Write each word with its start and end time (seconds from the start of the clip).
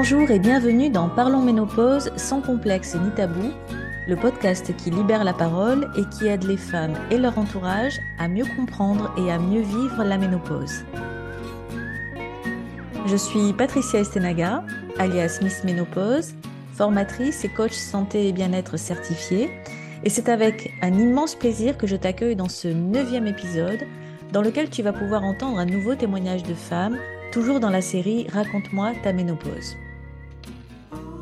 Bonjour 0.00 0.30
et 0.30 0.38
bienvenue 0.38 0.90
dans 0.90 1.08
Parlons 1.08 1.42
Ménopause 1.42 2.12
sans 2.14 2.40
complexe 2.40 2.94
ni 2.94 3.10
tabou, 3.10 3.50
le 4.06 4.14
podcast 4.14 4.72
qui 4.76 4.92
libère 4.92 5.24
la 5.24 5.32
parole 5.32 5.90
et 5.96 6.04
qui 6.04 6.28
aide 6.28 6.44
les 6.44 6.56
femmes 6.56 6.94
et 7.10 7.18
leur 7.18 7.36
entourage 7.36 7.98
à 8.16 8.28
mieux 8.28 8.44
comprendre 8.54 9.12
et 9.18 9.32
à 9.32 9.40
mieux 9.40 9.60
vivre 9.60 10.04
la 10.04 10.16
ménopause. 10.16 10.84
Je 13.06 13.16
suis 13.16 13.52
Patricia 13.52 13.98
Estenaga, 13.98 14.62
alias 15.00 15.40
Miss 15.42 15.64
Ménopause, 15.64 16.32
formatrice 16.74 17.44
et 17.44 17.48
coach 17.48 17.72
santé 17.72 18.28
et 18.28 18.32
bien-être 18.32 18.76
certifiée, 18.76 19.50
et 20.04 20.10
c'est 20.10 20.28
avec 20.28 20.70
un 20.80 20.92
immense 20.92 21.34
plaisir 21.34 21.76
que 21.76 21.88
je 21.88 21.96
t'accueille 21.96 22.36
dans 22.36 22.48
ce 22.48 22.68
neuvième 22.68 23.26
épisode 23.26 23.84
dans 24.32 24.42
lequel 24.42 24.70
tu 24.70 24.84
vas 24.84 24.92
pouvoir 24.92 25.24
entendre 25.24 25.58
un 25.58 25.66
nouveau 25.66 25.96
témoignage 25.96 26.44
de 26.44 26.54
femmes, 26.54 27.00
toujours 27.32 27.58
dans 27.58 27.70
la 27.70 27.82
série 27.82 28.28
Raconte-moi 28.28 28.92
ta 29.02 29.12
ménopause. 29.12 29.76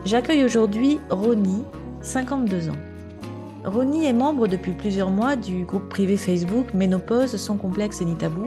J'accueille 0.06 0.44
aujourd'hui 0.44 1.00
Roni, 1.10 1.64
52 2.00 2.68
ans. 2.68 2.76
Roni 3.64 4.06
est 4.06 4.12
membre 4.12 4.46
depuis 4.46 4.70
plusieurs 4.70 5.10
mois 5.10 5.34
du 5.34 5.64
groupe 5.64 5.88
privé 5.88 6.16
Facebook 6.16 6.72
Ménopause 6.74 7.34
sans 7.34 7.56
complexe 7.56 8.00
ni 8.02 8.14
tabou, 8.14 8.44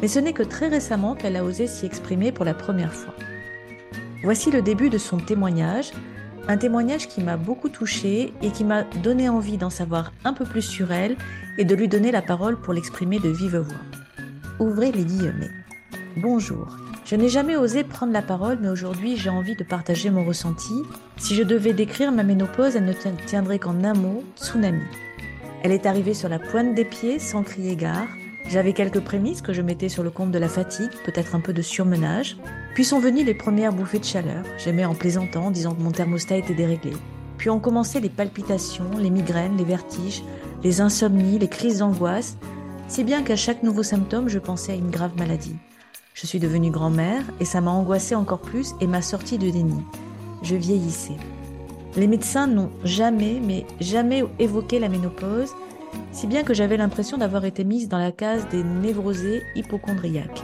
mais 0.00 0.06
ce 0.06 0.20
n'est 0.20 0.32
que 0.32 0.44
très 0.44 0.68
récemment 0.68 1.16
qu'elle 1.16 1.34
a 1.34 1.42
osé 1.42 1.66
s'y 1.66 1.84
exprimer 1.84 2.30
pour 2.30 2.44
la 2.44 2.54
première 2.54 2.94
fois. 2.94 3.12
Voici 4.22 4.52
le 4.52 4.62
début 4.62 4.88
de 4.88 4.98
son 4.98 5.16
témoignage, 5.16 5.90
un 6.46 6.56
témoignage 6.56 7.08
qui 7.08 7.24
m'a 7.24 7.36
beaucoup 7.36 7.70
touchée 7.70 8.32
et 8.40 8.50
qui 8.52 8.62
m'a 8.62 8.84
donné 9.02 9.28
envie 9.28 9.58
d'en 9.58 9.70
savoir 9.70 10.12
un 10.24 10.32
peu 10.32 10.44
plus 10.44 10.62
sur 10.62 10.92
elle 10.92 11.16
et 11.58 11.64
de 11.64 11.74
lui 11.74 11.88
donner 11.88 12.12
la 12.12 12.22
parole 12.22 12.56
pour 12.56 12.72
l'exprimer 12.72 13.18
de 13.18 13.30
vive 13.30 13.56
voix. 13.56 13.80
Ouvrez 14.60 14.92
les 14.92 15.04
guillemets. 15.04 15.50
Bonjour. 16.18 16.68
Je 17.08 17.16
n'ai 17.16 17.30
jamais 17.30 17.56
osé 17.56 17.84
prendre 17.84 18.12
la 18.12 18.20
parole, 18.20 18.58
mais 18.60 18.68
aujourd'hui 18.68 19.16
j'ai 19.16 19.30
envie 19.30 19.56
de 19.56 19.64
partager 19.64 20.10
mon 20.10 20.26
ressenti. 20.26 20.82
Si 21.16 21.34
je 21.34 21.42
devais 21.42 21.72
décrire 21.72 22.12
ma 22.12 22.22
ménopause, 22.22 22.76
elle 22.76 22.84
ne 22.84 22.92
tiendrait 23.24 23.58
qu'en 23.58 23.82
un 23.82 23.94
mot, 23.94 24.22
tsunami. 24.36 24.82
Elle 25.62 25.72
est 25.72 25.86
arrivée 25.86 26.12
sur 26.12 26.28
la 26.28 26.38
pointe 26.38 26.74
des 26.74 26.84
pieds 26.84 27.18
sans 27.18 27.42
crier 27.44 27.76
gare. 27.76 28.08
J'avais 28.50 28.74
quelques 28.74 29.00
prémices 29.00 29.40
que 29.40 29.54
je 29.54 29.62
mettais 29.62 29.88
sur 29.88 30.02
le 30.02 30.10
compte 30.10 30.32
de 30.32 30.38
la 30.38 30.50
fatigue, 30.50 30.90
peut-être 31.06 31.34
un 31.34 31.40
peu 31.40 31.54
de 31.54 31.62
surmenage. 31.62 32.36
Puis 32.74 32.84
sont 32.84 33.00
venues 33.00 33.24
les 33.24 33.32
premières 33.32 33.72
bouffées 33.72 34.00
de 34.00 34.04
chaleur. 34.04 34.44
J'aimais 34.58 34.84
en 34.84 34.94
plaisantant, 34.94 35.46
en 35.46 35.50
disant 35.50 35.74
que 35.74 35.80
mon 35.80 35.92
thermostat 35.92 36.36
était 36.36 36.52
déréglé. 36.52 36.92
Puis 37.38 37.48
ont 37.48 37.58
commencé 37.58 38.00
les 38.00 38.10
palpitations, 38.10 38.98
les 38.98 39.08
migraines, 39.08 39.56
les 39.56 39.64
vertiges, 39.64 40.22
les 40.62 40.82
insomnies, 40.82 41.38
les 41.38 41.48
crises 41.48 41.78
d'angoisse, 41.78 42.36
si 42.86 43.02
bien 43.02 43.22
qu'à 43.22 43.36
chaque 43.36 43.62
nouveau 43.62 43.82
symptôme, 43.82 44.28
je 44.28 44.38
pensais 44.38 44.72
à 44.72 44.76
une 44.76 44.90
grave 44.90 45.16
maladie. 45.16 45.56
Je 46.20 46.26
suis 46.26 46.40
devenue 46.40 46.72
grand-mère 46.72 47.22
et 47.38 47.44
ça 47.44 47.60
m'a 47.60 47.70
angoissée 47.70 48.16
encore 48.16 48.40
plus 48.40 48.74
et 48.80 48.88
m'a 48.88 49.02
sortie 49.02 49.38
de 49.38 49.48
déni. 49.50 49.80
Je 50.42 50.56
vieillissais. 50.56 51.16
Les 51.94 52.08
médecins 52.08 52.48
n'ont 52.48 52.72
jamais, 52.82 53.40
mais 53.40 53.64
jamais 53.78 54.24
évoqué 54.40 54.80
la 54.80 54.88
ménopause, 54.88 55.52
si 56.10 56.26
bien 56.26 56.42
que 56.42 56.54
j'avais 56.54 56.76
l'impression 56.76 57.18
d'avoir 57.18 57.44
été 57.44 57.62
mise 57.62 57.88
dans 57.88 57.98
la 57.98 58.10
case 58.10 58.48
des 58.48 58.64
névrosés 58.64 59.44
hypochondriaques. 59.54 60.42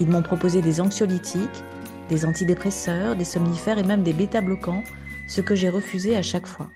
Ils 0.00 0.10
m'ont 0.10 0.20
proposé 0.20 0.60
des 0.60 0.82
anxiolytiques, 0.82 1.64
des 2.10 2.26
antidépresseurs, 2.26 3.16
des 3.16 3.24
somnifères 3.24 3.78
et 3.78 3.84
même 3.84 4.02
des 4.02 4.12
bêta-bloquants, 4.12 4.84
ce 5.28 5.40
que 5.40 5.54
j'ai 5.54 5.70
refusé 5.70 6.14
à 6.14 6.20
chaque 6.20 6.46
fois. 6.46 6.68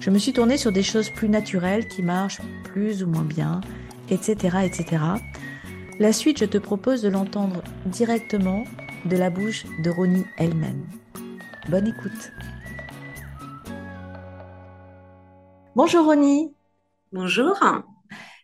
Je 0.00 0.10
me 0.10 0.18
suis 0.18 0.32
tournée 0.32 0.56
sur 0.56 0.72
des 0.72 0.82
choses 0.82 1.10
plus 1.10 1.28
naturelles 1.28 1.86
qui 1.86 2.02
marchent 2.02 2.42
plus 2.64 3.04
ou 3.04 3.06
moins 3.06 3.22
bien, 3.22 3.60
etc., 4.10 4.56
etc. 4.64 4.98
La 5.98 6.12
suite, 6.12 6.38
je 6.40 6.44
te 6.44 6.58
propose 6.58 7.00
de 7.00 7.08
l'entendre 7.08 7.62
directement 7.86 8.64
de 9.06 9.16
la 9.16 9.30
bouche 9.30 9.64
de 9.82 9.88
Ronnie 9.88 10.26
elle-même. 10.36 10.86
Bonne 11.70 11.86
écoute. 11.86 12.32
Bonjour 15.74 16.04
Ronnie. 16.04 16.52
Bonjour. 17.12 17.58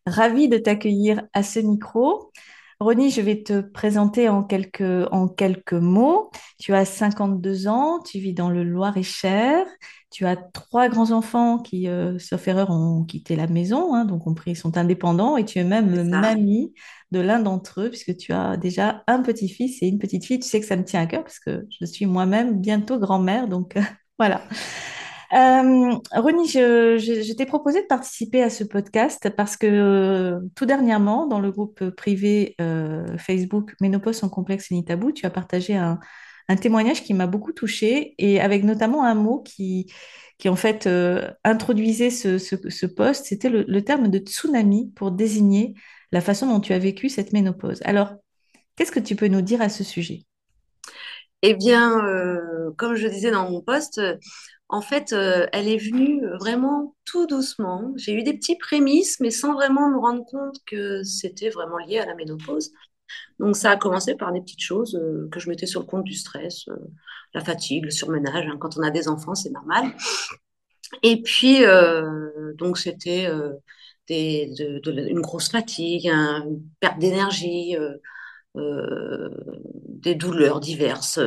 Ravie 0.07 0.49
de 0.49 0.57
t'accueillir 0.57 1.25
à 1.35 1.43
ce 1.43 1.61
micro. 1.61 2.33
Ronnie, 2.81 3.11
je 3.11 3.21
vais 3.21 3.43
te 3.43 3.61
présenter 3.61 4.31
en 4.31 4.43
quelques, 4.43 5.07
en 5.13 5.29
quelques 5.29 5.75
mots. 5.75 6.31
Tu 6.59 6.73
as 6.73 6.87
52 6.87 7.69
ans, 7.69 8.01
tu 8.01 8.19
vis 8.19 8.33
dans 8.33 8.49
le 8.49 8.65
Loir-et-Cher, 8.65 9.67
tu 10.11 10.25
as 10.27 10.37
trois 10.37 10.89
grands-enfants 10.89 11.59
qui, 11.59 11.87
euh, 11.87 12.19
sauf 12.19 12.49
erreur, 12.49 12.71
ont 12.71 13.05
quitté 13.05 13.37
la 13.37 13.47
maison, 13.47 13.95
hein, 13.95 14.05
donc 14.05 14.25
compris, 14.25 14.57
sont 14.57 14.79
indépendants, 14.79 15.37
et 15.37 15.45
tu 15.45 15.59
es 15.59 15.65
même 15.65 16.09
mamie 16.09 16.73
de 17.13 17.21
l'un 17.21 17.39
d'entre 17.39 17.83
eux, 17.83 17.89
puisque 17.91 18.17
tu 18.17 18.33
as 18.33 18.57
déjà 18.57 19.05
un 19.07 19.23
petit-fils 19.23 19.83
et 19.83 19.87
une 19.87 19.99
petite 19.99 20.25
fille. 20.25 20.41
Tu 20.41 20.49
sais 20.49 20.61
que 20.61 20.67
ça 20.67 20.77
me 20.77 20.85
tient 20.85 21.01
à 21.01 21.07
cœur, 21.07 21.23
parce 21.23 21.39
que 21.39 21.67
je 21.81 21.87
suis 21.87 22.07
moi-même 22.07 22.61
bientôt 22.61 22.99
grand-mère, 22.99 23.49
donc 23.49 23.77
voilà. 24.19 24.43
Euh, 25.33 25.97
je, 26.13 27.33
t'ai 27.33 27.47
proposé 27.47 27.81
de 27.81 27.87
participer 27.87 28.43
à 28.43 28.51
ce 28.51 28.65
podcast 28.65 29.31
parce 29.31 29.57
que 29.57 29.67
euh, 29.67 30.41
tout 30.55 30.67
dernièrement, 30.67 31.27
dans 31.27 31.41
le 31.41 31.51
groupe 31.51 31.89
privé 31.91 32.55
euh, 32.61 33.17
Facebook 33.17 33.75
Ménopause 33.81 34.23
en 34.25 34.29
complexe 34.29 34.71
ni 34.71 34.85
tabou, 34.85 35.11
tu 35.11 35.25
as 35.25 35.31
partagé 35.31 35.75
un, 35.75 35.99
témoignage 36.57 37.03
qui 37.03 37.15
m'a 37.15 37.27
beaucoup 37.27 37.53
touchée 37.53 38.15
et 38.19 38.41
avec 38.41 38.65
notamment 38.65 39.05
un 39.05 39.15
mot 39.15 39.41
qui, 39.41 39.93
qui 40.39 40.49
en 40.49 40.57
fait 40.57 40.89
introduisait 41.45 42.11
ce, 42.11 42.39
ce, 42.39 42.87
post, 42.87 43.27
c'était 43.27 43.49
le, 43.49 43.83
terme 43.83 44.09
de 44.09 44.19
tsunami 44.19 44.93
pour 44.95 45.11
désigner 45.11 45.75
la 46.11 46.21
façon 46.21 46.47
dont 46.47 46.61
tu 46.61 46.73
as 46.73 46.79
vécu 46.79 47.09
cette 47.09 47.33
ménopause. 47.33 47.81
Alors, 47.85 48.15
qu'est-ce 48.77 48.93
que 48.93 49.01
tu 49.01 49.17
peux 49.17 49.29
nous 49.29 49.43
dire 49.43 49.63
à 49.63 49.69
ce 49.69 49.85
sujet? 49.85 50.23
Eh 51.43 51.55
bien, 51.55 52.01
comme 52.77 52.95
je 52.97 53.09
disais 53.09 53.31
dans 53.31 53.51
mon 53.51 53.63
post, 53.63 54.01
en 54.73 54.81
fait, 54.81 55.13
euh, 55.13 55.47
elle 55.53 55.69
est 55.69 55.77
venue 55.77 56.27
vraiment 56.41 56.97
tout 57.05 57.27
doucement. 57.27 57.93
J'ai 57.97 58.15
eu 58.15 58.23
des 58.23 58.33
petits 58.33 58.57
prémices, 58.57 59.21
mais 59.21 59.31
sans 59.31 59.53
vraiment 59.53 59.91
me 59.91 59.99
rendre 59.99 60.25
compte 60.25 60.57
que 60.67 61.03
c'était 61.03 61.51
vraiment 61.51 61.77
lié 61.77 61.99
à 61.99 62.07
la 62.07 62.15
ménopause. 62.15 62.73
Donc, 63.39 63.57
ça 63.57 63.71
a 63.73 63.77
commencé 63.77 64.15
par 64.15 64.33
des 64.33 64.41
petites 64.41 64.61
choses 64.63 64.95
euh, 64.95 65.29
que 65.31 65.41
je 65.41 65.49
mettais 65.49 65.67
sur 65.67 65.81
le 65.81 65.87
compte 65.87 66.05
du 66.05 66.15
stress, 66.15 66.69
euh, 66.69 66.77
la 67.35 67.43
fatigue, 67.43 67.85
le 67.85 67.91
surmenage. 67.91 68.47
Hein. 68.47 68.57
Quand 68.59 68.77
on 68.77 68.83
a 68.83 68.91
des 68.91 69.09
enfants, 69.09 69.35
c'est 69.35 69.51
normal. 69.51 69.93
Et 71.03 71.23
puis, 71.23 71.63
donc, 72.59 72.77
c'était 72.77 73.27
une 74.11 75.21
grosse 75.21 75.49
fatigue, 75.49 76.07
une 76.07 76.63
perte 76.81 76.99
d'énergie, 76.99 77.75
des 78.55 80.15
douleurs 80.15 80.61
diverses 80.61 81.19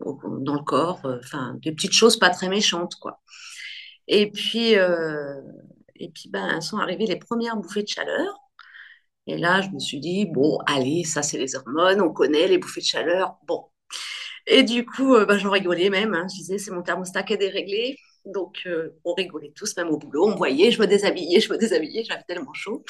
dans 0.00 0.54
le 0.54 0.62
corps, 0.62 1.00
euh, 1.04 1.18
enfin 1.22 1.56
des 1.62 1.72
petites 1.72 1.92
choses 1.92 2.18
pas 2.18 2.30
très 2.30 2.48
méchantes 2.48 2.96
quoi. 2.96 3.20
Et 4.08 4.30
puis 4.30 4.76
euh, 4.76 5.40
et 5.96 6.10
puis 6.10 6.28
ben 6.28 6.60
sont 6.60 6.78
arrivées 6.78 7.06
les 7.06 7.16
premières 7.18 7.56
bouffées 7.56 7.82
de 7.82 7.88
chaleur. 7.88 8.34
Et 9.26 9.38
là, 9.38 9.62
je 9.62 9.70
me 9.70 9.78
suis 9.78 10.00
dit 10.00 10.26
bon, 10.26 10.58
allez, 10.66 11.04
ça 11.04 11.22
c'est 11.22 11.38
les 11.38 11.56
hormones, 11.56 12.00
on 12.00 12.12
connaît 12.12 12.48
les 12.48 12.58
bouffées 12.58 12.80
de 12.80 12.86
chaleur. 12.86 13.36
Bon. 13.46 13.64
Et 14.46 14.62
du 14.62 14.84
coup, 14.86 15.14
euh, 15.14 15.24
ben, 15.26 15.38
j'en 15.38 15.50
rigolais 15.50 15.90
même. 15.90 16.14
Hein. 16.14 16.26
Je 16.30 16.36
disais 16.38 16.58
c'est 16.58 16.70
mon 16.70 16.82
thermostat 16.82 17.22
qui 17.22 17.34
est 17.34 17.38
déréglé. 17.38 17.96
Donc, 18.26 18.66
on 19.04 19.12
rigolait 19.12 19.52
tous, 19.54 19.76
même 19.76 19.90
au 19.90 19.98
boulot. 19.98 20.28
On 20.28 20.34
voyait, 20.34 20.70
je 20.70 20.80
me 20.80 20.86
déshabillais, 20.86 21.40
je 21.40 21.52
me 21.52 21.58
déshabillais, 21.58 22.04
j'avais 22.04 22.22
tellement 22.26 22.54
chaud. 22.54 22.82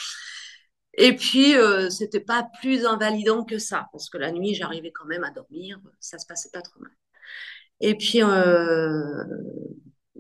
Et 0.96 1.14
puis, 1.16 1.56
euh, 1.56 1.90
c'était 1.90 2.20
pas 2.20 2.48
plus 2.60 2.86
invalidant 2.86 3.44
que 3.44 3.58
ça, 3.58 3.88
parce 3.92 4.08
que 4.08 4.18
la 4.18 4.30
nuit, 4.32 4.54
j'arrivais 4.54 4.92
quand 4.92 5.06
même 5.06 5.24
à 5.24 5.30
dormir, 5.30 5.80
ça 6.00 6.18
se 6.18 6.26
passait 6.26 6.50
pas 6.52 6.62
trop 6.62 6.80
mal. 6.80 6.92
Et 7.80 7.96
puis, 7.96 8.22
euh, 8.22 9.24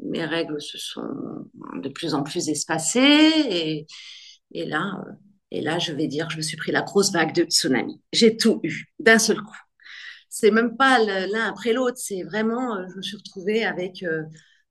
mes 0.02 0.24
règles 0.24 0.60
se 0.60 0.78
sont 0.78 1.48
de 1.76 1.88
plus 1.88 2.14
en 2.14 2.22
plus 2.24 2.48
espacées, 2.48 3.00
et, 3.50 3.86
et, 4.52 4.64
là, 4.66 5.04
et 5.54 5.60
là, 5.60 5.78
je 5.78 5.92
vais 5.92 6.08
dire, 6.08 6.28
je 6.30 6.36
me 6.36 6.42
suis 6.42 6.56
pris 6.56 6.72
la 6.72 6.82
grosse 6.82 7.12
vague 7.12 7.32
de 7.32 7.44
tsunami. 7.44 8.00
J'ai 8.12 8.36
tout 8.36 8.58
eu 8.64 8.86
d'un 8.98 9.20
seul 9.20 9.40
coup. 9.40 9.56
C'est 10.28 10.50
même 10.50 10.76
pas 10.76 10.98
l'un 10.98 11.48
après 11.48 11.72
l'autre, 11.72 11.96
c'est 11.96 12.24
vraiment, 12.24 12.76
euh, 12.76 12.86
je 12.90 12.96
me 12.96 13.02
suis 13.02 13.16
retrouvée 13.16 13.64
avec 13.64 14.02
euh, 14.02 14.24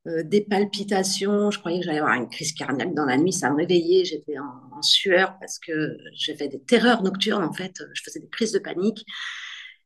euh, 0.07 0.23
des 0.23 0.41
palpitations. 0.41 1.51
Je 1.51 1.59
croyais 1.59 1.79
que 1.79 1.85
j'allais 1.85 1.99
avoir 1.99 2.15
une 2.15 2.27
crise 2.27 2.51
cardiaque 2.51 2.93
dans 2.93 3.05
la 3.05 3.15
nuit. 3.17 3.31
Ça 3.31 3.49
me 3.49 3.55
réveillait. 3.55 4.03
J'étais 4.03 4.37
en, 4.37 4.81
sueur 4.81 5.37
parce 5.39 5.59
que 5.59 5.95
j'avais 6.13 6.49
des 6.49 6.61
terreurs 6.61 7.01
nocturnes. 7.01 7.45
En 7.45 7.53
fait, 7.53 7.81
je 7.93 8.03
faisais 8.03 8.19
des 8.19 8.27
crises 8.27 8.51
de 8.51 8.59
panique. 8.59 9.05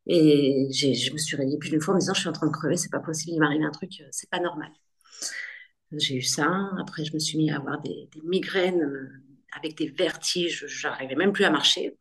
Et 0.08 0.68
je 0.72 1.12
me 1.12 1.18
suis 1.18 1.36
réveillée 1.36 1.58
plus 1.58 1.70
d'une 1.70 1.80
fois 1.80 1.94
en 1.94 1.96
me 1.96 2.00
disant 2.00 2.14
Je 2.14 2.20
suis 2.20 2.28
en 2.28 2.32
train 2.32 2.48
de 2.48 2.52
crever, 2.52 2.76
c'est 2.76 2.90
pas 2.90 2.98
possible, 2.98 3.34
il 3.34 3.38
m'arrive 3.38 3.62
un 3.62 3.70
truc, 3.70 4.02
c'est 4.10 4.28
pas 4.30 4.40
normal. 4.40 4.70
J'ai 5.92 6.16
eu 6.16 6.22
ça. 6.22 6.70
Après, 6.80 7.04
je 7.04 7.14
me 7.14 7.20
suis 7.20 7.38
mis 7.38 7.50
à 7.52 7.56
avoir 7.56 7.80
des, 7.80 8.08
migraines 8.24 8.90
avec 9.56 9.76
des 9.76 9.88
vertiges. 9.88 10.64
J'arrivais 10.66 11.14
même 11.14 11.32
plus 11.32 11.44
à 11.44 11.50
marcher. 11.50 11.96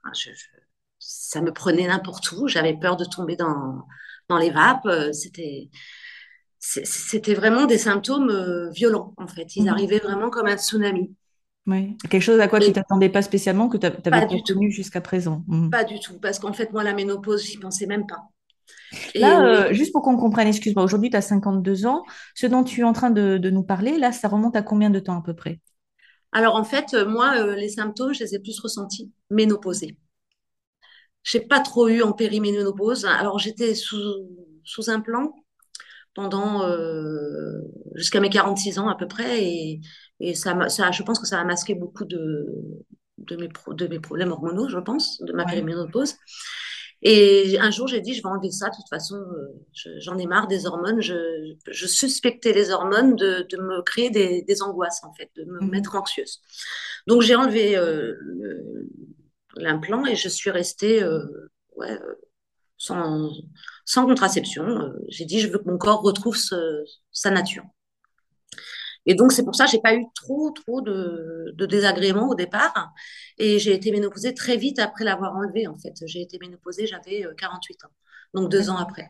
ça 1.00 1.42
me 1.42 1.52
prenait 1.52 1.88
n'importe 1.88 2.32
où. 2.32 2.48
J'avais 2.48 2.76
peur 2.76 2.98
de 2.98 3.06
tomber 3.06 3.36
dans, 3.36 3.86
dans 4.30 4.38
les 4.38 4.50
vapes. 4.50 4.88
C'était 5.14 5.70
c'était 6.60 7.34
vraiment 7.34 7.66
des 7.66 7.78
symptômes 7.78 8.30
euh, 8.30 8.70
violents, 8.72 9.14
en 9.18 9.28
fait. 9.28 9.56
Ils 9.56 9.64
mhm. 9.64 9.70
arrivaient 9.70 10.00
vraiment 10.00 10.30
comme 10.30 10.48
un 10.48 10.58
tsunami. 10.58 11.14
Oui, 11.66 11.98
quelque 12.10 12.22
chose 12.22 12.40
à 12.40 12.48
quoi 12.48 12.60
tu 12.60 12.72
t'attendais 12.72 13.10
pas 13.10 13.22
spécialement, 13.22 13.68
que 13.68 13.78
tu 13.78 13.86
avais 13.86 14.02
pas 14.02 14.28
jusqu'à 14.70 15.02
présent. 15.02 15.44
Mhm. 15.48 15.70
Pas 15.70 15.84
du 15.84 16.00
tout, 16.00 16.18
parce 16.20 16.40
qu'en 16.40 16.54
fait, 16.54 16.72
moi, 16.72 16.84
la 16.84 16.94
ménopause, 16.94 17.44
j'y 17.46 17.58
pensais 17.58 17.88
même 17.88 18.06
pas. 18.08 18.24
là, 19.16 19.72
juste 19.74 19.92
pour 19.92 20.02
qu'on 20.02 20.18
comprenne, 20.18 20.48
excuse-moi, 20.48 20.84
aujourd'hui, 20.84 21.10
tu 21.10 21.18
as 21.18 21.22
52 21.22 21.86
ans. 21.86 22.04
Ce 22.36 22.48
dont 22.48 22.64
tu 22.64 22.82
es 22.82 22.84
en 22.84 22.94
train 22.94 23.10
de, 23.10 23.38
de, 23.38 23.50
nous 23.50 23.64
parler, 23.64 23.98
là, 23.98 24.12
ça 24.12 24.30
remonte 24.30 24.56
à 24.56 24.62
combien 24.62 24.90
de 24.90 25.00
temps 25.00 25.18
à 25.18 25.22
peu 25.22 25.34
près? 25.34 25.60
Alors, 26.32 26.56
en 26.56 26.64
fait, 26.64 26.94
moi, 26.94 27.56
les 27.56 27.70
symptômes, 27.70 28.14
je 28.14 28.24
les 28.24 28.36
ai 28.36 28.40
plus 28.40 28.60
ressentis 28.60 29.12
ménopausés. 29.30 29.98
Je 31.24 31.38
n'ai 31.38 31.46
pas 31.46 31.60
trop 31.60 31.88
eu 31.90 32.02
en 32.02 32.14
périménopause. 32.14 33.06
Alors, 33.06 33.40
j'étais 33.40 33.76
sous, 33.76 33.98
sous 34.64 34.90
implant 34.90 35.34
pendant 36.16 36.64
euh, 36.64 37.62
jusqu'à 37.96 38.20
mes 38.20 38.30
46 38.30 38.80
ans 38.80 38.90
à 38.90 38.96
peu 38.96 39.08
près. 39.08 39.44
Et, 39.44 39.82
et 40.20 40.36
ça, 40.36 40.70
ça, 40.70 40.92
je 40.92 41.04
pense 41.04 41.20
que 41.20 41.28
ça 41.28 41.40
a 41.40 41.44
masqué 41.44 41.76
beaucoup 41.76 42.06
de, 42.06 42.46
de, 43.18 43.36
mes, 43.36 43.50
de 43.70 43.88
mes 43.88 44.00
problèmes 44.00 44.32
hormonaux, 44.32 44.70
je 44.70 44.80
pense, 44.80 45.22
de 45.22 45.34
ma 45.34 45.44
ouais. 45.44 45.52
périménopause. 45.52 46.16
Et 47.04 47.58
un 47.60 47.70
jour, 47.70 47.88
j'ai 47.88 48.02
dit, 48.02 48.14
je 48.14 48.24
vais 48.24 48.30
enlever 48.30 48.52
ça. 48.52 48.70
De 48.70 48.76
toute 48.76 48.90
façon, 48.90 49.16
euh, 49.16 49.92
j'en 50.00 50.18
ai 50.18 50.26
marre 50.26 50.48
des 50.48 50.66
hormones. 50.66 51.02
Je, 51.02 51.54
je 51.68 51.88
suspectais 51.88 52.54
les 52.54 52.72
hormones 52.72 53.16
de, 53.16 53.46
de 53.50 53.58
me 53.58 53.82
créer 53.84 54.10
des, 54.10 54.42
des, 54.42 54.62
angoisses, 54.64 55.04
en 55.04 55.14
fait, 55.14 55.30
de 55.36 55.46
me 55.46 55.60
mmh. 55.60 55.70
mettre 55.70 55.96
anxieuse. 55.96 56.42
Donc, 57.06 57.22
j'ai 57.22 57.36
enlevé 57.36 57.78
euh, 57.78 58.16
l'implant 59.56 60.06
et 60.06 60.16
je 60.16 60.28
suis 60.28 60.50
restée 60.50 61.04
euh, 61.04 61.24
ouais, 61.76 62.00
sans, 62.78 63.32
sans 63.86 64.06
contraception. 64.06 64.92
J'ai 65.10 65.26
dit, 65.26 65.40
je 65.40 65.50
veux 65.50 65.60
que 65.60 65.70
mon 65.70 65.78
corps 65.78 66.02
retrouve 66.02 66.36
ce, 66.36 66.84
sa 67.12 67.30
nature. 67.30 67.64
Et 69.08 69.16
donc, 69.16 69.32
c'est 69.32 69.44
pour 69.44 69.56
ça 69.56 69.66
que 69.66 69.72
j'ai 69.72 69.82
pas 69.82 69.96
eu 69.96 70.06
trop, 70.14 70.52
trop 70.52 70.82
de, 70.82 71.54
de 71.56 71.66
désagréments 71.66 72.30
au 72.30 72.36
départ. 72.36 72.94
Et 73.40 73.58
j'ai 73.58 73.74
été 73.74 73.92
ménopausée 73.92 74.34
très 74.34 74.58
vite 74.58 74.78
après 74.80 75.04
l'avoir 75.04 75.36
enlevé, 75.36 75.66
en 75.66 75.78
fait. 75.78 75.94
J'ai 76.06 76.22
été 76.22 76.38
ménopausée, 76.40 76.86
j'avais 76.86 77.26
48 77.38 77.86
ans. 77.86 77.90
Donc, 78.34 78.52
deux 78.52 78.70
ans 78.70 78.78
après. 78.78 79.10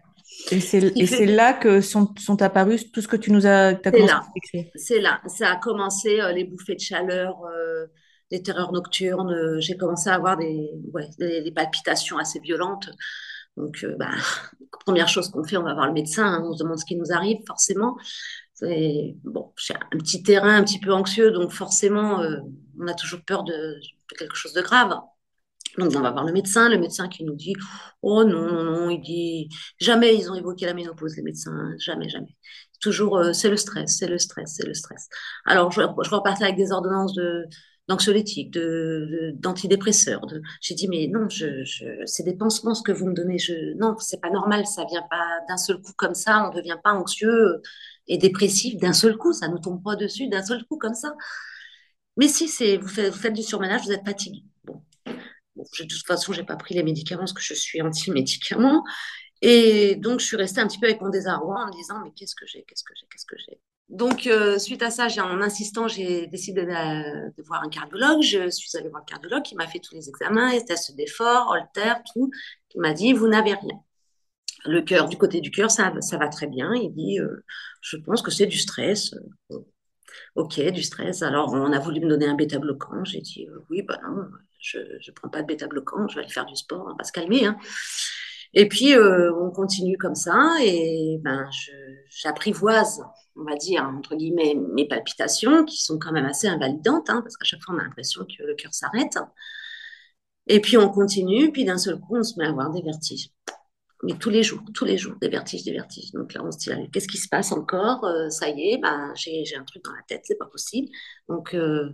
Et 0.52 0.60
c'est 0.60 0.92
fait... 1.08 1.26
là 1.26 1.54
que 1.54 1.82
sont, 1.82 2.14
sont, 2.18 2.42
apparus 2.42 2.92
tout 2.92 3.02
ce 3.02 3.08
que 3.08 3.16
tu 3.16 3.32
nous 3.32 3.48
as, 3.48 3.68
as 3.70 3.76
commencé 3.76 4.06
là. 4.06 4.22
à. 4.24 4.60
C'est 4.76 5.00
là. 5.00 5.22
Ça 5.28 5.52
a 5.52 5.56
commencé, 5.56 6.22
euh, 6.22 6.32
les 6.32 6.44
bouffées 6.44 6.76
de 6.76 6.80
chaleur, 6.80 7.44
euh, 7.46 7.88
les 8.32 8.44
terreurs 8.44 8.72
nocturnes. 8.72 9.32
Euh, 9.32 9.60
j'ai 9.60 9.78
commencé 9.78 10.10
à 10.10 10.16
avoir 10.16 10.38
des, 10.38 10.70
ouais, 10.94 11.08
des, 11.18 11.42
des, 11.42 11.52
palpitations 11.52 12.18
assez 12.18 12.40
violentes. 12.40 12.90
Donc, 13.56 13.84
euh, 13.84 13.96
bah, 13.98 14.12
première 14.86 15.08
chose 15.08 15.30
qu'on 15.30 15.44
fait, 15.44 15.58
on 15.58 15.64
va 15.64 15.74
voir 15.74 15.88
le 15.88 15.94
médecin, 15.94 16.26
hein, 16.26 16.44
on 16.46 16.54
se 16.54 16.64
demande 16.64 16.78
ce 16.78 16.86
qui 16.86 16.96
nous 16.96 17.12
arrive, 17.12 17.40
forcément. 17.48 17.98
Et, 18.64 19.18
bon, 19.24 19.52
j'ai 19.58 19.74
un 19.76 19.98
petit 19.98 20.24
terrain 20.24 20.58
un 20.58 20.64
petit 20.64 20.80
peu 20.80 20.94
anxieux, 20.94 21.32
donc 21.32 21.52
forcément, 21.52 22.22
euh, 22.22 22.38
on 22.80 22.88
a 22.88 22.94
toujours 22.94 23.22
peur 23.22 23.44
de, 23.44 23.80
quelque 24.18 24.36
chose 24.36 24.54
de 24.54 24.62
grave. 24.62 24.96
Donc, 25.78 25.92
on 25.96 26.02
va 26.02 26.10
voir 26.12 26.26
le 26.26 26.34
médecin, 26.34 26.70
le 26.70 26.80
médecin 26.80 27.08
qui 27.08 27.24
nous 27.24 27.36
dit 27.36 27.54
Oh 28.02 28.24
non, 28.24 28.42
non, 28.42 28.64
non, 28.64 28.90
il 28.90 29.00
dit 29.00 29.50
jamais 29.80 30.16
ils 30.16 30.32
ont 30.32 30.36
évoqué 30.36 30.66
la 30.66 30.74
ménopause, 30.74 31.16
les 31.18 31.22
médecins, 31.22 31.72
jamais, 31.78 32.10
jamais. 32.10 32.36
Toujours, 32.82 33.18
euh, 33.18 33.34
c'est 33.34 33.50
le 33.50 33.58
stress, 33.58 33.98
c'est 33.98 34.08
le 34.08 34.18
stress, 34.18 34.56
c'est 34.56 34.66
le 34.66 34.74
stress. 34.74 35.08
Alors, 35.46 35.72
je, 35.72 35.82
je 35.82 36.10
repartais 36.10 36.46
avec 36.46 36.56
des 36.58 36.72
ordonnances 36.72 37.14
de, 37.14 37.46
d'anxiolytiques, 37.88 38.52
de, 38.52 39.34
d'antidépresseurs. 39.36 40.22
J'ai 40.62 40.76
dit, 40.76 40.88
mais 40.88 41.08
non, 41.08 41.30
je, 41.30 41.64
c'est 42.06 42.24
des 42.24 42.36
pansements 42.36 42.74
ce 42.74 42.84
que 42.84 42.92
vous 42.92 43.06
me 43.06 43.14
donnez. 43.14 43.38
Je, 43.38 43.76
non, 43.78 43.96
c'est 44.00 44.22
pas 44.22 44.30
normal, 44.30 44.66
ça 44.66 44.86
vient 44.90 45.06
pas 45.10 45.40
d'un 45.48 45.58
seul 45.58 45.82
coup 45.82 45.94
comme 45.96 46.16
ça, 46.16 46.46
on 46.46 46.54
ne 46.54 46.58
devient 46.58 46.78
pas 46.84 46.94
anxieux 46.94 47.62
et 48.08 48.18
dépressif 48.18 48.78
d'un 48.78 48.94
seul 48.94 49.18
coup, 49.18 49.34
ça 49.34 49.48
ne 49.48 49.58
tombe 49.58 49.84
pas 49.84 49.96
dessus 49.96 50.28
d'un 50.28 50.44
seul 50.44 50.64
coup 50.66 50.78
comme 50.78 50.94
ça. 50.94 51.16
Mais 52.18 52.28
si 52.28 52.48
c'est, 52.48 52.78
vous 52.78 52.88
faites, 52.88 53.34
du 53.34 53.44
surménage, 53.44 53.84
vous 53.84 53.92
êtes 53.92 54.06
fatigué. 54.06 54.44
Bon. 54.64 54.82
de 55.56 55.86
toute 55.86 56.06
façon, 56.06 56.34
j'ai 56.34 56.44
pas 56.44 56.56
pris 56.56 56.76
les 56.76 56.84
médicaments 56.84 57.22
parce 57.22 57.34
que 57.34 57.42
je 57.42 57.54
suis 57.54 57.82
anti-médicaments. 57.82 58.84
Et 59.42 59.96
donc, 59.96 60.20
je 60.20 60.26
suis 60.26 60.38
restée 60.38 60.62
un 60.62 60.68
petit 60.68 60.80
peu 60.80 60.88
avec 60.88 61.00
mon 61.00 61.10
désarroi 61.10 61.64
en 61.64 61.68
me 61.68 61.72
disant, 61.72 62.02
mais 62.04 62.12
qu'est-ce 62.16 62.36
que 62.36 62.48
j'ai, 62.48 62.64
qu'est-ce 62.64 62.84
que 62.84 62.94
j'ai, 62.96 63.06
qu'est-ce 63.12 63.26
que 63.26 63.36
j'ai? 63.38 63.60
Donc, 63.90 64.28
euh, 64.28 64.60
suite 64.60 64.82
à 64.82 64.90
ça, 64.90 65.08
en 65.24 65.42
insistant, 65.42 65.88
j'ai 65.88 66.28
décidé 66.28 66.64
de, 66.66 67.36
de, 67.38 67.44
voir 67.44 67.64
un 67.64 67.70
cardiologue. 67.70 68.22
Je 68.22 68.50
suis 68.50 68.76
allée 68.78 68.90
voir 68.90 69.04
le 69.06 69.10
cardiologue 69.10 69.44
qui 69.44 69.56
m'a 69.56 69.68
fait 69.68 69.80
tous 69.80 69.96
les 69.96 70.10
examens, 70.10 70.60
tests 70.62 70.96
d'effort, 70.96 71.50
Holter, 71.52 71.94
tout. 72.14 72.32
Il 72.76 72.82
m'a 72.82 72.94
dit, 72.94 73.14
vous 73.14 73.28
n'avez 73.28 73.54
rien. 73.54 73.80
Le 74.68 74.82
cœur, 74.82 75.08
du 75.08 75.18
côté 75.18 75.42
du 75.42 75.52
cœur, 75.52 75.72
ça, 75.72 75.94
ça 76.02 76.18
va 76.18 76.28
très 76.28 76.48
bien. 76.48 76.74
Il 76.76 76.94
dit, 76.94 77.20
euh, 77.20 77.44
je 77.82 77.98
pense 77.98 78.22
que 78.22 78.32
c'est 78.32 78.46
du 78.46 78.58
stress. 78.58 79.16
Ok, 80.36 80.60
du 80.72 80.84
stress. 80.84 81.22
Alors, 81.24 81.54
on 81.54 81.72
a 81.72 81.80
voulu 81.80 82.02
me 82.02 82.10
donner 82.10 82.28
un 82.28 82.36
bêta-bloquant. 82.36 83.04
J'ai 83.06 83.22
dit, 83.22 83.48
euh, 83.50 83.60
oui, 83.70 83.82
bah 83.82 84.00
non, 84.04 84.26
je 84.60 84.80
ne 84.80 85.14
prends 85.16 85.30
pas 85.30 85.42
de 85.42 85.48
bêta-bloquant, 85.48 86.08
je 86.08 86.16
vais 86.16 86.22
aller 86.24 86.32
faire 86.32 86.46
du 86.46 86.56
sport, 86.56 86.88
on 86.92 86.96
va 86.96 87.04
se 87.04 87.12
calmer. 87.12 87.46
Hein. 87.46 87.58
Et 88.54 88.68
puis, 88.68 88.94
euh, 88.96 89.34
on 89.36 89.52
continue 89.52 89.98
comme 89.98 90.16
ça 90.16 90.58
et 90.64 91.18
ben, 91.22 91.50
j'apprivoise, 92.10 93.04
on 93.36 93.44
va 93.44 93.56
dire, 93.56 93.84
entre 93.84 94.16
guillemets, 94.16 94.56
mes 94.74 94.88
palpitations 94.88 95.66
qui 95.66 95.78
sont 95.78 96.00
quand 96.00 96.12
même 96.12 96.26
assez 96.26 96.48
invalidantes, 96.48 97.10
hein, 97.10 97.22
parce 97.22 97.38
qu'à 97.38 97.46
chaque 97.46 97.62
fois, 97.64 97.76
on 97.76 97.80
a 97.80 97.84
l'impression 97.84 98.26
que 98.26 98.44
le 98.44 98.56
cœur 98.56 98.74
s'arrête. 98.74 99.18
Et 100.48 100.62
puis, 100.62 100.78
on 100.78 100.90
continue, 100.90 101.52
puis 101.52 101.66
d'un 101.66 101.78
seul 101.78 102.00
coup, 102.00 102.18
on 102.18 102.24
se 102.24 102.40
met 102.40 102.46
à 102.46 102.50
avoir 102.50 102.72
des 102.72 102.82
vertiges. 102.82 103.30
Mais 104.04 104.14
tous 104.18 104.30
les 104.30 104.44
jours, 104.44 104.62
tous 104.76 104.86
les 104.86 104.98
jours, 104.98 105.16
des 105.20 105.28
vertiges, 105.28 105.64
des 105.64 105.74
vertiges. 105.74 106.12
Donc 106.12 106.34
là, 106.34 106.44
on 106.44 106.52
se 106.52 106.58
dit, 106.60 106.70
qu'est-ce 106.92 107.08
qui 107.08 107.18
se 107.18 107.28
passe 107.28 107.52
encore? 107.52 108.06
Euh, 108.06 108.30
Ça 108.30 108.50
y 108.50 108.70
est, 108.70 108.78
ben, 108.78 109.12
j'ai 109.16 109.44
un 109.58 109.64
truc 109.64 109.84
dans 109.84 109.92
la 109.92 110.04
tête, 110.08 110.22
c'est 110.24 110.38
pas 110.38 110.46
possible. 110.46 110.88
Donc, 111.28 111.56
euh, 111.56 111.90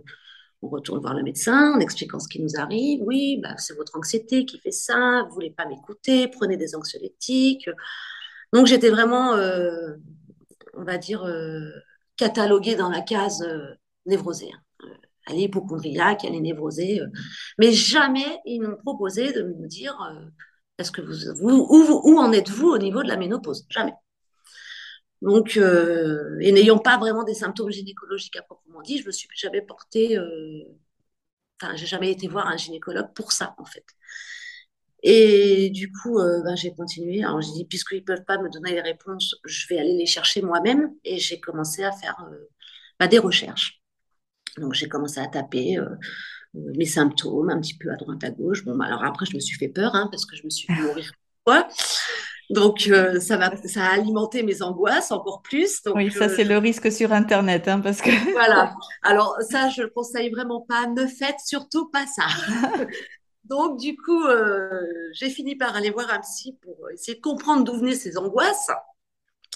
on 0.60 0.68
retourne 0.68 1.00
voir 1.00 1.14
le 1.14 1.22
médecin 1.22 1.72
en 1.74 1.80
expliquant 1.80 2.20
ce 2.20 2.28
qui 2.28 2.42
nous 2.42 2.56
arrive. 2.58 3.00
Oui, 3.02 3.38
bah, 3.42 3.56
c'est 3.58 3.74
votre 3.76 3.96
anxiété 3.96 4.44
qui 4.44 4.58
fait 4.58 4.70
ça, 4.70 5.24
vous 5.28 5.34
voulez 5.34 5.50
pas 5.50 5.66
m'écouter, 5.66 6.28
prenez 6.28 6.56
des 6.56 6.74
anxiolytiques. 6.74 7.68
Donc 8.52 8.66
j'étais 8.66 8.90
vraiment, 8.90 9.34
euh, 9.34 9.94
on 10.74 10.84
va 10.84 10.96
dire, 10.98 11.26
cataloguée 12.16 12.76
dans 12.76 12.88
la 12.88 13.02
case 13.02 13.44
névrosée. 14.06 14.50
Hein. 14.54 14.88
Elle 15.26 15.38
est 15.38 15.42
hypochondriaque, 15.44 16.24
elle 16.24 16.34
est 16.34 16.40
névrosée. 16.40 17.00
mais 17.58 17.72
jamais 17.72 18.40
ils 18.46 18.60
m'ont 18.60 18.76
proposé 18.76 19.32
de 19.32 19.42
me 19.42 19.66
dire 19.66 19.98
est-ce 20.78 20.90
que 20.90 21.00
vous, 21.00 21.50
où, 21.50 22.18
en 22.18 22.32
êtes-vous 22.32 22.68
au 22.68 22.78
niveau 22.78 23.02
de 23.02 23.08
la 23.08 23.16
ménopause? 23.16 23.66
Jamais. 23.70 23.94
Donc, 25.22 25.56
euh, 25.56 26.38
et 26.40 26.52
n'ayant 26.52 26.78
pas 26.78 26.98
vraiment 26.98 27.24
des 27.24 27.34
symptômes 27.34 27.70
gynécologiques 27.70 28.36
à 28.36 28.42
proprement 28.42 28.82
dit, 28.82 28.98
je 28.98 29.06
me 29.06 29.12
suis 29.12 29.28
jamais 29.36 29.62
portée, 29.62 30.18
euh, 30.18 30.64
enfin, 31.60 31.76
j'ai 31.76 31.86
jamais 31.86 32.10
été 32.10 32.28
voir 32.28 32.46
un 32.48 32.56
gynécologue 32.56 33.12
pour 33.14 33.32
ça, 33.32 33.54
en 33.58 33.64
fait. 33.64 33.84
Et 35.06 35.68
du 35.70 35.92
coup, 35.92 36.18
euh, 36.18 36.42
ben, 36.42 36.56
j'ai 36.56 36.74
continué. 36.74 37.22
Alors, 37.22 37.40
j'ai 37.42 37.52
dit, 37.52 37.66
puisqu'ils 37.66 37.98
ne 38.00 38.04
peuvent 38.04 38.24
pas 38.24 38.38
me 38.38 38.48
donner 38.48 38.72
les 38.72 38.80
réponses, 38.80 39.36
je 39.44 39.66
vais 39.68 39.78
aller 39.78 39.96
les 39.96 40.06
chercher 40.06 40.40
moi-même. 40.40 40.94
Et 41.04 41.18
j'ai 41.18 41.38
commencé 41.40 41.84
à 41.84 41.92
faire 41.92 42.16
euh, 42.32 42.48
ben, 42.98 43.06
des 43.06 43.18
recherches. 43.18 43.82
Donc, 44.56 44.72
j'ai 44.72 44.88
commencé 44.88 45.20
à 45.20 45.26
taper 45.26 45.78
euh, 45.78 45.90
mes 46.54 46.86
symptômes 46.86 47.50
un 47.50 47.60
petit 47.60 47.76
peu 47.76 47.90
à 47.90 47.96
droite, 47.96 48.22
à 48.22 48.30
gauche. 48.30 48.64
Bon, 48.64 48.76
ben, 48.76 48.84
alors 48.84 49.04
après, 49.04 49.26
je 49.26 49.34
me 49.34 49.40
suis 49.40 49.56
fait 49.56 49.68
peur, 49.68 49.94
hein, 49.94 50.08
parce 50.10 50.26
que 50.26 50.36
je 50.36 50.44
me 50.44 50.50
suis 50.50 50.66
fait 50.66 50.80
mourir. 50.80 51.12
Ouais. 51.46 51.62
Donc, 52.50 52.88
euh, 52.88 53.20
ça, 53.20 53.36
va, 53.36 53.54
ça 53.64 53.84
a 53.84 53.94
alimenté 53.94 54.42
mes 54.42 54.62
angoisses 54.62 55.10
encore 55.10 55.42
plus. 55.42 55.82
Donc, 55.82 55.96
oui, 55.96 56.10
ça, 56.10 56.28
c'est 56.28 56.44
le 56.44 56.58
risque 56.58 56.92
sur 56.92 57.12
Internet. 57.12 57.68
Hein, 57.68 57.80
parce 57.80 58.00
que... 58.00 58.10
voilà. 58.32 58.74
Alors, 59.02 59.36
ça, 59.40 59.68
je 59.68 59.80
ne 59.80 59.86
le 59.86 59.92
conseille 59.92 60.30
vraiment 60.30 60.60
pas. 60.60 60.86
Ne 60.86 61.06
faites 61.06 61.40
surtout 61.44 61.88
pas 61.88 62.06
ça. 62.06 62.26
donc, 63.44 63.78
du 63.78 63.96
coup, 63.96 64.24
euh, 64.24 64.68
j'ai 65.12 65.30
fini 65.30 65.56
par 65.56 65.74
aller 65.74 65.90
voir 65.90 66.12
un 66.12 66.20
psy 66.20 66.58
pour 66.62 66.90
essayer 66.92 67.16
de 67.16 67.22
comprendre 67.22 67.64
d'où 67.64 67.78
venaient 67.78 67.94
ces 67.94 68.18
angoisses. 68.18 68.70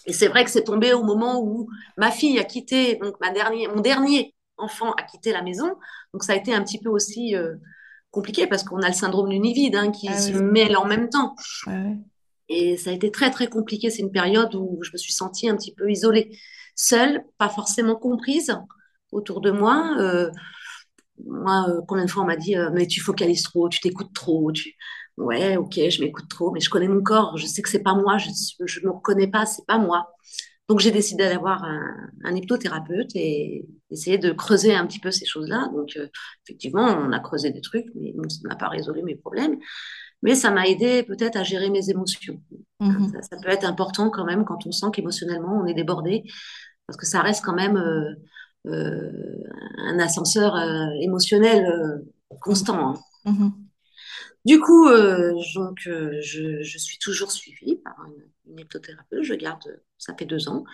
Et 0.07 0.13
c'est 0.13 0.29
vrai 0.29 0.45
que 0.45 0.51
c'est 0.51 0.65
tombé 0.65 0.95
au 0.95 1.03
moment 1.03 1.43
où 1.43 1.69
ma 1.99 2.11
fille 2.11 2.39
a 2.39 2.45
quitté, 2.45 2.97
donc 2.97 3.21
ma 3.21 3.31
dernière, 3.31 3.75
mon 3.75 3.83
dernier 3.83 4.35
enfant 4.59 4.93
a 4.93 5.03
quitté 5.03 5.33
la 5.33 5.43
maison. 5.43 5.69
Donc, 6.13 6.25
ça 6.25 6.33
a 6.33 6.37
été 6.37 6.55
un 6.55 6.63
petit 6.63 6.81
peu 6.81 6.89
aussi 6.89 7.37
euh, 7.37 7.55
compliqué 8.11 8.47
parce 8.47 8.63
qu'on 8.63 8.81
a 8.83 8.89
le 8.89 8.95
syndrome 8.95 9.29
du 9.29 9.39
nid 9.39 9.55
vide 9.55 9.77
hein, 9.77 9.91
qui 9.91 10.09
ah, 10.09 10.19
se 10.19 10.33
oui. 10.33 10.43
mêle 10.43 10.77
en 10.77 10.87
même 10.87 11.09
temps. 11.09 11.35
Ouais. 11.67 11.97
Et 12.49 12.77
ça 12.77 12.91
a 12.91 12.93
été 12.93 13.11
très, 13.11 13.31
très 13.31 13.49
compliqué. 13.49 13.91
C'est 13.91 14.03
une 14.03 14.13
période 14.13 14.55
où 14.55 14.79
je 14.83 14.91
me 14.93 14.99
suis 14.99 15.13
sentie 15.13 15.49
un 15.49 15.57
petit 15.57 15.75
peu 15.75 15.91
isolée, 15.91 16.39
seule, 16.75 17.25
pas 17.37 17.49
forcément 17.49 17.97
comprise 17.97 18.55
autour 19.13 19.41
de 19.41 19.51
moi. 19.51 19.97
Euh, 19.99 20.31
moi, 21.27 21.67
euh, 21.69 21.81
combien 21.87 22.05
de 22.05 22.11
fois 22.11 22.23
on 22.23 22.27
m'a 22.27 22.37
dit, 22.37 22.55
mais 22.73 22.87
tu 22.87 23.01
focalises 23.01 23.43
trop, 23.43 23.69
tu 23.69 23.81
t'écoutes 23.81 24.15
trop. 24.15 24.53
Tu... 24.53 24.77
Ouais, 25.19 25.57
ok, 25.57 25.75
je 25.75 26.01
m'écoute 26.01 26.29
trop, 26.29 26.53
mais 26.53 26.61
je 26.61 26.71
connais 26.71 26.87
mon 26.87 27.03
corps, 27.03 27.37
je 27.37 27.47
sais 27.47 27.61
que 27.61 27.69
c'est 27.69 27.83
pas 27.83 27.95
moi, 27.95 28.19
je 28.19 28.29
ne 28.29 28.87
me 28.87 28.93
reconnais 28.93 29.27
pas, 29.27 29.47
c'est 29.47 29.67
pas 29.67 29.79
moi. 29.79 30.07
Donc 30.69 30.81
j'ai 30.81 30.91
décidé 30.91 31.25
d'aller 31.25 31.39
voir 31.39 31.65
un, 31.65 32.11
un, 32.25 32.37
hypnothérapeute 32.37 33.15
et 33.15 33.67
essayer 33.91 34.19
de 34.19 34.33
creuser 34.33 34.75
un 34.75 34.87
petit 34.87 35.01
peu 35.01 35.11
ces 35.11 35.25
choses-là. 35.25 35.71
Donc 35.75 35.97
euh, 35.97 36.09
effectivement, 36.45 36.87
on 36.87 37.13
a 37.13 37.21
creusé 37.21 37.51
des 37.51 37.63
trucs, 37.63 37.87
mais 37.95 38.13
bon, 38.15 38.29
ça 38.29 38.47
n'a 38.49 38.57
pas 38.57 38.69
résolu 38.69 39.03
mes 39.03 39.17
problèmes 39.17 39.59
mais 40.23 40.35
ça 40.35 40.51
m'a 40.51 40.67
aidé 40.67 41.03
peut-être 41.03 41.37
à 41.37 41.43
gérer 41.43 41.71
mes 41.71 41.91
émotions. 41.91 42.41
Mmh. 42.81 43.13
Ça, 43.13 43.23
ça, 43.23 43.37
peut 43.43 43.51
être 43.51 43.65
important 43.65 44.11
quand 44.11 44.25
même 44.25 44.45
quand 44.45 44.67
on 44.67 44.73
sent 44.73 44.87
qu'émotionnellement 44.93 45.61
on 45.61 45.67
est 45.67 45.75
débordé, 45.75 46.25
parce 46.87 46.97
que 46.97 47.07
ça 47.07 47.21
reste 47.23 47.45
quand 47.45 47.55
même 47.55 47.77
euh, 47.77 48.15
euh, 48.67 49.45
un 49.79 49.99
ascenseur 49.99 50.57
émotionnel 51.01 52.03
constant. 52.41 52.95
Hein. 53.25 53.33
Mmh. 53.33 53.49
Du 54.49 54.61
coup, 54.61 54.89
euh, 54.89 55.35
donc, 55.55 55.81
euh, 55.89 56.23
je, 56.23 56.79
suis 56.79 56.97
toujours 56.99 57.31
suivie 57.31 57.77
par 57.85 57.95
une, 58.07 58.59
une. 58.59 59.23
Je 59.23 59.35
garde, 59.35 59.63
ça 59.99 60.15
fait 60.19 60.25
deux 60.25 60.49
ans. 60.49 60.65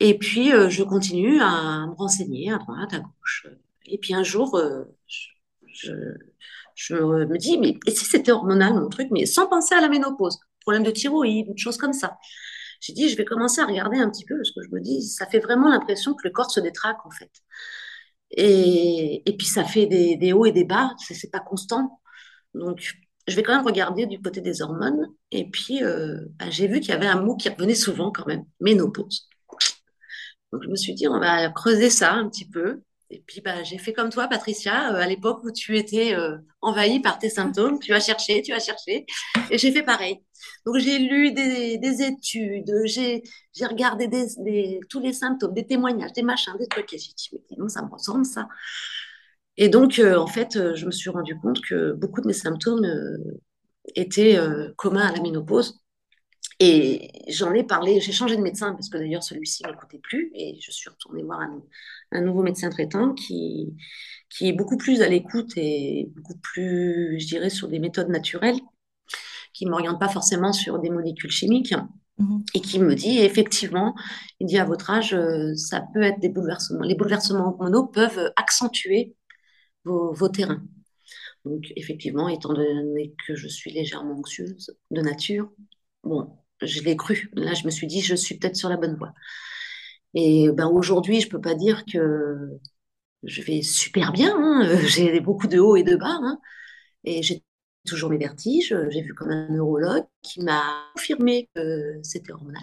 Et 0.00 0.16
puis, 0.16 0.54
euh, 0.54 0.70
je 0.70 0.82
continue 0.82 1.38
à 1.42 1.86
me 1.86 1.94
renseigner 1.94 2.50
à 2.50 2.56
droite, 2.56 2.94
à 2.94 3.00
gauche. 3.00 3.46
Et 3.84 3.98
puis 3.98 4.14
un 4.14 4.22
jour, 4.22 4.58
je, 5.66 5.92
me 6.94 7.36
dis, 7.36 7.58
mais 7.58 7.78
si 7.88 8.06
c'était 8.06 8.32
hormonal 8.32 8.72
mon 8.72 8.88
truc, 8.88 9.08
mais 9.10 9.26
sans 9.26 9.48
penser 9.48 9.74
à 9.74 9.82
la 9.82 9.90
ménopause, 9.90 10.38
problème 10.62 10.82
de 10.82 10.90
thyroïde, 10.90 11.52
de 11.52 11.58
choses 11.58 11.76
comme 11.76 11.92
ça. 11.92 12.16
J'ai 12.80 12.94
dit, 12.94 13.10
je 13.10 13.18
vais 13.18 13.26
commencer 13.26 13.60
à 13.60 13.66
regarder 13.66 13.98
un 13.98 14.08
petit 14.08 14.24
peu 14.24 14.34
parce 14.36 14.50
que 14.52 14.62
je 14.62 14.74
me 14.74 14.80
dis, 14.80 15.02
ça 15.02 15.26
fait 15.26 15.40
vraiment 15.40 15.68
l'impression 15.68 16.14
que 16.14 16.26
le 16.26 16.30
corps 16.30 16.50
se 16.50 16.60
détraque 16.60 17.04
en 17.04 17.10
fait. 17.10 17.32
Et, 18.30 19.22
et 19.28 19.36
puis 19.36 19.46
ça 19.46 19.64
fait 19.64 19.84
des, 19.86 20.16
des 20.16 20.32
hauts 20.32 20.46
et 20.46 20.52
des 20.52 20.64
bas, 20.64 20.94
c'est 20.98 21.30
pas 21.30 21.40
constant. 21.40 22.00
Donc, 22.54 22.94
je 23.26 23.36
vais 23.36 23.42
quand 23.42 23.54
même 23.54 23.66
regarder 23.66 24.06
du 24.06 24.20
côté 24.20 24.40
des 24.40 24.62
hormones. 24.62 25.06
Et 25.30 25.48
puis, 25.48 25.82
euh, 25.82 26.20
bah, 26.38 26.50
j'ai 26.50 26.66
vu 26.66 26.80
qu'il 26.80 26.90
y 26.90 26.92
avait 26.92 27.06
un 27.06 27.20
mot 27.20 27.36
qui 27.36 27.48
revenait 27.48 27.74
souvent 27.74 28.10
quand 28.10 28.26
même, 28.26 28.44
ménopause. 28.60 29.28
Donc, 30.52 30.62
je 30.64 30.68
me 30.68 30.76
suis 30.76 30.94
dit, 30.94 31.06
on 31.08 31.20
va 31.20 31.50
creuser 31.50 31.90
ça 31.90 32.12
un 32.14 32.28
petit 32.28 32.48
peu. 32.48 32.82
Et 33.10 33.22
puis, 33.26 33.40
bah, 33.40 33.62
j'ai 33.62 33.78
fait 33.78 33.92
comme 33.92 34.10
toi, 34.10 34.28
Patricia, 34.28 34.94
euh, 34.94 35.00
à 35.00 35.06
l'époque 35.06 35.42
où 35.44 35.50
tu 35.50 35.76
étais 35.76 36.14
euh, 36.14 36.36
envahie 36.60 37.00
par 37.00 37.18
tes 37.18 37.30
symptômes. 37.30 37.78
Tu 37.78 37.92
as 37.92 38.00
cherché, 38.00 38.42
tu 38.42 38.52
as 38.52 38.58
cherché. 38.58 39.06
Et 39.50 39.58
j'ai 39.58 39.72
fait 39.72 39.82
pareil. 39.82 40.22
Donc, 40.66 40.78
j'ai 40.78 40.98
lu 40.98 41.32
des, 41.32 41.78
des 41.78 42.02
études, 42.02 42.70
j'ai 42.86 43.22
regardé 43.62 44.08
tous 44.88 45.00
les 45.00 45.12
symptômes, 45.12 45.54
des 45.54 45.66
témoignages, 45.66 46.12
des 46.12 46.22
machins, 46.22 46.54
des 46.58 46.66
trucs. 46.66 46.92
Et 46.94 46.98
j'ai 46.98 47.12
dit, 47.12 47.28
mais 47.32 47.56
non, 47.58 47.68
ça 47.68 47.82
me 47.82 47.90
ressemble, 47.90 48.24
ça? 48.24 48.48
Et 49.58 49.68
donc, 49.68 49.98
euh, 49.98 50.16
en 50.16 50.28
fait, 50.28 50.56
euh, 50.56 50.74
je 50.76 50.86
me 50.86 50.92
suis 50.92 51.10
rendu 51.10 51.36
compte 51.36 51.60
que 51.60 51.92
beaucoup 51.92 52.20
de 52.20 52.28
mes 52.28 52.32
symptômes 52.32 52.84
euh, 52.84 53.40
étaient 53.96 54.38
communs 54.76 55.06
à 55.06 55.12
la 55.12 55.20
ménopause. 55.20 55.80
Et 56.60 57.10
j'en 57.28 57.52
ai 57.54 57.64
parlé, 57.64 58.00
j'ai 58.00 58.12
changé 58.12 58.36
de 58.36 58.42
médecin 58.42 58.72
parce 58.72 58.88
que 58.88 58.98
d'ailleurs 58.98 59.22
celui-ci 59.22 59.62
ne 59.62 59.70
m'écoutait 59.70 60.00
plus 60.00 60.30
et 60.34 60.58
je 60.60 60.72
suis 60.72 60.90
retournée 60.90 61.22
voir 61.22 61.40
un, 61.40 61.62
un, 62.12 62.20
nouveau 62.20 62.42
médecin 62.42 62.68
traitant 62.68 63.14
qui, 63.14 63.76
qui 64.28 64.48
est 64.48 64.52
beaucoup 64.52 64.76
plus 64.76 65.00
à 65.02 65.08
l'écoute 65.08 65.52
et 65.56 66.10
beaucoup 66.16 66.36
plus, 66.38 67.18
je 67.20 67.26
dirais, 67.26 67.48
sur 67.48 67.68
des 67.68 67.78
méthodes 67.78 68.08
naturelles, 68.08 68.58
qui 69.54 69.66
ne 69.66 69.70
m'oriente 69.70 70.00
pas 70.00 70.08
forcément 70.08 70.52
sur 70.52 70.80
des 70.80 70.90
molécules 70.90 71.30
chimiques 71.30 71.74
mmh. 72.18 72.38
et 72.54 72.60
qui 72.60 72.80
me 72.80 72.94
dit 72.94 73.18
effectivement, 73.18 73.94
il 74.40 74.46
dit 74.48 74.58
à 74.58 74.64
votre 74.64 74.90
âge, 74.90 75.16
ça 75.54 75.82
peut 75.94 76.02
être 76.02 76.20
des 76.20 76.28
bouleversements. 76.28 76.82
Les 76.82 76.96
bouleversements 76.96 77.48
hormonaux 77.48 77.86
peuvent 77.86 78.32
accentuer 78.36 79.14
vos, 79.84 80.12
vos 80.12 80.28
terrains. 80.28 80.62
Donc 81.44 81.64
effectivement, 81.76 82.28
étant 82.28 82.52
donné 82.52 83.14
que 83.26 83.34
je 83.34 83.48
suis 83.48 83.70
légèrement 83.70 84.18
anxieuse 84.18 84.76
de 84.90 85.00
nature, 85.00 85.50
bon, 86.04 86.38
je 86.62 86.80
l'ai 86.82 86.96
cru. 86.96 87.30
Là, 87.34 87.54
je 87.54 87.64
me 87.64 87.70
suis 87.70 87.86
dit, 87.86 88.00
je 88.00 88.14
suis 88.14 88.38
peut-être 88.38 88.56
sur 88.56 88.68
la 88.68 88.76
bonne 88.76 88.96
voie. 88.96 89.12
Et 90.14 90.50
ben, 90.52 90.68
aujourd'hui, 90.68 91.20
je 91.20 91.28
peux 91.28 91.40
pas 91.40 91.54
dire 91.54 91.84
que 91.84 92.58
je 93.22 93.42
vais 93.42 93.62
super 93.62 94.12
bien. 94.12 94.34
Hein. 94.36 94.78
J'ai 94.86 95.20
beaucoup 95.20 95.46
de 95.46 95.58
hauts 95.58 95.76
et 95.76 95.82
de 95.82 95.96
bas. 95.96 96.18
Hein. 96.22 96.38
Et 97.04 97.22
j'ai 97.22 97.44
toujours 97.86 98.10
mes 98.10 98.18
vertiges. 98.18 98.74
J'ai 98.90 99.02
vu 99.02 99.14
comme 99.14 99.30
un 99.30 99.48
neurologue 99.50 100.06
qui 100.22 100.40
m'a 100.42 100.90
confirmé 100.94 101.48
que 101.54 102.00
c'était 102.02 102.32
hormonal. 102.32 102.62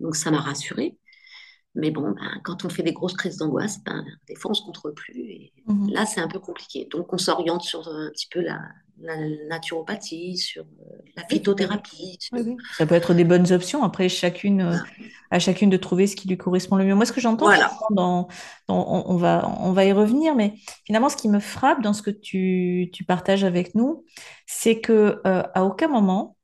Donc, 0.00 0.16
ça 0.16 0.30
m'a 0.30 0.40
rassurée. 0.40 0.98
Mais 1.74 1.90
bon, 1.90 2.10
ben, 2.10 2.40
quand 2.42 2.64
on 2.64 2.68
fait 2.68 2.82
des 2.82 2.92
grosses 2.92 3.14
crises 3.14 3.36
d'angoisse, 3.36 3.82
ben, 3.84 4.04
des 4.26 4.34
fois, 4.34 4.50
on 4.50 4.52
ne 4.52 4.56
se 4.56 4.62
contrôle 4.62 4.94
plus. 4.94 5.20
Et 5.20 5.52
mmh. 5.66 5.90
Là, 5.92 6.04
c'est 6.04 6.20
un 6.20 6.28
peu 6.28 6.40
compliqué. 6.40 6.88
Donc, 6.90 7.12
on 7.12 7.18
s'oriente 7.18 7.62
sur 7.62 7.86
un 7.86 8.10
petit 8.10 8.26
peu 8.28 8.40
la, 8.40 8.60
la 9.00 9.16
naturopathie, 9.48 10.36
sur 10.36 10.64
euh, 10.64 10.98
la 11.16 11.24
phytothérapie. 11.26 12.18
Oui, 12.32 12.40
oui. 12.44 12.56
Ça 12.76 12.86
peut 12.86 12.96
être 12.96 13.14
des 13.14 13.24
bonnes 13.24 13.52
options. 13.52 13.82
Après, 13.82 14.08
chacune, 14.08 14.62
euh, 14.62 14.76
à 15.30 15.38
chacune 15.38 15.70
de 15.70 15.76
trouver 15.76 16.06
ce 16.06 16.16
qui 16.16 16.28
lui 16.28 16.36
correspond 16.36 16.76
le 16.76 16.84
mieux. 16.84 16.94
Moi, 16.94 17.06
ce 17.06 17.12
que 17.12 17.20
j'entends, 17.20 17.46
voilà. 17.46 17.70
dans, 17.90 18.26
dans, 18.68 19.04
on, 19.06 19.16
va, 19.16 19.48
on 19.60 19.72
va 19.72 19.84
y 19.84 19.92
revenir, 19.92 20.34
mais 20.34 20.54
finalement, 20.86 21.08
ce 21.08 21.16
qui 21.16 21.28
me 21.28 21.38
frappe 21.40 21.82
dans 21.82 21.92
ce 21.92 22.02
que 22.02 22.10
tu, 22.10 22.90
tu 22.92 23.04
partages 23.04 23.44
avec 23.44 23.74
nous, 23.74 24.04
c'est 24.46 24.80
que 24.80 25.20
euh, 25.24 25.42
à 25.54 25.64
aucun 25.64 25.88
moment, 25.88 26.36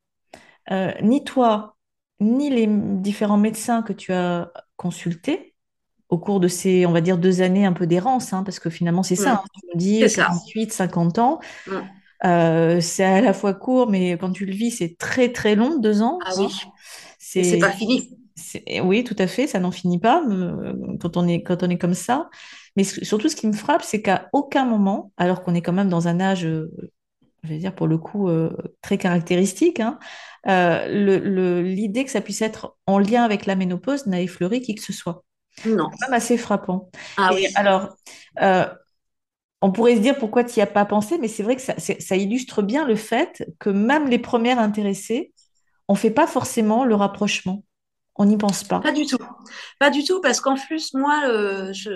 euh, 0.70 0.92
ni 1.02 1.24
toi, 1.24 1.76
ni 2.20 2.48
les 2.48 2.66
différents 2.68 3.38
médecins 3.38 3.82
que 3.82 3.92
tu 3.92 4.12
as 4.12 4.52
consultés, 4.76 5.54
au 6.08 6.18
cours 6.18 6.40
de 6.40 6.48
ces, 6.48 6.86
on 6.86 6.92
va 6.92 7.00
dire, 7.00 7.18
deux 7.18 7.42
années 7.42 7.66
un 7.66 7.72
peu 7.72 7.86
d'errance, 7.86 8.32
hein, 8.32 8.42
parce 8.44 8.58
que 8.58 8.70
finalement, 8.70 9.02
c'est 9.02 9.16
ça, 9.16 9.34
mmh. 9.34 9.36
hein, 9.36 9.60
me 9.74 9.78
dis 9.78 10.04
48, 10.14 10.72
50 10.72 11.18
ans. 11.18 11.40
Mmh. 11.66 11.72
Euh, 12.24 12.80
c'est 12.80 13.04
à 13.04 13.20
la 13.20 13.32
fois 13.32 13.54
court, 13.54 13.90
mais 13.90 14.12
quand 14.12 14.32
tu 14.32 14.46
le 14.46 14.52
vis, 14.52 14.70
c'est 14.70 14.96
très 14.96 15.32
très 15.32 15.54
long, 15.54 15.78
deux 15.78 16.02
ans. 16.02 16.18
Ah 16.24 16.32
oui. 16.38 16.48
C'est 17.18 17.58
pas 17.58 17.70
fini. 17.70 18.10
Oui, 18.82 19.02
tout 19.02 19.16
à 19.18 19.26
fait, 19.26 19.46
ça 19.46 19.58
n'en 19.58 19.70
finit 19.70 19.98
pas 19.98 20.22
euh, 20.28 20.74
quand 21.00 21.16
on 21.16 21.26
est 21.26 21.42
quand 21.42 21.62
on 21.62 21.70
est 21.70 21.78
comme 21.78 21.94
ça. 21.94 22.28
Mais 22.76 22.84
surtout, 22.84 23.28
ce 23.28 23.36
qui 23.36 23.46
me 23.46 23.54
frappe, 23.54 23.82
c'est 23.82 24.02
qu'à 24.02 24.28
aucun 24.32 24.66
moment, 24.66 25.10
alors 25.16 25.42
qu'on 25.42 25.54
est 25.54 25.62
quand 25.62 25.72
même 25.72 25.88
dans 25.88 26.08
un 26.08 26.20
âge, 26.20 26.44
euh, 26.44 26.70
je 27.46 27.50
vais 27.54 27.58
dire 27.58 27.74
pour 27.74 27.86
le 27.86 27.98
coup 27.98 28.28
euh, 28.28 28.50
très 28.82 28.98
caractéristique, 28.98 29.80
hein, 29.80 29.98
l'idée 30.44 31.20
le, 31.20 31.62
le, 31.62 32.04
que 32.04 32.10
ça 32.10 32.20
puisse 32.20 32.42
être 32.42 32.76
en 32.86 32.98
lien 32.98 33.22
avec 33.24 33.46
la 33.46 33.56
ménopause 33.56 34.06
n'a 34.06 34.20
effleuré 34.20 34.60
qui 34.60 34.74
que 34.74 34.82
ce 34.82 34.92
soit. 34.92 35.24
Non. 35.64 35.88
C'est 35.90 35.98
quand 35.98 36.08
même 36.08 36.16
assez 36.16 36.36
frappant. 36.36 36.90
Ah 37.16 37.30
Et 37.32 37.36
oui. 37.36 37.48
Alors, 37.54 37.96
on 39.62 39.72
pourrait 39.72 39.96
se 39.96 40.00
dire 40.00 40.18
pourquoi 40.18 40.44
tu 40.44 40.58
n'y 40.58 40.62
as 40.62 40.66
pas 40.66 40.84
pensé, 40.84 41.18
mais 41.18 41.28
c'est 41.28 41.42
vrai 41.42 41.56
que 41.56 41.62
ça, 41.62 41.74
ça, 41.78 42.16
illustre 42.16 42.62
bien 42.62 42.86
le 42.86 42.94
fait 42.94 43.44
que 43.58 43.70
même 43.70 44.08
les 44.08 44.18
premières 44.18 44.58
intéressées, 44.58 45.32
on 45.88 45.94
ne 45.94 45.98
fait 45.98 46.10
pas 46.10 46.26
forcément 46.26 46.84
le 46.84 46.94
rapprochement. 46.94 47.64
On 48.18 48.24
n'y 48.24 48.36
pense 48.36 48.64
pas. 48.64 48.80
Pas 48.80 48.92
du 48.92 49.06
tout. 49.06 49.18
Pas 49.78 49.90
du 49.90 50.02
tout, 50.04 50.20
parce 50.20 50.40
qu'en 50.40 50.56
plus, 50.56 50.94
moi, 50.94 51.24
euh, 51.28 51.72
je, 51.72 51.90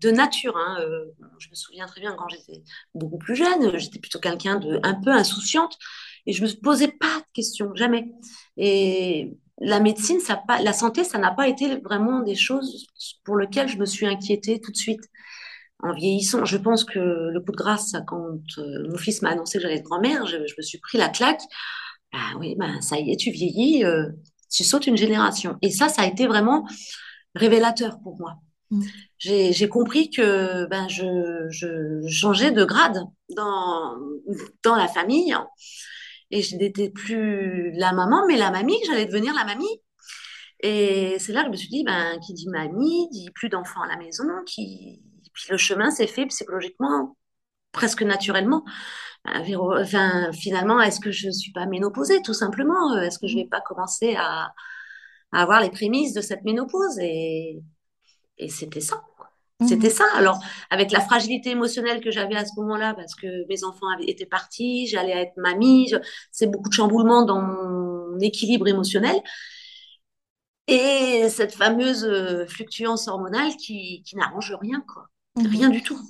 de 0.00 0.10
nature, 0.10 0.56
hein, 0.56 0.78
euh, 0.80 1.06
je 1.38 1.48
me 1.50 1.54
souviens 1.54 1.86
très 1.86 2.00
bien 2.00 2.14
quand 2.14 2.28
j'étais 2.28 2.62
beaucoup 2.94 3.18
plus 3.18 3.34
jeune, 3.34 3.76
j'étais 3.76 3.98
plutôt 3.98 4.20
quelqu'un 4.20 4.56
de 4.56 4.78
un 4.84 4.94
peu 4.94 5.10
insouciante 5.10 5.76
et 6.26 6.32
je 6.32 6.44
me 6.44 6.60
posais 6.60 6.88
pas 6.88 7.18
de 7.18 7.24
questions, 7.32 7.74
jamais. 7.74 8.12
Et 8.56 9.36
la 9.58 9.80
médecine, 9.80 10.20
ça 10.20 10.36
pas, 10.36 10.60
la 10.60 10.72
santé, 10.72 11.02
ça 11.02 11.18
n'a 11.18 11.32
pas 11.32 11.48
été 11.48 11.76
vraiment 11.76 12.20
des 12.20 12.36
choses 12.36 12.86
pour 13.24 13.36
lesquelles 13.36 13.68
je 13.68 13.78
me 13.78 13.86
suis 13.86 14.06
inquiétée 14.06 14.60
tout 14.60 14.70
de 14.70 14.76
suite 14.76 15.02
en 15.82 15.92
vieillissant, 15.92 16.44
je 16.44 16.56
pense 16.56 16.84
que 16.84 16.98
le 16.98 17.40
coup 17.40 17.52
de 17.52 17.56
grâce, 17.56 17.92
quand 18.06 18.38
euh, 18.58 18.88
mon 18.88 18.96
fils 18.96 19.20
m'a 19.22 19.30
annoncé 19.30 19.58
que 19.58 19.62
j'allais 19.62 19.76
être 19.76 19.84
grand-mère, 19.84 20.26
je, 20.26 20.38
je, 20.46 20.54
me 20.56 20.62
suis 20.62 20.78
pris 20.78 20.96
la 20.96 21.10
claque. 21.10 21.42
Bah 22.12 22.18
oui, 22.38 22.56
bah, 22.58 22.80
ça 22.80 22.98
y 22.98 23.10
est, 23.10 23.16
tu 23.16 23.30
vieillis, 23.30 23.84
tu 24.56 24.64
sautes 24.64 24.86
une 24.86 24.96
génération. 24.96 25.56
Et 25.62 25.70
ça, 25.70 25.88
ça 25.88 26.02
a 26.02 26.06
été 26.06 26.26
vraiment 26.26 26.66
révélateur 27.34 27.98
pour 28.02 28.18
moi. 28.18 28.36
Mmh. 28.70 28.82
J'ai 29.18 29.68
compris 29.68 30.10
que 30.10 30.66
ben, 30.66 30.88
je, 30.88 31.46
je, 31.50 32.08
changeais 32.08 32.50
de 32.50 32.64
grade 32.64 33.04
dans, 33.36 33.96
dans 34.64 34.76
la 34.76 34.88
famille. 34.88 35.36
Et 36.30 36.42
je 36.42 36.56
n'étais 36.56 36.90
plus 36.90 37.70
la 37.72 37.92
maman, 37.92 38.24
mais 38.26 38.36
la 38.36 38.50
mamie, 38.50 38.80
que 38.80 38.86
j'allais 38.88 39.06
devenir 39.06 39.34
la 39.34 39.44
mamie. 39.44 39.80
Et 40.60 41.16
c'est 41.18 41.32
là 41.32 41.42
que 41.42 41.46
je 41.46 41.52
me 41.52 41.56
suis 41.56 41.68
dit, 41.68 41.84
ben, 41.84 42.18
qui 42.26 42.32
dit 42.32 42.48
mamie, 42.48 43.08
dit 43.10 43.28
plus 43.34 43.48
d'enfants 43.48 43.82
à 43.82 43.88
la 43.88 43.96
maison, 43.96 44.24
qui 44.46 45.02
puis 45.36 45.44
le 45.50 45.58
chemin 45.58 45.90
s'est 45.90 46.06
fait 46.06 46.24
psychologiquement, 46.26 47.14
presque 47.76 48.02
naturellement. 48.02 48.64
Enfin, 49.24 50.32
finalement, 50.32 50.80
est-ce 50.80 51.00
que 51.00 51.10
je 51.10 51.28
ne 51.28 51.32
suis 51.32 51.52
pas 51.52 51.66
ménopausée, 51.66 52.22
tout 52.22 52.34
simplement? 52.34 52.96
Est-ce 52.98 53.18
que 53.18 53.26
je 53.26 53.36
ne 53.36 53.42
vais 53.42 53.48
pas 53.48 53.60
commencer 53.60 54.14
à, 54.16 54.52
à, 55.32 55.42
avoir 55.42 55.60
les 55.60 55.70
prémices 55.70 56.12
de 56.12 56.20
cette 56.20 56.44
ménopause? 56.44 56.98
Et, 57.00 57.62
et 58.38 58.48
c'était 58.48 58.80
ça. 58.80 59.02
Mmh. 59.60 59.68
C'était 59.68 59.90
ça. 59.90 60.04
Alors, 60.14 60.38
avec 60.70 60.90
la 60.90 61.00
fragilité 61.00 61.50
émotionnelle 61.50 62.00
que 62.00 62.10
j'avais 62.10 62.36
à 62.36 62.44
ce 62.44 62.52
moment-là, 62.58 62.94
parce 62.94 63.14
que 63.14 63.46
mes 63.48 63.64
enfants 63.64 63.88
avaient 63.94 64.10
été 64.10 64.26
partis, 64.26 64.86
j'allais 64.86 65.12
être 65.12 65.36
mamie, 65.36 65.92
c'est 66.30 66.46
beaucoup 66.46 66.68
de 66.68 66.74
chamboulements 66.74 67.24
dans 67.24 67.40
mon 67.42 68.18
équilibre 68.20 68.68
émotionnel. 68.68 69.16
Et 70.68 71.28
cette 71.30 71.54
fameuse 71.54 72.04
euh, 72.04 72.46
fluctuance 72.46 73.06
hormonale 73.08 73.56
qui, 73.56 74.02
qui 74.04 74.16
n'arrange 74.16 74.52
rien, 74.60 74.82
quoi. 74.92 75.08
Mmh. 75.36 75.46
Rien 75.46 75.68
du 75.68 75.82
tout. 75.82 76.00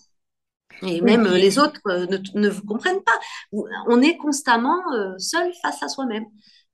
Et 0.83 1.01
même 1.01 1.27
oui. 1.31 1.41
les 1.41 1.59
autres 1.59 1.81
euh, 1.87 2.07
ne, 2.07 2.19
ne, 2.39 2.49
vous 2.49 2.65
comprennent 2.65 3.03
pas. 3.03 3.19
On 3.53 4.03
est 4.03 4.17
constamment 4.17 4.81
euh, 4.93 5.17
seul 5.19 5.53
face 5.63 5.83
à 5.83 5.89
soi-même. 5.89 6.27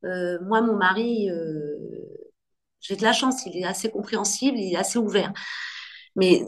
Euh, 0.04 0.38
moi, 0.42 0.61
mon 0.61 0.76
mari, 0.76 1.30
euh, 1.30 1.76
j'ai 2.80 2.97
de 2.97 3.02
la 3.02 3.12
chance, 3.12 3.47
il 3.47 3.56
est 3.56 3.64
assez 3.64 3.90
compréhensible, 3.90 4.59
il 4.59 4.75
est 4.75 4.76
assez 4.76 4.99
ouvert. 4.99 5.32
Mais 6.16 6.42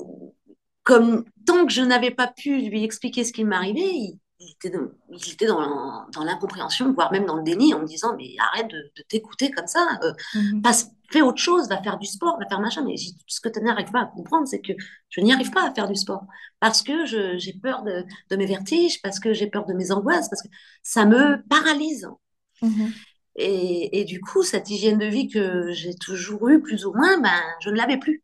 comme 0.83 1.25
tant 1.47 1.67
que 1.67 1.73
je 1.73 1.83
n'avais 1.83 2.11
pas 2.11 2.27
pu 2.27 2.61
lui 2.61 2.85
expliquer 2.85 3.25
ce 3.25 3.33
qui 3.33 3.45
m'arrivait, 3.45 3.81
il, 3.81 4.21
il 4.41 4.51
était, 4.53 4.71
dans, 4.71 4.89
il 5.11 5.33
était 5.33 5.47
dans, 5.47 6.07
dans 6.13 6.25
l'incompréhension, 6.25 6.93
voire 6.93 7.13
même 7.13 7.25
dans 7.25 7.37
le 7.37 7.43
déni, 7.43 7.73
en 7.73 7.81
me 7.81 7.87
disant 7.87 8.15
mais 8.17 8.35
arrête 8.39 8.69
de, 8.69 8.93
de 8.97 9.03
t'écouter 9.09 9.51
comme 9.51 9.67
ça, 9.67 9.87
euh, 10.03 10.13
Mhm. 10.35 10.61
passe, 10.63 10.91
fais 11.11 11.23
autre 11.23 11.39
chose, 11.39 11.69
va 11.69 11.81
faire 11.83 11.99
du 11.99 12.07
sport, 12.07 12.39
va 12.41 12.47
faire 12.49 12.61
machin. 12.61 12.85
Mais 12.85 12.97
ce 13.27 13.41
que 13.41 13.49
tu 13.49 13.61
n'arrives 13.61 13.91
pas 13.93 14.03
à 14.03 14.07
comprendre, 14.07 14.47
c'est 14.49 14.61
que 14.61 14.73
je 15.09 15.21
n'y 15.21 15.33
arrive 15.33 15.51
pas 15.51 15.69
à 15.69 15.73
faire 15.75 15.89
du 15.89 15.95
sport 15.97 16.25
parce 16.61 16.83
que 16.83 17.07
je- 17.07 17.39
j'ai 17.39 17.53
peur 17.55 17.83
de, 17.85 18.05
de 18.31 18.37
mes 18.37 18.47
vertiges, 18.47 19.01
parce 19.03 19.21
que 19.21 19.33
j'ai 19.33 19.47
peur 19.49 19.67
de 19.67 19.73
mes 19.75 19.93
angoisses, 19.93 20.29
parce 20.29 20.43
que 20.43 20.49
ça 20.83 21.05
me 21.07 21.43
paralyse. 21.49 22.09
Mhm. 22.63 23.05
Et, 23.37 24.01
et 24.01 24.05
du 24.05 24.21
coup, 24.21 24.43
cette 24.43 24.71
hygiène 24.71 24.99
de 24.99 25.07
vie 25.07 25.29
que 25.29 25.71
j'ai 25.73 25.95
toujours 25.95 26.49
eue, 26.49 26.61
plus 26.63 26.85
ou 26.87 26.93
moins, 26.95 27.19
ben, 27.21 27.41
je 27.61 27.71
ne 27.71 27.77
l'avais 27.77 27.99
plus. 27.99 28.23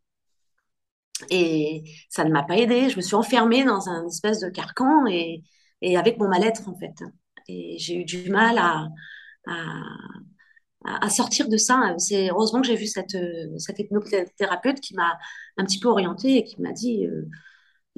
Et 1.31 1.85
ça 2.09 2.25
ne 2.25 2.31
m'a 2.31 2.43
pas 2.43 2.57
aidée. 2.57 2.89
Je 2.89 2.97
me 2.97 3.03
suis 3.03 3.15
enfermée 3.15 3.65
dans 3.65 3.89
un 3.89 4.07
espèce 4.07 4.41
de 4.41 4.49
carcan 4.49 5.07
et, 5.07 5.43
et 5.83 5.97
avec 5.97 6.19
mon 6.19 6.29
mal-être, 6.29 6.69
en 6.69 6.77
fait. 6.77 7.03
Et 7.49 7.77
j'ai 7.79 7.97
eu 7.97 8.05
du 8.05 8.31
mal 8.31 8.59
à, 8.59 8.89
à, 10.85 11.11
sortir 11.11 11.49
de 11.49 11.57
ça. 11.57 11.95
C'est 11.99 12.31
heureusement 12.31 12.61
que 12.61 12.67
j'ai 12.67 12.77
vu 12.77 12.87
cette, 12.87 13.17
cette 13.59 13.79
hypnothérapeute 13.79 14.81
qui 14.81 14.95
m'a 14.95 15.19
un 15.57 15.65
petit 15.65 15.81
peu 15.81 15.89
orientée 15.89 16.39
et 16.39 16.45
qui 16.45 16.61
m'a 16.61 16.73
dit, 16.73 17.07
euh, 17.07 17.29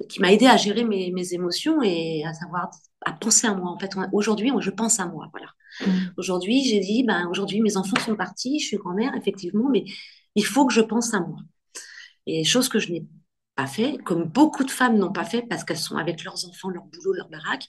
qui 0.09 0.21
m'a 0.21 0.33
aidé 0.33 0.47
à 0.47 0.57
gérer 0.57 0.85
mes, 0.85 1.11
mes 1.13 1.35
émotions 1.35 1.83
et 1.83 2.25
à 2.25 2.33
savoir, 2.35 2.71
à 3.05 3.13
penser 3.13 3.47
à 3.47 3.55
moi. 3.55 3.71
En 3.71 3.79
fait, 3.79 3.91
aujourd'hui, 4.13 4.51
je 4.61 4.71
pense 4.71 5.01
à 5.01 5.07
moi. 5.07 5.29
Voilà. 5.33 5.49
Mhm. 5.87 6.13
Aujourd'hui, 6.17 6.65
j'ai 6.65 6.81
dit, 6.81 7.05
ben, 7.05 7.29
aujourd'hui, 7.31 7.61
mes 7.61 7.77
enfants 7.77 8.01
sont 8.05 8.17
partis, 8.17 8.59
je 8.61 8.67
suis 8.67 8.77
grand-mère, 8.77 9.15
effectivement, 9.17 9.69
mais 9.71 9.85
il 10.35 10.45
faut 10.45 10.67
que 10.67 10.73
je 10.73 10.81
pense 10.81 11.15
à 11.15 11.21
moi. 11.21 11.37
Et 12.27 12.45
chose 12.45 12.69
que 12.69 12.79
je 12.79 12.93
n'ai 12.93 13.07
pas 13.55 13.67
fait, 13.67 13.99
comme 14.05 14.25
beaucoup 14.25 14.65
de 14.65 14.71
femmes 14.71 14.97
n'ont 14.99 15.13
pas 15.13 15.25
fait 15.25 15.43
parce 15.43 15.65
qu'elles 15.65 15.79
sont 15.79 15.97
avec 15.97 16.25
leurs 16.25 16.47
enfants, 16.49 16.69
leur 16.71 16.85
boulot, 16.85 17.13
leur 17.13 17.29
baraque. 17.29 17.67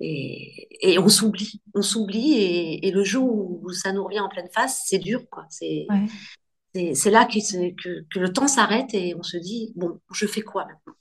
Et, 0.00 0.68
et 0.80 0.98
on 0.98 1.08
s'oublie, 1.08 1.60
on 1.74 1.82
s'oublie. 1.82 2.34
Et, 2.34 2.86
et 2.88 2.90
le 2.92 3.04
jour 3.04 3.60
où 3.62 3.72
ça 3.72 3.92
nous 3.92 4.04
revient 4.04 4.20
en 4.20 4.28
pleine 4.28 4.48
face, 4.52 4.84
c'est 4.86 4.98
dur, 4.98 5.22
quoi. 5.30 5.46
C'est, 5.50 5.86
Ouais. 5.90 6.92
là 7.10 7.24
que, 7.24 7.70
que, 7.82 8.04
que 8.08 8.18
le 8.20 8.32
temps 8.32 8.46
s'arrête 8.48 8.94
et 8.94 9.14
on 9.16 9.22
se 9.22 9.36
dit, 9.36 9.72
bon, 9.74 10.00
je 10.12 10.26
fais 10.26 10.42
quoi 10.42 10.66
maintenant? 10.66 10.94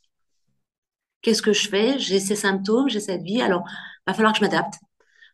Qu'est-ce 1.22 1.42
que 1.42 1.54
je 1.54 1.68
fais? 1.70 2.00
J'ai 2.00 2.20
ces 2.20 2.36
symptômes, 2.36 2.90
j'ai 2.90 3.00
cette 3.00 3.22
vie, 3.22 3.42
alors 3.42 3.64
va 4.08 4.14
falloir 4.14 4.34
que 4.34 4.40
je 4.40 4.44
m'adapte. 4.46 4.76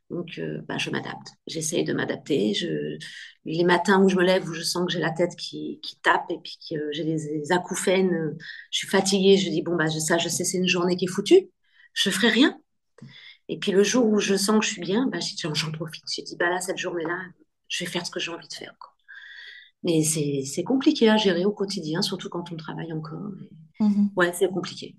Donc, 0.10 0.38
euh, 0.38 0.62
bah, 0.68 0.78
je 0.78 0.90
m'adapte. 0.92 1.30
J'essaye 1.48 1.84
de 1.84 1.94
m'adapter. 1.94 2.54
Je... 2.54 2.98
Les 3.46 3.64
matins 3.64 4.02
où 4.04 4.10
je 4.10 4.16
me 4.16 4.24
lève, 4.24 4.48
où 4.48 4.54
je 4.54 4.62
sens 4.62 4.86
que 4.86 4.92
j'ai 4.94 5.00
la 5.00 5.12
tête 5.12 5.36
qui, 5.36 5.80
qui 5.82 6.00
tape 6.02 6.26
et 6.30 6.38
puis 6.44 6.58
que 6.70 6.76
j'ai 6.92 7.04
des, 7.04 7.40
des 7.40 7.52
acouphènes, 7.52 8.14
euh, 8.14 8.38
je 8.72 8.80
suis 8.80 8.88
fatiguée, 8.88 9.38
je 9.38 9.50
dis, 9.50 9.62
bon, 9.64 9.76
bah, 9.76 9.88
je- 9.88 10.00
ça, 10.00 10.18
je 10.18 10.30
sais, 10.30 10.44
c'est 10.44 10.58
une 10.60 10.68
journée 10.68 10.96
qui 10.98 11.06
est 11.06 11.08
foutue. 11.08 11.50
Je 11.94 12.10
ferai 12.10 12.30
rien. 12.30 12.60
Et 13.50 13.58
puis 13.60 13.72
le 13.72 13.84
jour 13.84 14.06
où 14.08 14.20
je 14.20 14.36
sens 14.36 14.60
que 14.60 14.66
je 14.66 14.72
suis 14.72 14.82
bien, 14.82 15.08
bah, 15.08 15.20
j'en 15.54 15.72
profite. 15.72 16.04
J'ai 16.14 16.24
dit, 16.24 16.36
bah 16.38 16.50
là, 16.50 16.62
cette 16.62 16.78
journée-là, 16.78 17.20
je 17.70 17.84
vais 17.84 17.90
faire 17.92 18.06
ce 18.06 18.12
que 18.12 18.20
j'ai 18.20 18.32
envie 18.32 18.48
de 18.48 18.54
faire. 18.54 18.76
quoi. 18.80 18.92
Mais 19.84 20.04
c'est 20.04 20.64
compliqué 20.64 21.10
à 21.10 21.18
gérer 21.18 21.46
au 21.46 21.52
quotidien, 21.52 22.02
surtout 22.02 22.30
quand 22.30 22.52
on 22.52 22.58
travaille 22.58 22.94
encore. 22.94 23.32
Et- 23.44 23.84
Mhm. 23.84 24.12
Ouais, 24.16 24.32
c'est 24.34 24.50
compliqué. 24.50 24.96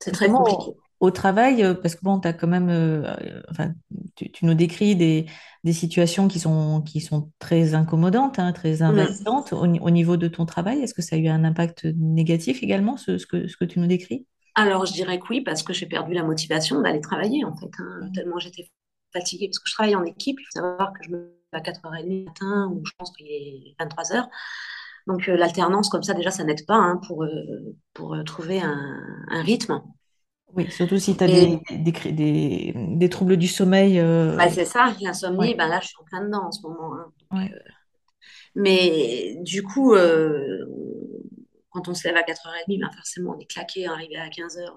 C'est 0.00 0.12
très 0.12 0.28
compliqué. 0.30 0.72
Au, 1.06 1.10
travail, 1.10 1.62
euh, 1.64 1.74
parce 1.74 1.94
que 1.96 2.00
bon, 2.02 2.20
tu 2.20 2.28
as 2.28 2.32
quand 2.32 2.46
même, 2.48 2.68
euh, 2.70 3.42
enfin, 3.50 3.72
tu, 4.16 4.30
tu 4.32 4.46
nous 4.46 4.54
décris 4.54 4.96
des, 4.96 5.26
des 5.64 5.72
situations 5.72 6.28
qui 6.28 6.38
sont, 6.40 6.82
qui 6.82 7.00
sont 7.00 7.32
très 7.38 7.74
incommodantes, 7.74 8.38
hein, 8.38 8.52
très 8.52 8.82
Mm. 8.82 8.82
invalidantes 8.88 9.52
au, 9.52 9.66
ni- 9.66 9.80
au 9.80 9.90
niveau 9.90 10.16
de 10.16 10.28
ton 10.28 10.46
travail. 10.46 10.80
Est-ce 10.80 10.94
que 10.94 11.02
ça 11.02 11.16
a 11.16 11.18
eu 11.18 11.28
un 11.28 11.44
impact 11.44 11.84
négatif 11.96 12.62
également, 12.62 12.96
ce, 12.96 13.18
ce 13.18 13.26
que, 13.26 13.48
ce 13.48 13.56
que 13.56 13.64
tu 13.64 13.78
nous 13.80 13.86
décris? 13.86 14.26
Alors, 14.54 14.84
je 14.86 14.92
dirais 14.92 15.18
que 15.18 15.26
oui, 15.30 15.40
parce 15.40 15.62
que 15.62 15.72
j'ai 15.72 15.86
perdu 15.86 16.12
la 16.14 16.22
motivation 16.24 16.80
d'aller 16.82 17.00
travailler, 17.00 17.44
en 17.44 17.56
fait, 17.56 17.70
hein, 17.78 18.00
Mhm. 18.02 18.12
tellement 18.12 18.38
j'étais 18.38 18.70
fatiguée. 19.12 19.48
Parce 19.48 19.58
que 19.58 19.68
je 19.68 19.74
travaille 19.74 19.96
en 19.96 20.04
équipe, 20.04 20.38
il 20.40 20.44
faut 20.44 20.60
savoir 20.60 20.92
que 20.92 20.98
je 21.04 21.10
me 21.10 21.16
lève 21.18 21.32
à 21.52 21.60
4h30 21.60 22.06
le 22.08 22.24
matin, 22.24 22.68
ou 22.72 22.82
je 22.84 22.92
pense 22.98 23.12
qu'il 23.12 23.26
est 23.28 23.74
23h. 23.78 24.28
Donc, 25.06 25.28
euh, 25.28 25.36
l'alternance, 25.36 25.88
comme 25.88 26.02
ça, 26.02 26.14
déjà, 26.14 26.30
ça 26.30 26.44
n'aide 26.44 26.66
pas 26.66 26.76
hein, 26.76 27.00
pour, 27.06 27.24
euh, 27.24 27.30
pour 27.94 28.14
euh, 28.14 28.22
trouver 28.24 28.60
un, 28.60 29.00
un 29.30 29.42
rythme. 29.42 29.80
Oui, 30.56 30.70
surtout 30.70 30.98
si 30.98 31.16
tu 31.16 31.24
as 31.24 31.28
Et 31.28 31.48
des, 31.48 31.64
des, 31.70 31.92
cré- 31.92 32.12
des, 32.12 32.74
des 32.76 33.08
troubles 33.08 33.36
du 33.38 33.48
sommeil. 33.48 33.98
bah, 34.36 34.48
euh, 34.48 34.50
c'est 34.50 34.66
ça, 34.66 34.94
l'insomnie, 35.00 35.54
ouais, 35.54 35.54
ben 35.54 35.68
là, 35.68 35.80
je 35.80 35.86
suis 35.88 35.96
en 36.00 36.04
plein 36.04 36.22
dedans 36.24 36.44
en 36.46 36.52
ce 36.52 36.60
moment. 36.62 36.94
hein. 36.96 37.12
ouais. 37.30 37.52
Mais 38.54 39.36
du 39.40 39.62
coup, 39.62 39.94
euh, 39.94 40.64
quand 41.70 41.88
on 41.88 41.94
se 41.94 42.06
lève 42.06 42.16
à 42.16 42.22
4h30, 42.22 42.78
ben 42.80 42.90
forcément, 42.94 43.34
on 43.36 43.40
est 43.40 43.46
claqué, 43.50 43.86
arrivé 43.86 44.16
à 44.16 44.28
15h, 44.28 44.76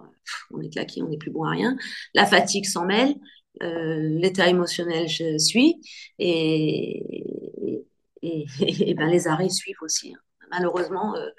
on 0.52 0.62
est 0.62 0.70
claqué, 0.70 1.02
on 1.04 1.10
n'est 1.10 1.18
plus 1.18 1.32
bon 1.32 1.44
à 1.44 1.52
rien. 1.52 1.76
La 2.14 2.26
fatigue 2.26 2.66
s'en 2.66 2.86
mêle, 2.86 3.16
euh, 3.64 4.00
l'état 4.20 4.48
émotionnel 4.50 5.08
je 5.08 5.38
suis, 5.38 5.82
et, 6.20 7.26
et, 8.22 8.46
et, 8.62 8.94
ben, 8.94 9.08
les 9.10 9.28
arrêts 9.28 9.50
suivent 9.50 9.82
aussi. 9.82 10.14
hein. 10.14 10.20
Malheureusement, 10.52 11.16
euh, 11.16 11.30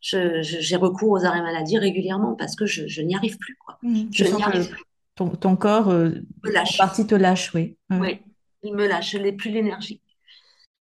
j'ai 0.00 0.76
recours 0.76 1.10
aux 1.10 1.24
arrêts 1.24 1.42
maladie 1.42 1.78
régulièrement 1.78 2.34
parce 2.36 2.56
que 2.56 2.66
je, 2.66 2.86
je 2.86 3.02
n'y 3.02 3.14
arrive 3.14 3.38
plus. 3.38 3.56
Quoi. 3.56 3.78
Tu 4.12 4.24
Je 4.24 4.24
n'y 4.24 4.42
arrive 4.42 4.68
plus. 4.70 4.84
ton, 5.14 5.30
ton 5.30 5.56
corps, 5.56 5.90
euh, 5.90 6.10
lâche. 6.44 6.76
partie, 6.76 7.06
te 7.06 7.14
lâche, 7.14 7.54
oui. 7.54 7.76
Ouais. 7.90 7.98
Oui, 8.00 8.22
il 8.62 8.74
me 8.74 8.86
lâche. 8.86 9.12
Je 9.12 9.18
n'ai 9.18 9.32
plus 9.32 9.50
l'énergie. 9.50 10.02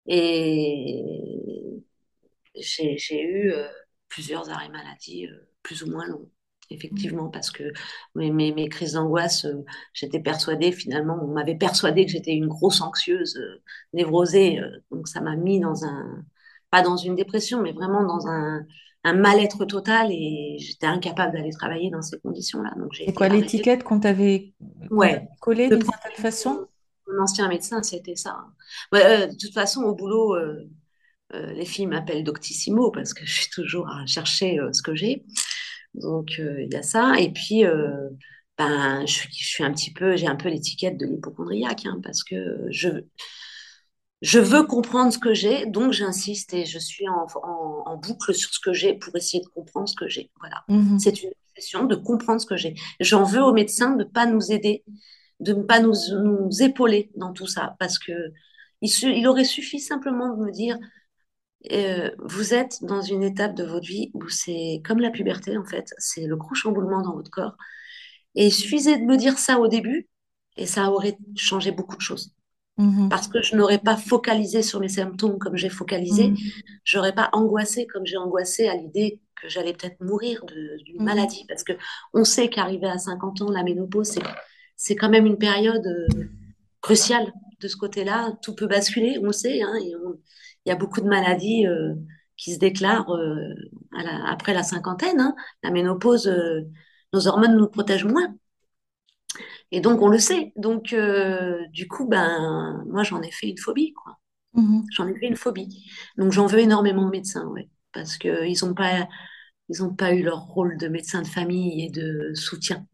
Et 0.08 1.04
j'ai 2.56 3.22
eu 3.22 3.52
euh, 3.52 3.68
plusieurs 4.10 4.50
arrêts 4.50 4.70
maladie, 4.70 5.28
euh, 5.28 5.50
plus 5.64 5.84
ou 5.84 5.90
moins 5.92 6.06
longs, 6.08 6.30
effectivement, 6.70 7.30
parce 7.30 7.52
que 7.52 7.64
mes, 8.16 8.32
mes, 8.32 8.54
mes 8.54 8.70
crises 8.70 8.94
d'angoisse, 8.94 9.46
euh, 9.46 9.64
j'étais 9.94 10.20
persuadée, 10.20 10.72
finalement, 10.72 11.18
on 11.22 11.28
m'avait 11.34 11.56
persuadée 11.58 12.06
que 12.06 12.12
j'étais 12.12 12.34
une 12.34 12.48
grosse 12.48 12.82
anxieuse, 12.82 13.36
euh, 13.38 13.62
névrosée, 13.94 14.60
euh, 14.60 14.80
donc 14.92 15.08
ça 15.08 15.22
m'a 15.22 15.36
mis 15.36 15.60
dans 15.60 15.86
un, 15.86 16.24
pas 16.76 16.82
dans 16.84 16.98
une 16.98 17.16
dépression, 17.16 17.62
mais 17.62 17.72
vraiment 17.74 18.04
dans 18.04 18.28
un, 18.28 18.62
un 19.04 19.14
mal-être 19.14 19.66
total 19.66 20.10
et 20.12 20.58
j'étais 20.60 20.88
incapable 20.88 21.34
d'aller 21.34 21.52
travailler 21.52 21.90
dans 21.92 22.02
ces 22.02 22.20
conditions-là. 22.20 22.74
Donc 22.78 22.94
j'ai 22.94 23.14
quoi 23.14 23.30
l'étiquette 23.30 23.84
qu'on 23.84 24.00
t'avait 24.00 24.54
Ouais, 24.90 25.28
collée 25.40 25.70
d'une 25.72 25.84
certaine 25.86 26.16
façon? 26.22 26.68
mon 27.08 27.24
ancien 27.24 27.48
médecin, 27.48 27.84
c'était 27.84 28.16
ça. 28.16 28.46
Ouais, 28.92 29.06
euh, 29.06 29.28
de 29.28 29.36
toute 29.38 29.54
façon, 29.54 29.84
au 29.84 29.96
boulot, 29.96 30.36
euh, 30.36 30.68
euh, 31.34 31.54
les 31.54 31.66
filles 31.66 31.88
m'appellent 31.88 32.24
Doctissimo 32.24 32.92
parce 32.92 33.14
que 33.14 33.26
je 33.28 33.34
suis 33.44 33.50
toujours 33.52 33.90
à 33.90 34.06
chercher 34.06 34.60
euh, 34.60 34.74
ce 34.74 34.82
que 34.82 34.96
j'ai. 34.96 35.26
Donc, 35.96 36.34
euh, 36.40 36.64
il 36.64 36.74
y 36.74 36.78
a 36.78 36.84
ça. 36.84 37.14
Et 37.20 37.32
puis, 37.34 37.64
ben, 38.58 39.06
je, 39.06 39.14
suis- 39.14 39.30
je 39.34 39.48
suis 39.48 39.64
un 39.64 39.72
petit 39.74 39.92
peu, 39.94 40.16
j'ai 40.16 40.28
un 40.28 40.36
peu 40.36 40.50
l'étiquette 40.50 40.98
de 40.98 41.06
l'hypochondriaque 41.06 41.86
hein, 41.86 42.00
parce 42.04 42.24
que 42.24 42.68
je, 42.70 42.90
je 44.22 44.40
veux 44.40 44.64
comprendre 44.64 45.12
ce 45.14 45.20
que 45.20 45.34
j'ai, 45.34 45.66
donc 45.66 45.92
j'insiste 45.92 46.54
et 46.54 46.66
je 46.66 46.80
suis 46.80 47.08
en, 47.10 47.28
en, 47.44 47.84
en 47.86 47.98
boucle 47.98 48.34
sur 48.34 48.54
ce 48.54 48.60
que 48.60 48.74
j'ai 48.74 48.94
pour 48.94 49.16
essayer 49.16 49.44
de 49.44 49.48
comprendre 49.50 49.88
ce 49.88 49.96
que 49.96 50.08
j'ai. 50.08 50.32
Voilà. 50.40 50.64
Mhm. 50.70 51.00
C'est 51.00 51.22
une 51.22 51.32
obsession 51.50 51.86
de 51.86 51.96
comprendre 51.96 52.42
ce 52.42 52.46
que 52.46 52.58
j'ai. 52.58 52.76
J'en 53.00 53.24
veux 53.24 53.42
aux 53.44 53.54
médecins 53.54 53.92
de 53.92 54.04
ne 54.04 54.10
pas 54.10 54.26
nous 54.26 54.52
aider, 54.52 54.84
de 55.40 55.54
ne 55.54 55.64
pas 55.64 55.80
nous, 55.80 55.94
nous 56.24 56.62
épauler 56.64 57.12
dans 57.16 57.34
tout 57.34 57.48
ça 57.48 57.76
parce 57.80 58.00
que 58.00 58.14
il 58.82 59.28
aurait 59.28 59.46
suffi 59.46 59.80
simplement 59.80 60.36
de 60.36 60.44
me 60.44 60.52
dire 60.52 60.78
euh, 61.72 62.12
vous 62.20 62.54
êtes 62.54 62.84
dans 62.84 63.02
une 63.02 63.24
étape 63.24 63.56
de 63.56 63.64
votre 63.64 63.88
vie 63.88 64.12
où 64.14 64.30
c'est 64.30 64.82
comme 64.86 65.00
la 65.00 65.10
puberté, 65.12 65.58
en 65.58 65.66
fait, 65.66 65.94
c'est 65.98 66.28
le 66.28 66.36
gros 66.36 66.54
chamboulement 66.54 67.02
dans 67.02 67.16
votre 67.16 67.32
corps. 67.32 67.56
Et 68.36 68.48
il 68.48 68.52
suffisait 68.54 68.98
de 68.98 69.04
me 69.06 69.18
dire 69.18 69.38
ça 69.40 69.60
au 69.60 69.68
début, 69.68 70.08
et 70.58 70.66
ça 70.68 70.92
aurait 70.92 71.18
changé 71.36 71.72
beaucoup 71.72 71.96
de 71.96 72.02
choses. 72.02 72.34
Mhm. 72.78 73.08
Parce 73.10 73.28
que 73.30 73.42
je 73.42 73.56
n'aurais 73.56 73.78
pas 73.78 73.96
focalisé 73.96 74.62
sur 74.62 74.80
mes 74.82 74.90
symptômes 74.90 75.38
comme 75.40 75.56
j'ai 75.56 75.70
focalisé, 75.70 76.30
Mhm. 76.32 76.38
j'aurais 76.84 77.14
pas 77.14 77.30
angoissé 77.32 77.88
comme 77.88 78.06
j'ai 78.06 78.18
angoissé 78.18 78.68
à 78.68 78.76
l'idée 78.76 79.22
que 79.42 79.48
j'allais 79.48 79.72
peut-être 79.74 80.02
mourir 80.02 80.44
de- 80.46 80.78
d'une 80.84 80.98
Mhm. 81.00 81.06
maladie. 81.06 81.46
Parce 81.48 81.64
que 81.64 81.74
on 82.14 82.24
sait 82.26 82.50
qu'arriver 82.50 82.88
à 82.88 82.98
50 82.98 83.42
ans, 83.42 83.50
la 83.50 83.64
ménopause, 83.64 84.18
c'est, 84.76 84.96
quand 84.96 85.10
même 85.10 85.26
une 85.26 85.38
période 85.38 85.86
euh, 85.88 86.08
cruciale 86.82 87.32
de 87.62 87.68
ce 87.70 87.78
côté-là. 87.78 88.34
Tout 88.42 88.54
peut 88.56 88.68
basculer, 88.68 89.18
on 89.22 89.28
le 89.28 89.32
sait, 89.32 89.62
hein, 89.62 89.74
il 89.82 89.98
y 90.66 90.72
a 90.72 90.76
beaucoup 90.76 91.00
de 91.02 91.08
maladies 91.08 91.66
euh, 91.68 91.94
qui 92.38 92.54
se 92.54 92.60
déclarent 92.60 93.10
euh, 93.16 93.54
à 93.98 94.04
la- 94.04 94.30
après 94.30 94.54
la 94.54 94.64
cinquantaine. 94.64 95.22
hein. 95.22 95.34
La 95.64 95.72
ménopause, 95.72 96.30
nos 97.14 97.28
hormones 97.28 97.56
nous 97.56 97.68
protègent 97.68 98.04
moins. 98.06 98.36
Et 99.72 99.82
donc, 99.82 100.02
on 100.02 100.08
le 100.10 100.20
sait. 100.20 100.54
Donc, 100.56 100.94
euh, 100.94 101.60
du 101.72 101.88
coup, 101.88 102.08
ben, 102.08 102.84
moi, 102.88 103.04
j'en 103.04 103.22
ai 103.22 103.32
fait 103.32 103.50
une 103.50 103.58
phobie, 103.58 103.94
quoi. 103.94 104.18
Mhm. 104.54 104.86
J'en 104.96 105.08
ai 105.08 105.20
fait 105.20 105.28
une 105.28 105.36
phobie. 105.38 105.86
Donc, 106.18 106.32
j'en 106.34 106.48
veux 106.48 106.60
énormément 106.60 107.06
aux 107.08 107.10
médecins, 107.12 107.48
ouais. 107.48 107.70
Parce 107.94 108.18
qu'ils 108.18 108.58
n'ont 108.64 108.74
pas, 108.76 109.08
ils 109.70 109.84
ont 109.84 109.94
pas 109.96 110.14
eu 110.14 110.24
leur 110.24 110.42
rôle 110.48 110.78
de 110.78 110.88
médecin 110.90 111.22
de 111.24 111.28
famille 111.28 111.86
et 111.86 111.90
de 111.92 112.34
soutien. 112.36 112.88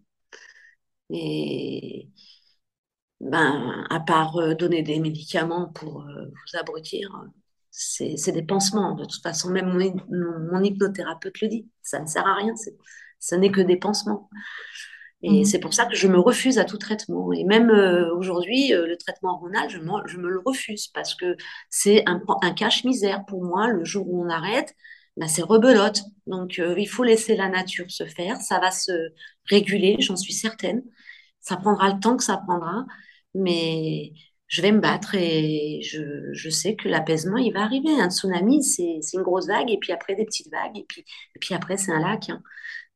Et 1.09 2.09
ben, 3.19 3.85
à 3.89 3.99
part 3.99 4.37
euh, 4.37 4.55
donner 4.55 4.81
des 4.83 4.99
médicaments 4.99 5.67
pour 5.69 6.01
euh, 6.03 6.25
vous 6.25 6.59
abrutir, 6.59 7.09
c'est 7.69 8.17
c'est 8.17 8.31
des 8.31 8.43
pansements. 8.43 8.95
De 8.95 9.05
toute 9.05 9.21
façon, 9.21 9.49
même 9.51 9.67
mon, 9.67 9.93
mon- 10.09 10.51
mon 10.51 10.63
hypnothérapeute 10.63 11.39
le 11.41 11.47
dit. 11.47 11.69
Ça 11.83 11.99
ne 11.99 12.07
sert 12.07 12.25
à 12.27 12.35
rien. 12.35 12.55
c'est- 12.55 12.77
Ce 13.19 13.35
n'est 13.35 13.51
que 13.51 13.61
des 13.61 13.77
pansements. 13.77 14.29
Et 15.23 15.45
c'est 15.45 15.59
pour 15.59 15.73
ça 15.73 15.85
que 15.85 15.95
je 15.95 16.07
me 16.07 16.19
refuse 16.19 16.57
à 16.57 16.65
tout 16.65 16.77
traitement. 16.77 17.31
Et 17.31 17.43
même 17.43 17.69
euh, 17.69 18.13
aujourd'hui, 18.15 18.73
euh, 18.73 18.87
le 18.87 18.97
traitement 18.97 19.33
hormonal, 19.33 19.69
je, 19.69 19.77
je, 19.77 20.17
me 20.17 20.29
le 20.29 20.41
refuse 20.43 20.87
parce 20.87 21.13
que 21.13 21.35
c'est 21.69 22.03
un, 22.07 22.21
un 22.41 22.53
cache-misère 22.53 23.23
pour 23.25 23.43
moi. 23.43 23.67
Le 23.67 23.83
jour 23.85 24.07
où 24.09 24.23
on 24.23 24.29
arrête, 24.29 24.75
bah, 25.17 25.27
c'est 25.27 25.43
rebelote. 25.43 26.01
Donc, 26.25 26.57
euh, 26.59 26.75
il 26.77 26.87
faut 26.87 27.03
laisser 27.03 27.35
la 27.35 27.49
nature 27.49 27.85
se 27.91 28.05
faire. 28.05 28.37
Ça 28.41 28.59
va 28.59 28.71
se 28.71 28.91
réguler, 29.45 29.97
j'en 29.99 30.15
suis 30.15 30.33
certaine. 30.33 30.81
Ça 31.39 31.55
prendra 31.57 31.93
le 31.93 31.99
temps 31.99 32.17
que 32.17 32.23
ça 32.23 32.37
prendra. 32.37 32.85
Mais 33.35 34.13
je 34.47 34.61
vais 34.61 34.71
me 34.71 34.79
battre 34.81 35.15
et 35.15 35.81
je, 35.83 36.33
je 36.33 36.49
sais 36.49 36.75
que 36.75 36.89
l'apaisement, 36.89 37.37
il 37.37 37.53
va 37.53 37.61
arriver. 37.61 37.89
Un 38.01 38.09
tsunami, 38.09 38.63
c'est 38.63 38.99
une 39.13 39.21
grosse 39.21 39.47
vague, 39.47 39.71
et 39.71 39.77
puis 39.77 39.93
après, 39.93 40.15
des 40.15 40.25
petites 40.25 40.51
vagues, 40.51 40.77
et 40.77 40.85
puis, 40.87 41.01
et 41.35 41.39
puis 41.39 41.53
après, 41.55 41.77
c'est 41.77 41.91
un 41.91 41.99
lac. 41.99 42.29
Hein. 42.29 42.41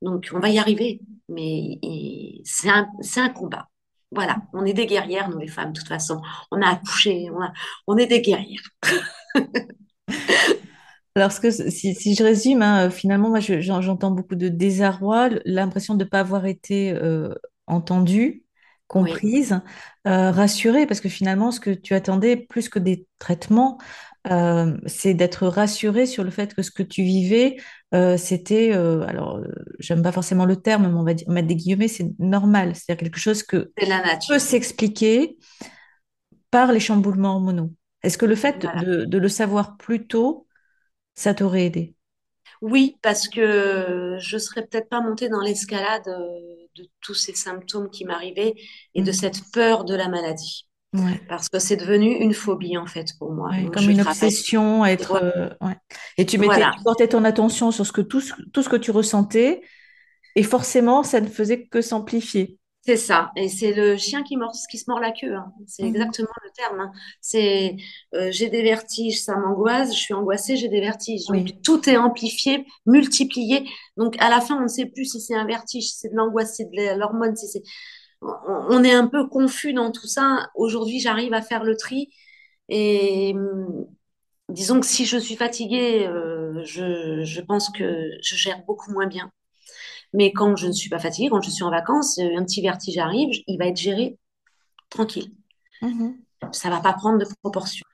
Donc, 0.01 0.29
on 0.34 0.39
va 0.39 0.49
y 0.49 0.60
arriver. 0.60 1.01
Mais 1.29 1.79
c'est 2.43 2.69
un, 2.69 2.88
un, 3.17 3.29
combat. 3.29 3.67
Voilà, 4.12 4.38
on 4.53 4.65
est 4.65 4.73
des 4.73 4.86
guerrières, 4.86 5.29
nous 5.29 5.39
les 5.39 5.47
femmes, 5.47 5.73
de 5.73 5.79
toute 5.79 5.88
façon. 5.88 6.21
On 6.51 6.62
a 6.62 6.69
accouché, 6.69 7.29
on, 7.31 7.39
on 7.88 7.97
est 7.97 8.08
des 8.08 8.21
guerrières. 8.21 8.62
Alors, 11.15 11.31
ce 11.31 11.39
que, 11.39 11.49
si, 11.49 11.95
si 11.95 12.13
je 12.13 12.23
résume, 12.23 12.62
hein, 12.62 12.89
finalement, 12.89 13.29
moi, 13.29 13.39
j'entends 13.39 14.12
beaucoup 14.12 14.36
de 14.36 14.49
désarroi, 14.49 15.29
l'impression 15.45 15.95
de 15.95 16.03
ne 16.03 16.10
pas 16.10 16.19
avoir 16.19 16.45
été 16.45 16.91
euh, 16.91 17.34
entendue, 17.67 18.43
comprise, 18.88 19.62
euh, 20.08 20.31
rassurée, 20.31 20.86
parce 20.86 20.99
que 20.99 21.08
finalement, 21.10 21.51
ce 21.51 21.62
que 21.62 21.71
tu 21.71 21.93
attendais, 21.93 22.36
plus 22.36 22.67
que 22.67 22.79
des 22.79 23.08
traitements, 23.17 23.77
euh, 24.31 24.77
c'est 24.85 25.13
d'être 25.13 25.47
rassurée 25.47 26.05
sur 26.05 26.23
le 26.23 26.31
fait 26.31 26.53
que 26.53 26.61
ce 26.61 26.71
que 26.71 26.83
tu 26.83 27.03
vivais, 27.03 27.57
euh, 27.93 28.17
c'était, 28.17 28.71
alors, 28.71 29.41
j'aime 29.79 30.01
pas 30.01 30.11
forcément 30.11 30.45
le 30.45 30.55
terme, 30.55 30.88
mais 30.88 30.93
on 30.93 31.03
va 31.03 31.13
dire, 31.13 31.29
mettre 31.29 31.47
des 31.47 31.55
guillemets, 31.55 31.88
c'est 31.88 32.11
normal, 32.19 32.75
c'est-à-dire 32.75 33.03
quelque 33.03 33.19
chose 33.19 33.43
que 33.43 33.71
peut 34.27 34.39
s'expliquer 34.39 35.38
par 36.51 36.71
les 36.71 36.79
chamboulements 36.79 37.35
hormonaux. 37.35 37.71
Est-ce 38.03 38.17
que 38.17 38.25
le 38.25 38.35
fait 38.35 38.59
de, 38.59 39.05
de, 39.05 39.17
le 39.17 39.29
savoir 39.29 39.77
plus 39.77 40.07
tôt, 40.07 40.47
ça 41.15 41.33
t'aurait 41.33 41.65
aidé? 41.65 41.95
Oui, 42.61 42.97
parce 43.01 43.27
que 43.27 44.17
je 44.19 44.38
serais 44.38 44.65
peut-être 44.65 44.89
pas 44.89 45.01
montée 45.01 45.29
dans 45.29 45.41
l'escalade 45.41 46.05
de 46.75 46.89
tous 47.01 47.13
ces 47.13 47.35
symptômes 47.35 47.89
qui 47.89 48.05
m'arrivaient 48.05 48.53
et 48.93 49.01
de 49.01 49.09
mm. 49.09 49.13
cette 49.13 49.51
peur 49.51 49.85
de 49.85 49.95
la 49.95 50.07
maladie. 50.07 50.67
Parce 51.27 51.49
que 51.49 51.60
c'est 51.60 51.77
devenu 51.77 52.15
une 52.15 52.34
phobie 52.34 52.77
en 52.77 52.86
fait 52.86 53.08
pour 53.19 53.31
moi. 53.31 53.51
comme 53.73 53.89
une 53.89 54.01
obsession, 54.01 54.86
être. 54.86 55.21
Euh, 55.21 55.49
et 56.17 56.25
tu, 56.25 56.38
mettais, 56.38 56.63
portais 56.84 57.08
ton 57.08 57.23
attention 57.23 57.71
sur 57.71 57.86
ce 57.86 57.91
que, 57.91 58.01
tout, 58.01 58.21
tout 58.53 58.63
ce 58.63 58.69
que 58.69 58.75
tu 58.75 58.91
ressentais, 58.91 59.62
et 60.36 60.43
forcément, 60.43 61.03
ça 61.03 61.21
ne 61.21 61.27
faisait 61.27 61.65
que 61.65 61.81
s'amplifier. 61.81 62.60
C'est 62.86 62.97
ça, 62.97 63.31
et 63.36 63.49
c'est 63.49 63.73
le 63.73 63.97
chien 63.97 64.21
qui, 64.21 64.38
mord, 64.38 64.51
qui 64.69 64.77
se 64.77 64.84
mord 64.88 64.99
la 64.99 65.12
queue. 65.12 65.34
Hein. 65.34 65.51
C'est 65.65 65.81
mhm. 65.81 65.89
exactement 65.89 66.29
le 66.43 66.51
terme. 66.55 66.79
Hein. 66.81 66.91
C'est 67.19 67.77
euh, 68.13 68.29
j'ai 68.31 68.49
des 68.49 68.62
vertiges, 68.62 69.23
ça 69.23 69.36
m'angoisse, 69.38 69.91
je 69.91 69.99
suis 69.99 70.13
angoissée, 70.13 70.55
j'ai 70.55 70.69
des 70.69 70.81
vertiges. 70.81 71.23
tout 71.63 71.89
est 71.89 71.97
amplifié, 71.97 72.63
multiplié. 72.86 73.67
Donc 73.97 74.15
à 74.19 74.29
la 74.29 74.39
fin, 74.39 74.60
on 74.60 74.63
ne 74.63 74.67
sait 74.67 74.86
plus 74.86 75.05
si 75.05 75.19
c'est 75.19 75.34
un 75.34 75.47
vertige, 75.47 75.86
si 75.86 75.97
c'est 75.97 76.10
de 76.10 76.15
l'angoisse, 76.15 76.58
si 76.58 76.58
c'est 76.58 76.69
de 76.69 76.99
l'hormone, 76.99 77.36
si 77.36 77.47
c'est. 77.47 77.63
On, 78.21 78.84
est 78.84 78.93
un 78.93 79.08
peu 79.08 79.28
confus 79.28 79.73
dans 79.73 79.91
tout 79.91 80.08
ça. 80.08 80.49
Aujourd'hui, 80.56 80.99
j'arrive 80.99 81.34
à 81.34 81.41
faire 81.41 81.63
le 81.63 81.75
tri. 81.75 82.10
Et 82.69 83.34
hum, 83.36 83.88
disons 84.49 84.80
que 84.80 84.86
si 84.86 85.06
je 85.06 85.17
suis 85.17 85.36
fatiguée, 85.36 86.08
euh, 86.08 86.63
je, 86.63 87.23
je 87.23 87.41
pense 87.41 87.69
que 87.69 88.10
je 88.21 88.36
gère 88.36 88.63
beaucoup 88.65 88.91
moins 88.91 89.08
bien. 89.08 89.32
Mais 90.13 90.32
quand 90.32 90.56
je 90.56 90.67
ne 90.67 90.71
suis 90.71 90.89
pas 90.89 90.99
fatiguée, 90.99 91.30
quand 91.30 91.41
je 91.41 91.49
suis 91.49 91.63
en 91.63 91.71
vacances, 91.71 92.17
euh, 92.19 92.38
un 92.38 92.43
petit 92.45 92.62
vertige 92.62 92.97
arrive, 92.97 93.30
il 93.47 93.58
va 93.58 93.67
être 93.67 93.78
géré 93.78 94.17
tranquille. 94.89 95.32
Mhm. 95.82 96.17
Ça 96.51 96.69
va 96.69 96.80
pas 96.80 96.93
prendre 96.93 97.19
de 97.19 97.25
proportions. 97.41 97.86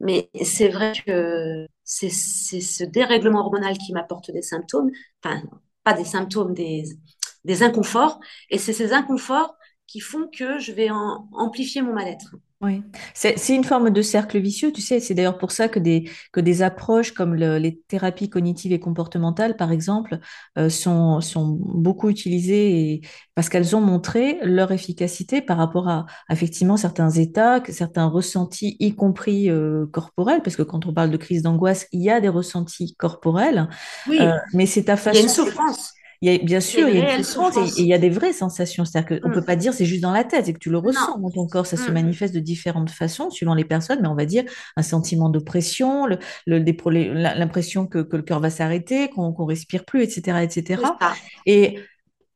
Mais 0.00 0.30
c'est 0.42 0.68
vrai 0.68 0.92
que 1.06 1.66
c'est 1.84 2.10
ce 2.10 2.84
dérèglement 2.84 3.40
hormonal 3.40 3.76
qui 3.76 3.92
m'apporte 3.92 4.30
des 4.30 4.42
symptômes, 4.42 4.90
enfin, 5.22 5.42
pas 5.84 5.92
des 5.92 6.04
symptômes, 6.04 6.54
des, 6.54 6.84
des 7.44 7.62
inconforts. 7.62 8.18
Et 8.48 8.58
c'est 8.58 8.72
ces 8.72 8.92
inconforts 8.92 9.54
qui 9.90 9.98
font 9.98 10.28
que 10.32 10.60
je 10.60 10.70
vais 10.70 10.88
amplifier 11.32 11.82
mon 11.82 11.92
mal-être. 11.92 12.36
Oui, 12.60 12.82
c'est 13.14 13.54
une 13.54 13.64
forme 13.64 13.88
de 13.88 14.02
cercle 14.02 14.38
vicieux, 14.38 14.70
tu 14.70 14.82
sais, 14.82 15.00
c'est 15.00 15.14
d'ailleurs 15.14 15.38
pour 15.38 15.50
ça 15.50 15.66
que 15.66 15.78
des, 15.78 16.10
que 16.30 16.40
des 16.40 16.60
approches 16.60 17.12
comme 17.12 17.34
les 17.34 17.80
thérapies 17.88 18.28
cognitives 18.28 18.72
et 18.72 18.78
comportementales, 18.78 19.56
par 19.56 19.72
exemple, 19.72 20.18
euh, 20.58 20.68
sont, 20.68 21.22
sont 21.22 21.58
beaucoup 21.58 22.10
utilisées 22.10 22.92
et, 22.92 23.00
parce 23.34 23.48
qu'elles 23.48 23.74
ont 23.74 23.80
montré 23.80 24.38
leur 24.42 24.72
efficacité 24.72 25.40
par 25.40 25.56
rapport 25.56 25.88
à, 25.88 26.04
effectivement 26.28 26.76
certains 26.76 27.10
états, 27.10 27.62
certains 27.70 28.06
ressentis, 28.06 28.76
y 28.78 28.94
compris 28.94 29.48
euh, 29.48 29.86
corporels, 29.86 30.42
parce 30.42 30.54
que 30.54 30.62
quand 30.62 30.84
on 30.84 30.92
parle 30.92 31.10
de 31.10 31.16
crise 31.16 31.42
d'angoisse, 31.42 31.88
il 31.92 32.02
y 32.02 32.10
a 32.10 32.20
des 32.20 32.28
ressentis 32.28 32.94
corporels, 32.96 33.70
oui. 34.06 34.18
Euh, 34.20 34.36
mais 34.52 34.66
c'est 34.66 34.84
ta 34.84 34.98
façon... 34.98 35.18
Il 35.18 35.22
y 35.22 35.22
a 35.22 35.28
une 35.28 35.34
souffrance. 35.34 35.94
Il 36.22 36.30
y 36.30 36.34
a, 36.34 36.38
bien 36.38 36.60
sûr, 36.60 36.86
il 36.86 36.96
y 36.96 37.00
a 37.00 37.16
une 37.16 37.24
souffrance 37.24 37.78
et, 37.78 37.80
il 37.80 37.86
y 37.86 37.94
a 37.94 37.98
des 37.98 38.10
vraies 38.10 38.34
sensations. 38.34 38.84
C'est-à-dire 38.84 39.20
qu'on 39.20 39.28
ne 39.28 39.32
mm. 39.32 39.34
peut 39.34 39.44
pas 39.44 39.56
dire 39.56 39.72
c'est 39.72 39.86
juste 39.86 40.02
dans 40.02 40.12
la 40.12 40.22
tête, 40.22 40.44
c'est 40.44 40.52
que 40.52 40.58
tu 40.58 40.68
le 40.68 40.76
ressens 40.76 41.18
dans 41.18 41.30
ton 41.30 41.46
corps. 41.46 41.66
Ça 41.66 41.78
se 41.78 41.90
mm. 41.90 41.94
manifeste 41.94 42.34
de 42.34 42.40
différentes 42.40 42.90
façons 42.90 43.30
suivant 43.30 43.54
les 43.54 43.64
personnes, 43.64 44.00
mais 44.02 44.08
on 44.08 44.14
va 44.14 44.26
dire 44.26 44.44
un 44.76 44.82
sentiment 44.82 45.30
d'oppression, 45.30 46.06
l'impression 46.46 47.86
que, 47.86 48.00
que, 48.00 48.16
le 48.16 48.22
cœur 48.22 48.40
va 48.40 48.50
s'arrêter, 48.50 49.08
qu'on 49.08 49.30
ne 49.30 49.46
respire 49.46 49.86
plus, 49.86 50.02
etc. 50.02 50.42
etc. 50.42 50.82
Et 51.46 51.78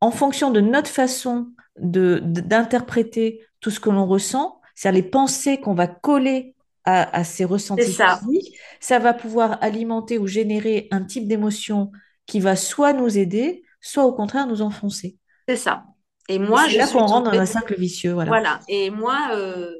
en 0.01 0.09
fonction 0.09 0.49
de 0.49 0.61
notre 0.61 0.89
façon 0.89 1.49
d'interpréter 1.77 3.41
tout 3.59 3.69
ce 3.69 3.79
que 3.79 3.91
l'on 3.91 4.07
ressent, 4.07 4.61
c'est-à-dire 4.73 5.03
les 5.03 5.09
pensées 5.09 5.59
qu'on 5.59 5.75
va 5.75 5.87
coller 5.87 6.55
à, 6.85 7.17
à 7.17 7.23
ces 7.23 7.45
ressentis 7.45 7.91
ça. 7.91 8.19
physiques, 8.19 8.55
ça 8.79 8.97
va 8.97 9.13
pouvoir 9.13 9.57
alimenter 9.61 10.17
ou 10.17 10.25
générer 10.25 10.87
un 10.91 11.03
type 11.03 11.27
d'émotion 11.27 11.91
qui 12.25 12.39
va 12.39 12.55
soit 12.55 12.93
nous 12.93 13.17
aider, 13.17 13.64
soit 13.85 14.05
au 14.05 14.13
contraire 14.13 14.47
nous 14.47 14.61
enfoncer. 14.61 15.17
C'est 15.47 15.55
ça. 15.55 15.83
Et 16.27 16.39
moi, 16.39 16.67
je 16.67 16.77
là 16.77 16.87
qu'on 16.87 17.05
rentre 17.05 17.31
dans 17.31 17.39
un 17.39 17.45
cercle 17.45 17.75
vicieux. 17.77 18.13
Voilà. 18.13 18.29
voilà. 18.29 18.59
Et 18.67 18.89
moi, 18.89 19.29
euh, 19.33 19.71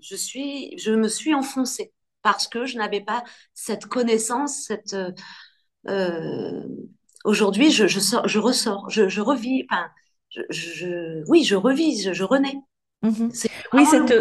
je 0.00 0.16
suis, 0.16 0.76
je 0.78 0.92
me 0.92 1.08
suis 1.08 1.34
enfoncée 1.34 1.92
parce 2.22 2.48
que 2.48 2.64
je 2.64 2.78
n'avais 2.78 3.02
pas 3.02 3.22
cette 3.52 3.86
connaissance, 3.86 4.64
cette. 4.66 4.94
Euh, 4.94 5.10
euh, 5.88 6.62
aujourd'hui, 7.24 7.70
je, 7.70 7.86
je, 7.86 8.00
sors, 8.00 8.26
je 8.26 8.38
ressors, 8.38 8.88
je, 8.88 9.08
je 9.08 9.20
revis. 9.20 9.66
Enfin, 9.70 9.88
je, 10.30 10.40
je, 10.48 11.22
oui, 11.28 11.44
je 11.44 11.56
revis, 11.56 12.14
je, 12.14 12.24
renais. 12.24 12.56
Mm-hmm. 13.02 13.50
Oui, 13.74 13.84
cette, 13.84 14.14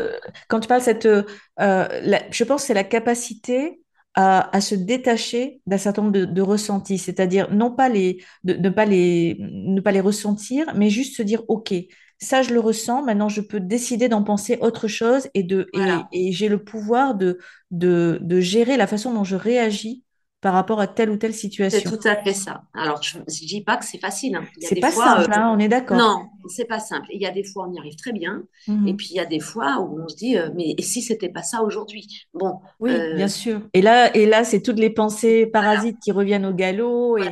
quand 0.49 0.59
tu 0.59 0.67
parles 0.67 0.81
cette, 0.81 1.07
je 1.07 2.43
pense 2.43 2.61
que 2.61 2.67
c'est 2.67 2.73
la 2.73 2.83
capacité 2.83 3.81
à, 4.15 4.61
se 4.61 4.75
détacher 4.75 5.61
d'un 5.65 5.77
certain 5.77 6.01
nombre 6.01 6.17
de, 6.17 6.41
ressentis, 6.41 6.97
c'est-à-dire 6.97 7.53
non 7.53 7.71
pas 7.71 7.89
les, 7.89 8.21
de, 8.43 8.53
ne, 8.53 8.69
pas 8.69 8.85
les, 8.85 9.37
ne 9.39 9.79
pas 9.81 9.91
les 9.91 10.01
ressentir, 10.01 10.73
mais 10.75 10.89
juste 10.89 11.15
se 11.15 11.21
dire, 11.21 11.43
OK, 11.47 11.73
ça 12.17 12.41
je 12.41 12.53
le 12.53 12.59
ressens, 12.59 13.03
maintenant 13.03 13.29
je 13.29 13.41
peux 13.41 13.59
décider 13.59 14.09
d'en 14.09 14.23
penser 14.23 14.57
autre 14.61 14.87
chose 14.87 15.29
et, 15.33 15.43
de, 15.43 15.69
et, 16.11 16.31
j'ai 16.33 16.49
le 16.49 16.61
pouvoir 16.63 17.15
de, 17.15 17.39
de, 17.71 18.19
de 18.21 18.39
gérer 18.41 18.75
la 18.75 18.87
façon 18.87 19.13
dont 19.13 19.23
je 19.23 19.37
réagis 19.37 20.03
par 20.41 20.53
rapport 20.53 20.79
à 20.79 20.87
telle 20.87 21.09
ou 21.09 21.17
telle 21.17 21.33
situation. 21.33 21.81
C'est 21.83 21.97
tout 21.97 22.07
à 22.07 22.15
fait 22.15 22.33
ça. 22.33 22.63
Alors, 22.73 23.03
je 23.03 23.17
ne 23.17 23.23
dis 23.23 23.61
pas 23.61 23.75
que 23.75 23.83
c'est 23.83 23.97
facile. 23.97 24.35
Hein. 24.35 24.45
C'est 24.61 24.79
pas 24.79 24.91
simple, 24.91 25.31
hein, 25.33 25.53
on 25.53 25.59
est 25.59 25.67
d'accord. 25.67 25.97
Non, 25.97 26.27
c'est 26.47 26.65
pas 26.65 26.79
simple. 26.79 27.07
Il 27.11 27.21
y 27.21 27.25
a 27.25 27.31
des 27.31 27.43
fois, 27.43 27.67
on 27.67 27.73
y 27.73 27.79
arrive 27.79 27.95
très 27.97 28.13
bien. 28.13 28.43
Mhm. 28.67 28.87
Et 28.87 28.93
puis, 28.93 29.07
il 29.11 29.15
y 29.17 29.19
a 29.19 29.25
des 29.25 29.41
fois 29.41 29.79
où 29.81 30.01
on 30.01 30.07
se 30.07 30.15
dit, 30.15 30.37
euh, 30.37 30.49
mais 30.55 30.75
et 30.77 30.81
si 30.81 31.01
c'était 31.01 31.29
pas 31.29 31.43
ça 31.43 31.61
aujourd'hui? 31.61 32.25
Bon. 32.33 32.59
Oui, 32.79 32.91
euh, 32.91 33.15
bien 33.15 33.27
sûr. 33.27 33.61
Et 33.73 33.81
là, 33.81 34.15
et 34.15 34.25
là 34.25 34.45
c'est 34.45 34.61
toutes 34.61 34.79
les 34.79 34.89
pensées 34.89 35.45
parasites 35.45 35.99
qui 35.99 36.11
reviennent 36.11 36.45
au 36.45 36.53
galop. 36.53 37.17
Et, 37.17 37.29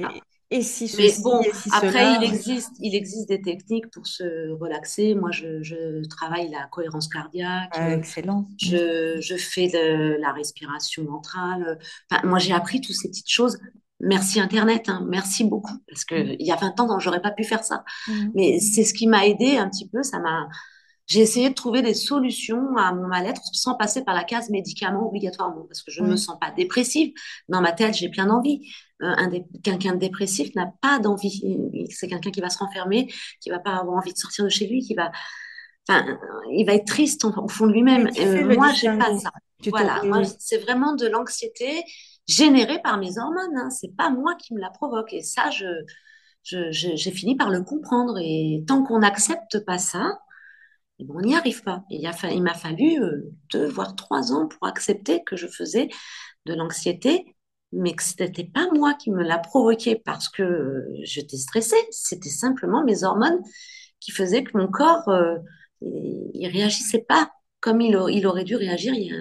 et 0.49 0.61
si 0.61 0.89
Mais 0.97 1.11
bon, 1.21 1.41
après, 1.73 2.15
il 2.15 2.23
existe, 2.23 2.71
il 2.79 2.95
existe 2.95 3.27
des 3.27 3.41
techniques 3.41 3.89
pour 3.91 4.07
se 4.07 4.51
relaxer. 4.51 5.13
Moi, 5.13 5.31
je, 5.31 6.07
travaille 6.07 6.49
la 6.49 6.67
cohérence 6.71 7.07
cardiaque. 7.07 7.69
Ah, 7.73 7.93
excellent. 7.93 8.47
Je, 8.57 9.17
je 9.19 9.35
fais 9.35 9.67
de 9.67 10.19
la 10.21 10.31
respiration 10.31 11.03
ventrale. 11.03 11.77
Enfin, 12.09 12.25
moi, 12.25 12.39
j'ai 12.39 12.53
appris 12.53 12.79
toutes 12.79 12.95
ces 12.95 13.09
petites 13.09 13.29
choses. 13.29 13.57
Merci 13.99 14.39
Internet, 14.39 14.89
hein. 14.89 15.03
merci 15.09 15.43
beaucoup. 15.43 15.73
Parce 15.89 16.05
qu'il 16.05 16.35
mm. 16.35 16.35
y 16.39 16.51
a 16.51 16.55
20 16.55 16.79
ans, 16.79 16.99
j'aurais 16.99 17.21
pas 17.21 17.31
pu 17.31 17.43
faire 17.43 17.63
ça. 17.63 17.83
Mm. 18.07 18.29
Mais 18.35 18.59
c'est 18.59 18.83
ce 18.83 18.93
qui 18.93 19.07
m'a 19.07 19.25
aidé 19.25 19.57
un 19.57 19.69
petit 19.69 19.89
peu. 19.89 20.03
Ça 20.03 20.19
m'a, 20.19 20.47
j'ai 21.07 21.21
essayé 21.21 21.49
de 21.49 21.55
trouver 21.55 21.81
des 21.81 21.93
solutions 21.93 22.77
à 22.77 22.93
mon 22.93 23.07
mal-être 23.07 23.41
sans 23.53 23.75
passer 23.75 24.03
par 24.03 24.13
la 24.13 24.23
case 24.23 24.49
médicaments 24.49 25.07
obligatoirement, 25.07 25.63
parce 25.63 25.81
que 25.81 25.91
je 25.91 26.03
ne 26.03 26.09
me 26.09 26.15
sens 26.15 26.37
pas 26.39 26.51
dépressive. 26.51 27.13
Dans 27.49 27.61
ma 27.61 27.71
tête, 27.71 27.95
j'ai 27.95 28.09
plein 28.09 28.27
d'envie. 28.27 28.69
Euh, 29.03 29.39
quelqu'un 29.63 29.93
de 29.93 29.99
dépressif 29.99 30.55
n'a 30.55 30.71
pas 30.81 30.99
d'envie. 30.99 31.43
C'est 31.91 32.07
quelqu'un 32.07 32.31
qui 32.31 32.41
va 32.41 32.49
se 32.49 32.57
renfermer, 32.57 33.11
qui 33.41 33.49
va 33.49 33.59
pas 33.59 33.75
avoir 33.75 33.97
envie 33.97 34.13
de 34.13 34.17
sortir 34.17 34.45
de 34.45 34.49
chez 34.49 34.67
lui, 34.67 34.81
qui 34.81 34.95
va, 34.95 35.11
enfin, 35.87 36.05
il 36.51 36.65
va 36.65 36.73
être 36.73 36.87
triste 36.87 37.25
au 37.25 37.47
fond 37.47 37.67
de 37.67 37.73
lui-même. 37.73 38.09
Euh, 38.19 38.55
moi, 38.55 38.71
j'ai 38.73 38.89
pas 38.97 39.17
ça. 39.17 39.29
voilà, 39.67 40.01
c'est 40.39 40.57
vraiment 40.57 40.95
de 40.95 41.07
l'anxiété 41.07 41.83
générée 42.27 42.81
par 42.81 42.97
mes 42.97 43.19
hormones. 43.19 43.55
Hein. 43.55 43.69
C'est 43.69 43.95
pas 43.95 44.09
moi 44.09 44.35
qui 44.35 44.53
me 44.53 44.59
la 44.59 44.69
provoque. 44.69 45.13
Et 45.13 45.21
ça, 45.21 45.49
je 45.51 45.67
j'ai 46.71 47.11
fini 47.11 47.35
par 47.35 47.49
le 47.49 47.61
comprendre. 47.61 48.17
Et 48.19 48.63
tant 48.67 48.83
qu'on 48.83 48.99
n'accepte 48.99 49.63
pas 49.65 49.77
ça, 49.77 50.19
eh 50.99 51.05
ben, 51.05 51.13
on 51.15 51.21
n'y 51.21 51.35
arrive 51.35 51.63
pas. 51.63 51.83
Et 51.89 51.97
il, 51.97 52.11
il 52.31 52.43
m'a 52.43 52.53
fallu 52.53 53.01
euh, 53.01 53.31
deux, 53.51 53.67
voire 53.67 53.95
trois 53.95 54.31
ans 54.31 54.47
pour 54.47 54.67
accepter 54.67 55.23
que 55.23 55.35
je 55.35 55.47
faisais 55.47 55.89
de 56.45 56.53
l'anxiété, 56.53 57.35
mais 57.71 57.93
que 57.93 58.03
ce 58.03 58.13
n'était 58.21 58.45
pas 58.45 58.67
moi 58.73 58.93
qui 58.93 59.11
me 59.11 59.23
l'a 59.23 59.37
provoqué 59.37 60.01
parce 60.03 60.29
que 60.29 60.85
j'étais 61.03 61.37
stressée. 61.37 61.75
C'était 61.91 62.29
simplement 62.29 62.83
mes 62.83 63.03
hormones 63.03 63.41
qui 63.99 64.11
faisaient 64.11 64.43
que 64.43 64.57
mon 64.57 64.67
corps, 64.67 65.09
euh, 65.09 65.35
il, 65.81 66.47
réagissait 66.47 67.05
pas 67.07 67.31
comme 67.59 67.81
il, 67.81 67.97
il, 68.09 68.27
aurait 68.27 68.43
dû 68.43 68.55
réagir 68.55 68.93
il 68.93 69.07
y 69.07 69.11
a, 69.11 69.17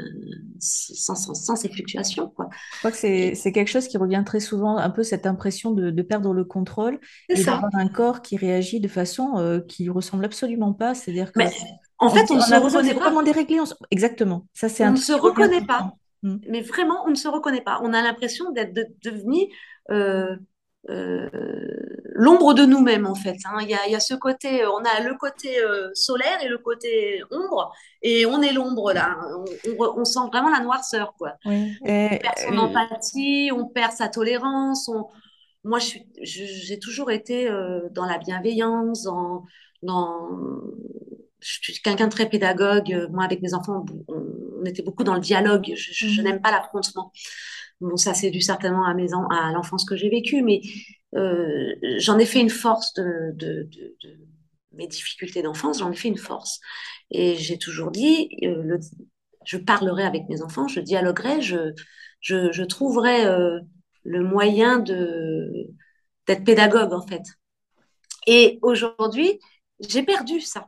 sans, 0.61 1.15
sans, 1.15 1.35
sans, 1.35 1.57
ces 1.57 1.69
fluctuations. 1.69 2.29
Quoi. 2.29 2.49
Je 2.75 2.79
crois 2.79 2.91
que 2.91 2.97
c'est 2.97 3.53
quelque 3.53 3.69
chose 3.69 3.89
qui 3.89 3.99
revient 3.99 4.23
très 4.25 4.41
souvent, 4.41 4.77
un 4.77 4.91
peu 4.91 5.03
cette 5.03 5.27
impression 5.27 5.73
de, 5.73 5.91
de 5.91 6.03
perdre 6.03 6.33
le 6.33 6.45
contrôle 6.45 7.01
et 7.29 7.43
d'avoir 7.43 7.75
un 7.75 7.89
corps 7.89 8.23
qui 8.23 8.37
réagit 8.37 8.81
de 8.81 8.89
façon 8.89 9.39
euh, 9.39 9.61
qui 9.61 9.89
ressemble 9.89 10.25
absolument 10.25 10.73
pas. 10.73 10.95
C'est-à-dire 10.95 11.33
que. 11.33 11.39
Mais, 11.39 11.51
en 11.99 12.11
fait, 12.11 12.31
on, 12.31 12.37
on, 12.37 12.41
se 12.41 12.55
reconnaît 12.55 12.95
pas. 12.95 13.05
Comment 13.05 13.23
Exactement. 13.91 14.47
Ça, 14.53 14.69
c'est 14.69 14.87
on 14.87 14.93
ne 14.93 14.97
se 14.97 15.13
reconnaît 15.13 15.65
pas. 15.65 15.93
Mm. 16.27 16.39
Mais 16.49 16.61
vraiment, 16.61 17.05
on 17.07 17.11
ne 17.11 17.15
se 17.15 17.29
reconnaît 17.29 17.61
pas. 17.61 17.81
On 17.83 17.93
a 17.93 18.03
l'impression 18.03 18.51
d'être 18.51 18.75
de, 18.75 18.87
devenu 19.05 19.47
euh, 19.91 20.37
euh, 20.91 21.29
l'ombre 22.15 22.53
de 22.55 22.65
nous-mêmes, 22.65 23.07
en 23.07 23.15
fait. 23.15 23.37
Hein. 23.45 23.59
Il, 23.63 23.69
y 23.69 23.75
a, 23.75 23.87
il, 23.87 23.93
y 23.93 23.95
a, 23.95 24.01
ce 24.01 24.15
côté, 24.15 24.67
on 24.67 24.85
a 24.85 25.01
le 25.01 25.15
côté 25.15 25.61
euh, 25.61 25.91
solaire 25.95 26.43
et 26.43 26.49
le 26.49 26.59
côté 26.59 27.23
ombre, 27.31 27.73
et 28.03 28.27
on 28.27 28.43
est 28.43 28.53
l'ombre, 28.53 28.93
là. 28.93 29.17
On, 29.37 29.45
on, 29.79 30.01
on, 30.01 30.05
sent 30.05 30.27
vraiment 30.33 30.51
la 30.51 30.61
noirceur, 30.61 31.15
quoi. 31.17 31.35
Oui. 31.45 31.77
Et, 31.87 32.07
on 32.07 32.19
perd 32.19 32.39
son 32.39 32.59
empathie, 32.59 33.51
on 33.53 33.67
perd 33.67 33.93
sa 33.93 34.09
tolérance. 34.09 34.91
Moi, 35.63 35.79
j'ai 36.23 36.79
toujours 36.79 37.11
été 37.11 37.49
dans 37.91 38.05
la 38.05 38.19
bienveillance, 38.19 39.09
dans 39.83 40.29
je 41.41 41.73
suis 41.73 41.83
quelqu'un 41.83 42.07
de 42.07 42.13
très 42.13 42.29
pédagogue. 42.29 43.09
Moi, 43.11 43.25
avec 43.25 43.43
mes 43.43 43.55
enfants, 43.55 43.85
on, 44.09 44.27
on 44.61 44.65
était 44.65 44.83
beaucoup 44.83 45.05
dans 45.05 45.15
le 45.15 45.21
dialogue. 45.21 45.73
Je, 45.75 45.93
je, 45.93 46.09
je 46.09 46.21
mmh. 46.21 46.25
n'aime 46.25 46.41
pas 46.41 46.51
l'affrontement. 46.51 47.13
Bon, 47.81 47.97
ça, 47.97 48.15
c'est 48.15 48.31
dû 48.31 48.41
certainement 48.41 48.87
à, 48.87 48.95
mes 48.95 49.13
en, 49.13 49.27
à 49.29 49.53
l'enfance 49.53 49.85
que 49.85 49.97
j'ai 49.97 50.09
vécue, 50.09 50.43
mais 50.43 50.61
euh, 51.15 51.75
j'en 51.99 52.19
ai 52.19 52.25
fait 52.25 52.41
une 52.41 52.51
force 52.51 52.95
de, 52.95 53.33
de, 53.35 53.69
de, 53.71 53.97
de 54.03 54.19
mes 54.73 54.87
difficultés 54.87 55.43
d'enfance, 55.43 55.81
j'en 55.81 55.93
ai 55.93 55.97
fait 55.97 56.09
une 56.09 56.17
force. 56.17 56.59
Et 57.11 57.37
j'ai 57.37 57.59
toujours 57.59 57.91
dit, 57.91 58.31
euh, 58.45 58.63
le, 58.63 58.81
je 59.45 59.59
parlerai 59.59 60.05
avec 60.05 60.29
mes 60.29 60.41
enfants, 60.43 60.69
je 60.69 60.81
dialoguerai, 60.81 61.43
je, 61.43 61.73
je, 62.21 62.51
je 62.51 62.63
trouverai 62.65 63.27
euh, 63.27 63.61
le 64.05 64.25
moyen 64.25 64.79
de 64.79 65.69
d'être 66.27 66.45
pédagogue, 66.45 66.93
en 66.93 67.07
fait. 67.07 67.23
Et 68.27 68.59
aujourd'hui, 68.63 69.39
j'ai 69.81 70.03
perdu 70.03 70.41
ça 70.41 70.67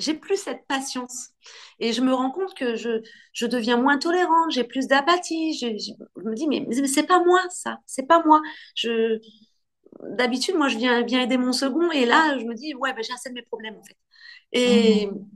j'ai 0.00 0.14
plus 0.14 0.36
cette 0.36 0.66
patience. 0.66 1.30
Et 1.78 1.92
je 1.92 2.00
me 2.02 2.12
rends 2.12 2.30
compte 2.30 2.54
que 2.54 2.76
je, 2.76 3.02
je 3.32 3.46
deviens 3.46 3.76
moins 3.76 3.98
tolérante, 3.98 4.50
j'ai 4.50 4.64
plus 4.64 4.86
d'apathie. 4.86 5.54
Je, 5.54 5.66
je, 5.78 6.22
me 6.22 6.34
dis, 6.34 6.46
mais, 6.48 6.64
mais 6.66 6.86
c'est 6.86 7.06
pas 7.06 7.22
moi, 7.24 7.40
ça. 7.50 7.78
C'est 7.86 8.06
pas 8.06 8.22
moi. 8.24 8.40
Je, 8.74 9.18
d'habitude, 10.16 10.56
moi, 10.56 10.68
je 10.68 10.78
viens, 10.78 11.02
viens 11.02 11.22
aider 11.22 11.38
mon 11.38 11.52
second. 11.52 11.90
Et 11.92 12.06
là, 12.06 12.38
je 12.38 12.44
me 12.44 12.54
dis, 12.54 12.74
ouais, 12.74 12.92
ben, 12.94 13.02
j'ai 13.02 13.12
assez 13.12 13.30
de 13.30 13.34
mes 13.34 13.42
problèmes, 13.42 13.76
en 13.76 13.82
fait. 13.82 13.96
Et 14.52 15.06
mmh. 15.06 15.26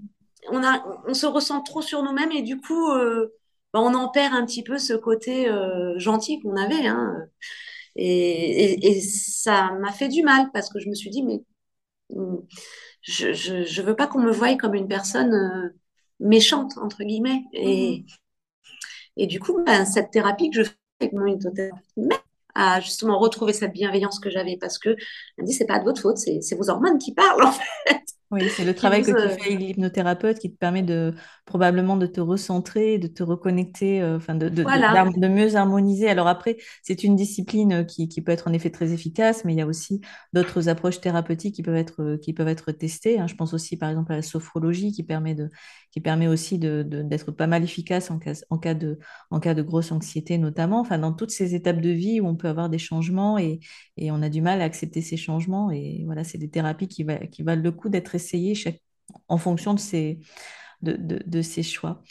on, 0.50 0.64
a, 0.64 1.05
on 1.07 1.14
se 1.14 1.27
ressent 1.27 1.62
trop 1.62 1.83
sur 1.83 2.03
nous-mêmes. 2.03 2.33
Et 2.33 2.42
du 2.42 2.61
coup, 2.61 2.90
euh, 2.90 3.35
ben, 3.72 3.81
on 3.81 3.94
en 3.94 4.09
perd 4.09 4.35
un 4.35 4.44
petit 4.44 4.62
peu 4.62 4.79
ce 4.79 4.94
côté 4.94 5.48
euh, 5.48 5.98
gentil 5.98 6.40
qu'on 6.40 6.57
avait. 6.57 6.87
Hein. 6.87 7.14
Et, 7.96 8.74
et, 8.74 8.87
et, 8.88 9.00
ça 9.00 9.72
m'a 9.81 9.92
fait 9.92 10.09
du 10.09 10.22
mal 10.22 10.50
parce 10.53 10.68
que 10.68 10.81
je 10.81 10.88
me 10.88 10.94
suis 10.94 11.11
dit, 11.11 11.22
mais 11.22 11.42
je, 13.04 13.32
je, 13.32 13.64
je 13.64 13.82
veux 13.82 13.94
pas 13.94 14.06
qu'on 14.06 14.20
me 14.20 14.32
voie 14.32 14.56
comme 14.56 14.74
une 14.74 14.88
personne 14.88 15.32
euh, 15.34 15.68
méchante, 16.20 16.76
entre 16.78 17.04
guillemets. 17.04 17.44
Et, 17.52 18.00
mmh. 18.00 18.04
et 19.18 19.26
du 19.26 19.38
coup, 19.38 19.62
ben, 19.64 19.84
cette 19.84 20.10
thérapie 20.10 20.50
que 20.50 20.62
je 20.62 20.68
fais 20.68 20.74
avec 21.00 21.12
mon 21.12 21.26
hypnothérapeute 21.26 22.24
à 22.54 22.80
justement 22.80 23.18
retrouver 23.18 23.52
cette 23.52 23.72
bienveillance 23.72 24.20
que 24.20 24.30
j'avais 24.30 24.56
parce 24.56 24.78
que 24.78 24.90
elle 24.90 25.44
me 25.44 25.46
dit 25.46 25.52
c'est 25.52 25.66
pas 25.66 25.78
de 25.78 25.84
votre 25.84 26.00
faute, 26.00 26.18
c'est 26.18 26.54
vos 26.54 26.70
hormones 26.70 26.98
qui 26.98 27.12
parlent 27.12 27.44
en 27.44 27.52
fait. 27.52 28.02
Oui, 28.35 28.49
c'est 28.51 28.64
le 28.64 28.75
travail 28.75 29.03
que 29.03 29.12
tu 29.12 29.40
fais 29.40 29.53
avec 29.53 29.61
l'hypnothérapeute 29.61 30.40
qui 30.40 30.53
te 30.53 30.57
permet 30.57 30.83
de 30.83 31.14
probablement 31.44 31.97
de 31.97 32.07
te 32.07 32.20
recentrer, 32.20 32.99
de 32.99 33.07
te 33.07 33.23
reconnecter, 33.23 34.03
euh, 34.03 34.16
enfin 34.16 34.35
de, 34.35 34.49
de, 34.49 34.62
voilà. 34.62 35.05
de, 35.05 35.20
de, 35.20 35.29
mieux 35.29 35.55
harmoniser. 35.55 36.09
Alors 36.09 36.27
après, 36.27 36.57
c'est 36.83 37.05
une 37.05 37.14
discipline 37.14 37.87
qui, 37.87 38.09
qui, 38.09 38.23
peut 38.23 38.33
être 38.33 38.49
en 38.49 38.53
effet 38.53 38.70
très 38.70 38.92
efficace, 38.92 39.44
mais 39.44 39.53
il 39.53 39.59
y 39.59 39.62
a 39.62 39.66
aussi 39.66 40.01
d'autres 40.33 40.68
approches 40.68 41.01
thérapeutiques 41.01 41.55
qui 41.55 41.62
peuvent 41.62 41.77
être, 41.77 42.16
qui 42.16 42.33
peuvent 42.33 42.49
être 42.49 42.73
testées. 42.73 43.20
Hein. 43.20 43.29
Je 43.29 43.37
pense 43.37 43.55
aussi 43.55 43.77
par 43.77 43.88
exemple 43.88 44.12
à 44.12 44.16
la 44.16 44.23
sophrologie 44.23 44.90
qui 44.90 45.05
permet, 45.05 45.35
de, 45.35 45.49
qui 45.94 46.00
permet 46.00 46.26
aussi 46.26 46.59
d'être 46.59 47.30
pas 47.30 47.46
mal 47.46 47.62
efficace 47.62 48.11
en 48.11 48.18
cas, 48.18 48.33
en, 48.50 48.59
cas 48.59 48.74
de, 48.74 48.98
en 49.30 49.38
cas 49.38 49.54
de 49.54 49.62
grosse 49.62 49.92
anxiété 49.92 50.38
notamment. 50.38 50.80
Enfin, 50.80 50.98
dans 50.98 51.12
toutes 51.12 51.30
ces 51.30 51.54
étapes 51.54 51.80
de 51.80 51.90
vie 51.90 52.20
où 52.20 52.26
on 52.26 52.35
peut 52.35 52.48
avoir 52.48 52.68
des 52.68 52.78
changements 52.78 53.38
et, 53.38 53.61
et 53.96 54.11
on 54.11 54.20
a 54.20 54.28
du 54.28 54.42
mal 54.42 54.61
à 54.61 54.64
accepter 54.64 55.02
ces 55.02 55.16
changements. 55.16 55.70
Et 55.70 56.02
voilà, 56.04 56.24
c'est 56.24 56.37
des 56.37 56.50
thérapies 56.50 56.88
qui, 56.88 57.04
va, 57.04 57.18
qui 57.28 57.44
valent 57.44 57.62
le 57.62 57.70
coup 57.70 57.90
d'être 57.90 58.16
essayer 58.16 58.57
chaque, 58.57 58.83
en 59.28 59.38
fonction 59.38 59.72
de 59.72 59.78
ses, 59.78 60.18
de, 60.83 60.94
de, 60.94 61.22
de 61.24 61.42
ses 61.42 61.62
choix. 61.62 62.02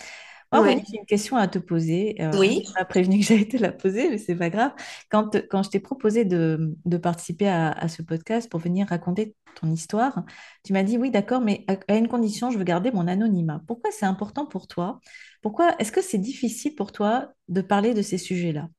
Oh, 0.54 0.62
oui. 0.64 0.82
J'ai 0.90 0.98
une 0.98 1.06
question 1.06 1.36
à 1.38 1.48
te 1.48 1.60
poser. 1.60 2.16
Euh, 2.22 2.32
oui. 2.38 2.64
Tu 2.66 2.72
m'as 2.78 2.86
prévenu 2.86 3.20
que 3.20 3.26
j'allais 3.26 3.48
te 3.48 3.58
la 3.58 3.72
poser, 3.72 4.10
mais 4.10 4.18
c'est 4.18 4.36
pas 4.36 4.50
grave. 4.50 4.72
Quand, 5.10 5.36
quand 5.50 5.64
je 5.64 5.70
t'ai 5.70 5.80
proposé 5.80 6.26
de, 6.26 6.76
de 6.86 6.98
participer 6.98 7.48
à, 7.48 7.72
à, 7.72 7.88
ce 7.88 8.02
podcast 8.02 8.50
pour 8.50 8.60
venir 8.60 8.88
raconter 8.88 9.36
ton 9.60 9.70
histoire, 9.70 10.24
tu 10.64 10.74
m'as 10.74 10.84
dit 10.84 10.98
oui, 10.98 11.12
d'accord, 11.12 11.42
mais 11.42 11.66
à, 11.68 11.76
à, 11.88 11.96
une 11.96 12.08
condition, 12.08 12.52
je 12.52 12.58
veux 12.58 12.64
garder 12.64 12.92
mon 12.92 13.08
anonymat. 13.08 13.62
Pourquoi 13.68 13.92
c'est 13.92 14.06
important 14.06 14.46
pour 14.46 14.68
toi? 14.68 15.00
Pourquoi 15.42 15.76
est-ce 15.80 15.92
que 15.92 16.02
c'est 16.02 16.18
difficile 16.18 16.76
pour 16.76 16.92
toi 16.92 17.34
de 17.48 17.62
parler 17.62 17.94
de 17.94 18.02
ces 18.02 18.18
sujets-là? 18.18 18.70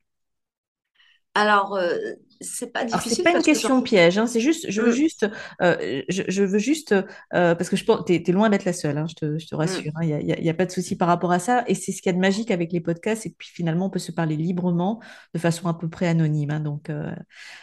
Alors, 1.35 1.75
euh, 1.75 1.97
c'est 2.41 2.73
pas 2.73 2.85
difficile. 2.85 3.17
C'est 3.17 3.23
pas 3.23 3.33
une 3.33 3.43
question 3.43 3.81
que... 3.81 3.85
piège, 3.85 4.19
hein, 4.19 4.27
c'est 4.27 4.41
juste, 4.41 4.67
je 4.69 4.81
veux 4.81 4.91
mmh. 4.91 4.93
juste, 4.93 5.27
euh, 5.63 6.03
je, 6.09 6.23
je, 6.29 6.43
veux 6.45 6.59
juste, 6.59 6.93
euh, 6.93 7.55
parce 7.55 7.69
que 7.69 7.77
je 7.77 7.85
pense, 7.85 8.05
t'es 8.05 8.23
es 8.27 8.33
loin 8.33 8.51
d'être 8.51 8.65
la 8.65 8.73
seule, 8.73 8.99
hein, 8.99 9.07
je, 9.09 9.15
te, 9.15 9.39
je, 9.39 9.47
te, 9.47 9.55
rassure, 9.55 9.93
il 10.03 10.15
mmh. 10.15 10.19
n'y 10.23 10.33
hein, 10.33 10.37
a, 10.39 10.41
y 10.41 10.49
a, 10.49 10.55
pas 10.55 10.67
de 10.67 10.71
souci 10.71 10.97
par 10.97 11.09
rapport 11.09 11.33
à 11.33 11.39
ça, 11.39 11.65
et 11.67 11.75
c'est 11.75 11.93
ce 11.93 12.03
qu'il 12.03 12.11
y 12.11 12.15
a 12.15 12.17
de 12.17 12.21
magique 12.21 12.51
avec 12.51 12.73
les 12.73 12.81
podcasts, 12.81 13.23
c'est 13.23 13.31
que 13.31 13.37
puis 13.37 13.49
finalement 13.53 13.87
on 13.87 13.91
peut 13.91 13.99
se 13.99 14.13
parler 14.13 14.37
librement, 14.37 15.01
de 15.33 15.39
façon 15.39 15.69
à 15.69 15.75
peu 15.75 15.89
près 15.89 16.07
anonyme, 16.07 16.51
hein, 16.51 16.61
donc. 16.61 16.91
Euh, 16.91 17.11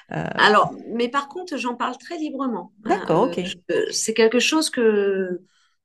Alors, 0.10 0.74
mais 0.94 1.08
par 1.08 1.28
contre, 1.28 1.58
j'en 1.58 1.76
parle 1.76 1.98
très 1.98 2.18
librement. 2.18 2.74
D'accord, 2.84 3.30
ok. 3.30 3.42
c'est 3.92 4.14
quelque 4.14 4.40
chose 4.40 4.70
que 4.70 5.42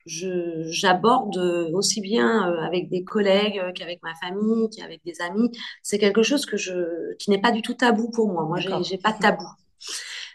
j'aborde 0.07 1.37
aussi 1.73 2.01
bien 2.01 2.49
euh, 2.49 2.61
avec 2.61 2.89
des 2.89 3.05
collègues 3.05 3.59
euh, 3.59 3.73
qu'avec 3.73 4.03
ma 4.03 4.15
famille, 4.15 4.69
qu'avec 4.71 5.01
des 5.05 5.21
amis. 5.21 5.51
C'est 5.83 5.99
quelque 5.99 6.23
chose 6.23 6.47
que 6.47 6.57
je, 6.57 7.15
qui 7.19 7.31
n'est 7.31 7.41
pas 7.41 7.53
du 7.53 7.63
tout 7.63 7.75
tabou 7.75 8.11
pour 8.11 8.29
moi. 8.29 8.45
Moi, 8.45 8.59
j'ai 8.83 8.99
pas 8.99 9.13
de 9.13 9.19
tabou. 9.19 9.47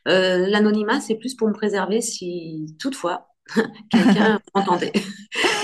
Euh, 0.07 0.47
L'anonymat, 0.47 0.99
c'est 0.99 1.15
plus 1.15 1.36
pour 1.36 1.47
me 1.47 1.53
préserver 1.53 2.01
si 2.01 2.75
toutefois 2.79 3.27
quelqu'un 3.91 4.39
m'entendait 4.55 4.93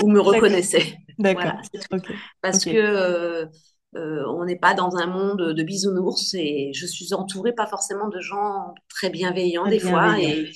ou 0.02 0.08
me 0.08 0.20
reconnaissait. 0.20 0.94
D'accord. 1.18 1.42
Voilà, 1.42 1.60
okay. 1.92 2.14
Parce 2.40 2.58
okay. 2.58 2.74
que 2.74 2.78
euh, 2.78 3.46
euh, 3.98 4.24
on 4.28 4.44
n'est 4.44 4.58
pas 4.58 4.74
dans 4.74 4.96
un 4.96 5.06
monde 5.06 5.52
de 5.54 5.62
bisounours 5.62 6.34
et 6.34 6.70
je 6.74 6.86
suis 6.86 7.14
entourée 7.14 7.52
pas 7.52 7.66
forcément 7.66 8.08
de 8.08 8.20
gens 8.20 8.74
très 8.88 9.10
bienveillants 9.10 9.64
très 9.64 9.72
des 9.72 9.80
fois 9.80 10.18
et, 10.20 10.50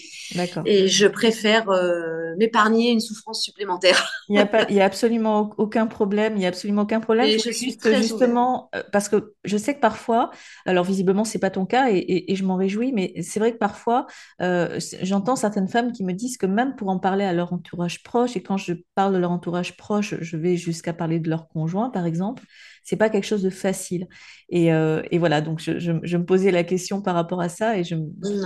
et, 0.65 0.89
je 0.89 1.07
préfère 1.07 1.69
euh, 1.71 2.35
m'épargner 2.39 2.91
une 2.91 3.01
souffrance 3.01 3.43
supplémentaire. 3.43 4.11
Il 4.29 4.37
n'y 4.37 4.39
a, 4.39 4.47
pas, 4.47 4.65
il 4.71 4.77
y 4.77 4.81
a 4.81 4.85
absolument 4.85 5.53
aucun 5.59 5.87
problème, 5.87 6.35
il 6.37 6.39
n'y 6.39 6.47
a 6.47 6.49
absolument 6.49 6.83
aucun 6.83 7.01
problème. 7.01 7.27
Et 7.27 7.33
je 7.33 7.51
suis 7.51 7.67
juste, 7.67 7.97
justement, 7.97 8.71
ouverte. 8.73 8.91
parce 8.91 9.09
que 9.11 9.35
je 9.45 9.57
sais 9.59 9.75
que 9.75 9.81
parfois, 9.81 10.31
alors 10.65 10.85
visiblement 10.85 11.25
c'est 11.25 11.41
pas 11.41 11.51
ton 11.51 11.67
cas 11.67 11.91
et, 11.91 11.99
et, 11.99 12.33
et 12.33 12.37
je 12.37 12.45
m'en 12.45 12.57
réjouis, 12.57 12.93
mais 12.93 13.13
c'est 13.21 13.41
vrai 13.41 13.53
que 13.53 13.59
parfois 13.59 14.07
euh, 14.41 14.79
j'entends 15.03 15.37
certaines 15.37 15.69
femmes 15.69 15.93
qui 15.93 16.05
me 16.05 16.13
disent 16.13 16.39
que 16.39 16.47
même 16.47 16.77
pour 16.77 16.89
en 16.89 16.99
parler 16.99 17.25
à 17.25 17.33
leur 17.33 17.53
entourage 17.53 18.03
proche, 18.03 18.37
et 18.37 18.43
quand 18.43 18.57
je 18.57 18.75
parle 18.95 19.13
de 19.13 19.19
leur 19.19 19.33
entourage 19.33 19.77
proche, 19.77 20.15
je 20.21 20.37
vais 20.37 20.57
jusqu'à 20.57 20.93
parler 20.93 21.19
de 21.19 21.29
leur 21.29 21.49
conjoint 21.49 21.91
par 21.91 22.07
exemple, 22.07 22.45
c'est 22.85 22.97
pas 22.97 23.11
quelque 23.11 23.27
chose 23.27 23.32
de 23.40 23.51
facile. 23.51 24.09
Et, 24.51 24.73
euh, 24.73 25.03
et 25.11 25.18
voilà, 25.18 25.40
donc 25.40 25.61
je, 25.61 25.79
je, 25.79 25.92
je, 26.03 26.16
me 26.18 26.25
posais 26.27 26.51
la 26.51 26.64
question 26.64 27.01
par 27.01 27.14
rapport 27.14 27.40
à 27.40 27.49
ça 27.49 27.79
et 27.79 27.85
c'est 27.85 27.97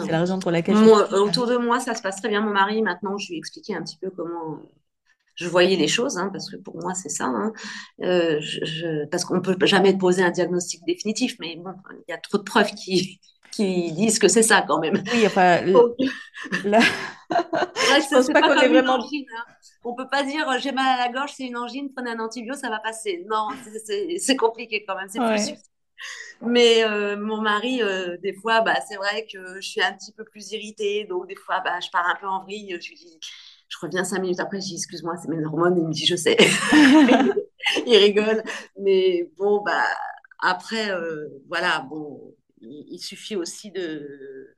la 0.09 0.21
raison 0.21 0.39
pour 0.39 0.53
laquelle. 0.53 0.77
Moi, 0.77 1.09
je... 1.11 1.17
autour 1.17 1.49
de 1.49 1.57
moi, 1.57 1.81
ça 1.81 1.95
se 1.95 2.03
passe 2.03 2.17
très 2.17 2.29
bien. 2.29 2.41
Mon 2.43 2.53
mari, 2.53 2.83
maintenant, 2.83 3.19
je 3.19 3.29
lui 3.29 3.35
ai 3.35 3.39
expliqué 3.39 3.75
un 3.75 3.83
petit 3.83 3.99
peu 4.01 4.11
comment 4.11 4.61
je 5.35 5.49
voyais 5.49 5.77
les 5.77 5.89
choses, 5.89 6.17
hein, 6.17 6.31
parce 6.33 6.51
que 6.51 6.57
pour 6.57 6.81
moi, 6.81 6.95
c'est 6.95 7.11
ça. 7.11 7.27
Hein. 7.27 7.53
Euh, 8.03 8.39
je, 8.41 9.05
parce 9.07 9.25
qu'on 9.25 9.41
peut 9.41 9.57
jamais 9.67 9.97
poser 9.97 10.23
un 10.23 10.31
diagnostic 10.31 10.81
définitif, 10.87 11.37
mais 11.41 11.57
bon, 11.57 11.73
il 12.09 12.11
y 12.11 12.15
a 12.15 12.19
trop 12.19 12.39
de 12.39 12.43
preuves 12.43 12.73
qui, 12.73 13.21
qui 13.53 13.93
disent 13.93 14.19
que 14.19 14.29
c'est 14.29 14.43
ça 14.43 14.65
quand 14.67 14.81
même. 14.81 15.03
Oui, 15.13 15.27
enfin, 15.27 15.61
là, 17.31 18.01
je 18.01 18.15
pense 18.15 18.27
pas, 18.29 18.41
pas 18.41 18.55
qu'on 18.55 18.61
est 18.61 18.69
vraiment. 18.69 18.95
Angine, 18.95 19.27
hein. 19.37 19.45
On 19.85 19.95
peut 19.95 20.09
pas 20.09 20.23
dire 20.25 20.47
j'ai 20.61 20.73
mal 20.73 20.99
à 20.99 21.07
la 21.07 21.13
gorge, 21.13 21.33
c'est 21.37 21.45
une 21.45 21.57
angine, 21.57 21.93
prenez 21.95 22.11
un 22.11 22.19
antibio, 22.19 22.55
ça 22.55 22.69
va 22.69 22.81
passer. 22.81 23.25
Non, 23.29 23.49
c'est 24.19 24.37
compliqué 24.37 24.85
quand 24.87 24.97
même. 24.97 25.09
C'est 25.09 25.21
ouais. 25.21 25.37
plus 25.37 25.55
Mais 26.41 26.85
euh, 26.85 27.17
mon 27.17 27.41
mari, 27.41 27.83
euh, 27.83 28.17
des 28.19 28.35
fois, 28.35 28.63
bah, 28.63 28.75
c'est 28.89 28.97
vrai 28.97 29.27
que 29.33 29.57
je 29.57 29.69
suis 29.69 29.83
un 29.83 29.93
petit 29.93 30.13
peu 30.13 30.25
plus 30.25 30.51
irritée. 30.53 31.05
Donc, 31.05 31.29
des 31.29 31.37
fois, 31.37 31.61
bah, 31.65 31.79
je 31.81 31.89
pars 31.91 32.07
un 32.09 32.17
peu 32.21 32.27
en 32.27 32.43
vrille. 32.43 32.77
Je 32.81 32.89
lui 32.89 32.97
dis, 32.97 33.19
je 33.69 33.77
reviens 33.81 34.05
cinq 34.05 34.21
minutes 34.21 34.41
après, 34.41 34.61
je 34.61 34.67
dis, 34.67 34.75
excuse-moi, 34.75 35.15
c'est 35.23 35.29
mes 35.29 35.45
hormones. 35.45 35.79
Il 35.79 35.87
me 35.87 35.93
dit, 35.93 36.07
je 36.07 36.17
sais. 36.17 36.37
il 37.87 37.97
rigole. 37.97 38.43
Mais 38.79 39.31
bon, 39.39 39.63
bah, 39.63 39.85
après, 40.41 40.91
euh, 40.91 41.29
voilà, 41.49 41.81
bon, 41.89 42.35
il, 42.61 42.87
il 42.91 42.99
suffit 42.99 43.37
aussi 43.37 43.71
de, 43.71 44.56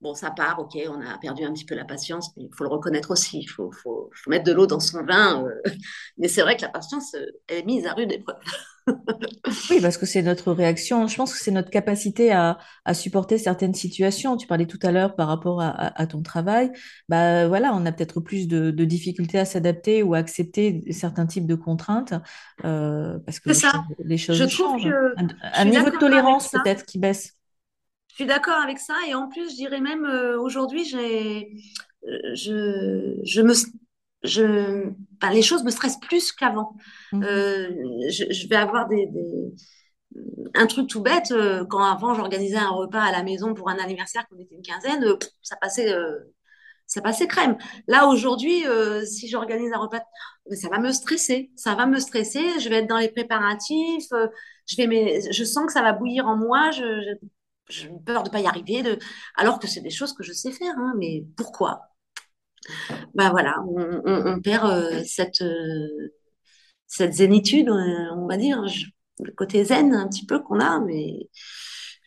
Bon, 0.00 0.14
ça 0.14 0.30
part, 0.30 0.60
ok, 0.60 0.78
on 0.88 1.00
a 1.04 1.18
perdu 1.18 1.42
un 1.42 1.52
petit 1.52 1.64
peu 1.64 1.74
la 1.74 1.84
patience, 1.84 2.30
mais 2.36 2.44
il 2.44 2.50
faut 2.54 2.62
le 2.62 2.70
reconnaître 2.70 3.10
aussi. 3.10 3.40
Il 3.40 3.48
faut, 3.48 3.72
faut, 3.72 4.10
faut, 4.14 4.30
mettre 4.30 4.44
de 4.44 4.52
l'eau 4.52 4.66
dans 4.66 4.78
son 4.78 5.02
vin. 5.04 5.44
Euh. 5.44 5.62
Mais 6.18 6.28
c'est 6.28 6.42
vrai 6.42 6.56
que 6.56 6.62
la 6.62 6.68
patience, 6.68 7.14
euh, 7.14 7.26
elle 7.48 7.58
est 7.58 7.64
mise 7.64 7.84
à 7.84 7.94
rude 7.94 8.12
épreuve. 8.12 8.36
oui, 9.70 9.80
parce 9.82 9.98
que 9.98 10.06
c'est 10.06 10.22
notre 10.22 10.52
réaction. 10.52 11.08
Je 11.08 11.16
pense 11.16 11.32
que 11.32 11.38
c'est 11.40 11.50
notre 11.50 11.70
capacité 11.70 12.30
à, 12.30 12.58
à, 12.84 12.94
supporter 12.94 13.38
certaines 13.38 13.74
situations. 13.74 14.36
Tu 14.36 14.46
parlais 14.46 14.66
tout 14.66 14.78
à 14.82 14.92
l'heure 14.92 15.16
par 15.16 15.26
rapport 15.26 15.60
à, 15.60 15.68
à, 15.68 16.00
à, 16.00 16.06
ton 16.06 16.22
travail. 16.22 16.70
Bah 17.08 17.48
voilà, 17.48 17.72
on 17.74 17.84
a 17.84 17.90
peut-être 17.90 18.20
plus 18.20 18.46
de, 18.46 18.70
de, 18.70 18.84
difficultés 18.84 19.40
à 19.40 19.44
s'adapter 19.44 20.04
ou 20.04 20.14
à 20.14 20.18
accepter 20.18 20.80
certains 20.92 21.26
types 21.26 21.46
de 21.46 21.56
contraintes 21.56 22.14
euh, 22.64 23.18
parce 23.26 23.40
que 23.40 23.48
les, 23.48 23.54
ça. 23.54 23.72
Choses, 23.72 23.96
les 23.98 24.18
choses 24.18 24.36
je 24.36 24.46
changent. 24.46 24.84
Que 24.84 25.20
un, 25.20 25.28
un 25.54 25.64
niveau 25.64 25.90
de 25.90 25.98
tolérance 25.98 26.50
peut-être 26.50 26.86
qui 26.86 26.98
baisse. 26.98 27.37
Je 28.08 28.14
suis 28.14 28.26
d'accord 28.26 28.58
avec 28.62 28.78
ça. 28.78 28.94
Et 29.08 29.14
en 29.14 29.28
plus, 29.28 29.50
je 29.50 29.56
dirais 29.56 29.80
même 29.80 30.04
euh, 30.04 30.40
aujourd'hui, 30.40 30.84
j'ai, 30.84 31.52
euh, 32.06 32.34
je, 32.34 33.18
je 33.22 33.42
me, 33.42 33.54
je, 34.22 34.88
enfin, 35.20 35.32
les 35.32 35.42
choses 35.42 35.64
me 35.64 35.70
stressent 35.70 36.00
plus 36.00 36.32
qu'avant. 36.32 36.74
Mmh. 37.12 37.22
Euh, 37.22 37.70
je, 38.10 38.24
je, 38.32 38.48
vais 38.48 38.56
avoir 38.56 38.88
des, 38.88 39.06
des, 39.06 39.52
un 40.54 40.66
truc 40.66 40.88
tout 40.88 41.02
bête. 41.02 41.30
Euh, 41.32 41.64
quand 41.64 41.82
avant, 41.82 42.14
j'organisais 42.14 42.56
un 42.56 42.70
repas 42.70 43.02
à 43.02 43.12
la 43.12 43.22
maison 43.22 43.54
pour 43.54 43.68
un 43.68 43.78
anniversaire, 43.78 44.26
qu'on 44.28 44.38
était 44.38 44.54
une 44.54 44.62
quinzaine, 44.62 45.04
euh, 45.04 45.16
ça 45.42 45.56
passait. 45.56 45.94
ça 46.86 47.02
passait 47.02 47.26
crème. 47.26 47.56
Là, 47.86 48.06
aujourd'hui, 48.06 48.64
si 49.04 49.28
j'organise 49.28 49.72
un 49.72 49.78
repas, 49.78 50.00
ça 50.52 50.68
va 50.68 50.78
me 50.78 50.92
stresser. 50.92 51.50
Ça 51.56 51.74
va 51.74 51.86
me 51.86 51.98
stresser. 52.00 52.58
Je 52.60 52.68
vais 52.68 52.76
être 52.76 52.88
dans 52.88 52.98
les 52.98 53.10
préparatifs. 53.10 54.08
je, 54.66 54.76
vais, 54.76 54.86
mais, 54.86 55.20
je 55.30 55.44
sens 55.44 55.66
que 55.66 55.72
ça 55.72 55.82
va 55.82 55.92
bouillir 55.92 56.26
en 56.26 56.36
moi. 56.36 56.70
Je, 56.70 56.82
je 56.82 57.26
j'ai 57.68 57.90
peur 58.06 58.22
de 58.22 58.28
ne 58.28 58.32
pas 58.32 58.40
y 58.40 58.46
arriver, 58.46 58.82
de... 58.82 58.98
alors 59.36 59.58
que 59.58 59.66
c'est 59.68 59.80
des 59.80 59.90
choses 59.90 60.12
que 60.14 60.22
je 60.24 60.32
sais 60.32 60.52
faire, 60.52 60.74
hein, 60.78 60.94
mais 60.98 61.24
pourquoi? 61.36 61.82
Ben 63.14 63.30
voilà, 63.30 63.56
on, 63.68 64.02
on, 64.04 64.26
on 64.36 64.40
perd 64.40 64.64
euh, 64.70 65.02
cette, 65.04 65.42
euh, 65.42 66.12
cette 66.86 67.14
zénitude, 67.14 67.68
euh, 67.68 68.14
on 68.16 68.26
va 68.26 68.36
dire, 68.36 68.66
je, 68.68 68.86
le 69.24 69.32
côté 69.32 69.64
zen 69.64 69.94
un 69.94 70.08
petit 70.08 70.26
peu 70.26 70.40
qu'on 70.40 70.60
a, 70.60 70.80
mais 70.80 71.28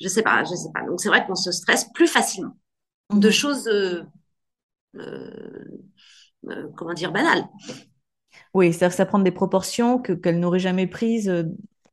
je 0.01 0.07
sais 0.07 0.23
pas, 0.23 0.43
je 0.43 0.55
sais 0.55 0.69
pas. 0.73 0.85
Donc 0.87 1.01
c'est 1.01 1.09
vrai 1.09 1.25
qu'on 1.25 1.35
se 1.35 1.51
stresse 1.51 1.87
plus 1.93 2.07
facilement 2.07 2.57
de 3.15 3.29
Mhm. 3.29 3.31
choses, 3.31 3.67
euh, 3.69 4.03
comment 6.75 6.93
dire, 6.93 7.11
banales. 7.11 7.47
Oui, 8.53 8.71
c'est-à-dire 8.73 8.89
que 8.89 8.95
ça 8.97 9.05
prend 9.05 9.19
des 9.19 9.31
proportions 9.31 9.99
que, 10.01 10.13
qu'elle 10.13 10.39
n'aurait 10.39 10.59
jamais 10.59 10.87
prises, 10.87 11.29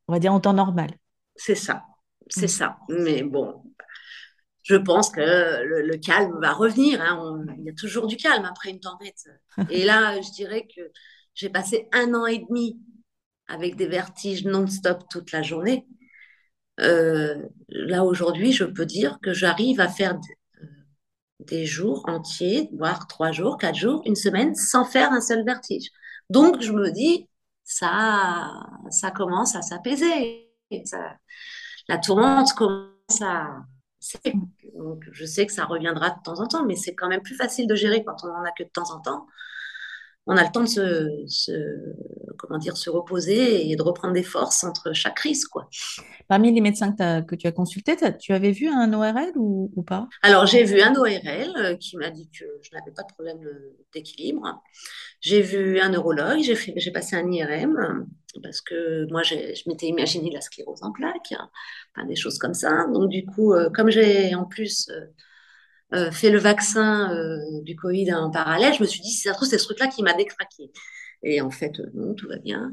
on 0.08 0.12
va 0.12 0.18
dire, 0.20 0.32
en 0.32 0.40
temps 0.40 0.52
normal. 0.54 0.90
C'est 1.36 1.54
ça, 1.54 1.84
c'est 2.30 2.42
Mhm. 2.42 2.48
ça. 2.48 2.78
Mais 2.88 3.22
bon, 3.22 3.62
je 4.62 4.76
pense 4.76 5.10
que 5.10 5.20
le, 5.20 5.82
le 5.82 5.96
calme 5.98 6.38
va 6.40 6.52
revenir. 6.52 7.00
Hein. 7.00 7.18
On- 7.22 7.46
il 7.58 7.64
y 7.64 7.70
a 7.70 7.74
toujours 7.74 8.06
du 8.06 8.16
calme 8.16 8.44
après 8.44 8.70
une 8.70 8.80
tempête. 8.80 9.24
Et 9.70 9.84
là, 9.84 10.20
je 10.20 10.30
dirais 10.32 10.66
que 10.74 10.82
j'ai 11.34 11.48
passé 11.50 11.88
un 11.92 12.14
an 12.14 12.26
et 12.26 12.38
demi 12.48 12.78
avec 13.48 13.76
des 13.76 13.86
vertiges 13.86 14.44
non-stop 14.44 15.04
toute 15.10 15.32
la 15.32 15.42
journée. 15.42 15.86
Euh, 16.80 17.36
là, 17.68 18.04
aujourd'hui, 18.04 18.52
je 18.52 18.64
peux 18.64 18.86
dire 18.86 19.18
que 19.22 19.32
j'arrive 19.32 19.80
à 19.80 19.88
faire 19.88 20.14
euh, 20.14 20.66
des 21.40 21.66
jours 21.66 22.04
entiers, 22.08 22.68
voire 22.72 23.06
trois 23.06 23.32
jours, 23.32 23.58
quatre 23.58 23.76
jours, 23.76 24.02
une 24.06 24.16
semaine, 24.16 24.54
sans 24.54 24.84
faire 24.84 25.12
un 25.12 25.20
seul 25.20 25.44
vertige. 25.44 25.88
Donc, 26.30 26.60
je 26.62 26.72
me 26.72 26.90
dis, 26.90 27.28
ça, 27.64 28.52
ça 28.90 29.10
commence 29.10 29.54
à 29.56 29.62
s'apaiser. 29.62 30.50
Ça- 30.84 31.16
la 31.88 31.98
tourmente 31.98 32.52
commence 32.54 33.22
à... 33.22 33.64
Donc, 34.76 35.02
je 35.10 35.24
sais 35.24 35.46
que 35.46 35.52
ça 35.52 35.64
reviendra 35.64 36.10
de 36.10 36.22
temps 36.22 36.40
en 36.40 36.46
temps, 36.46 36.64
mais 36.64 36.76
c'est 36.76 36.94
quand 36.94 37.08
même 37.08 37.22
plus 37.22 37.34
facile 37.34 37.66
de 37.66 37.74
gérer 37.74 38.04
quand 38.04 38.24
on 38.24 38.28
en 38.28 38.44
a 38.44 38.52
que 38.52 38.62
de 38.62 38.68
temps 38.68 38.90
en 38.92 39.00
temps. 39.00 39.26
On 40.26 40.36
a 40.36 40.44
le 40.44 40.52
temps 40.52 40.62
de 40.62 40.66
se, 40.66 41.24
se, 41.26 41.52
comment 42.38 42.58
dire, 42.58 42.76
se 42.76 42.90
reposer 42.90 43.70
et 43.70 43.76
de 43.76 43.82
reprendre 43.82 44.14
des 44.14 44.22
forces 44.22 44.64
entre 44.64 44.92
chaque 44.92 45.16
crise, 45.16 45.46
quoi. 45.46 45.68
Parmi 46.28 46.52
les 46.52 46.60
médecins 46.60 46.92
que, 46.92 47.34
tu 47.34 47.46
as 47.46 47.52
consultés, 47.52 47.96
tu 48.20 48.32
avais 48.32 48.52
vu 48.52 48.68
un 48.68 48.92
ORL 48.92 49.32
ou, 49.36 49.70
ou 49.74 49.82
pas? 49.82 50.08
Alors, 50.22 50.46
j'ai 50.46 50.64
vu 50.64 50.80
un 50.80 50.94
ORL 50.94 51.52
euh, 51.56 51.76
qui 51.76 51.96
m'a 51.96 52.10
dit 52.10 52.28
que 52.30 52.44
je 52.62 52.70
n'avais 52.72 52.92
pas 52.92 53.02
de 53.02 53.12
problème 53.12 53.38
euh, 53.44 53.76
d'équilibre. 53.94 54.62
J'ai 55.20 55.42
vu 55.42 55.80
un 55.80 55.90
neurologue, 55.90 56.40
j'ai 56.40 56.90
passé 56.90 57.16
un 57.16 57.30
IRM 57.30 58.06
parce 58.42 58.60
que 58.60 59.10
moi, 59.10 59.22
je 59.22 59.34
m'étais 59.66 59.86
imaginé 59.86 60.30
la 60.30 60.40
sclérose 60.40 60.82
en 60.82 60.92
plaques, 60.92 61.32
hein, 61.32 61.50
enfin, 61.94 62.06
des 62.06 62.16
choses 62.16 62.38
comme 62.38 62.54
ça. 62.54 62.86
Donc, 62.92 63.08
du 63.08 63.24
coup, 63.24 63.52
euh, 63.52 63.70
comme 63.70 63.90
j'ai 63.90 64.34
en 64.34 64.44
plus 64.44 64.88
euh, 64.90 65.06
euh, 65.94 66.10
fait 66.10 66.30
le 66.30 66.38
vaccin 66.38 67.14
euh, 67.14 67.62
du 67.62 67.74
Covid 67.74 68.12
en 68.12 68.30
parallèle, 68.30 68.74
je 68.74 68.82
me 68.82 68.86
suis 68.86 69.00
dit, 69.00 69.10
si 69.10 69.22
ça 69.22 69.30
se 69.30 69.36
trouve, 69.36 69.48
c'est 69.48 69.58
ce 69.58 69.64
truc-là 69.64 69.86
qui 69.86 70.02
m'a 70.02 70.12
décraqué. 70.12 70.70
Et 71.22 71.40
en 71.40 71.50
fait, 71.50 71.78
euh, 71.80 71.90
non, 71.94 72.14
tout 72.14 72.28
va 72.28 72.38
bien. 72.38 72.72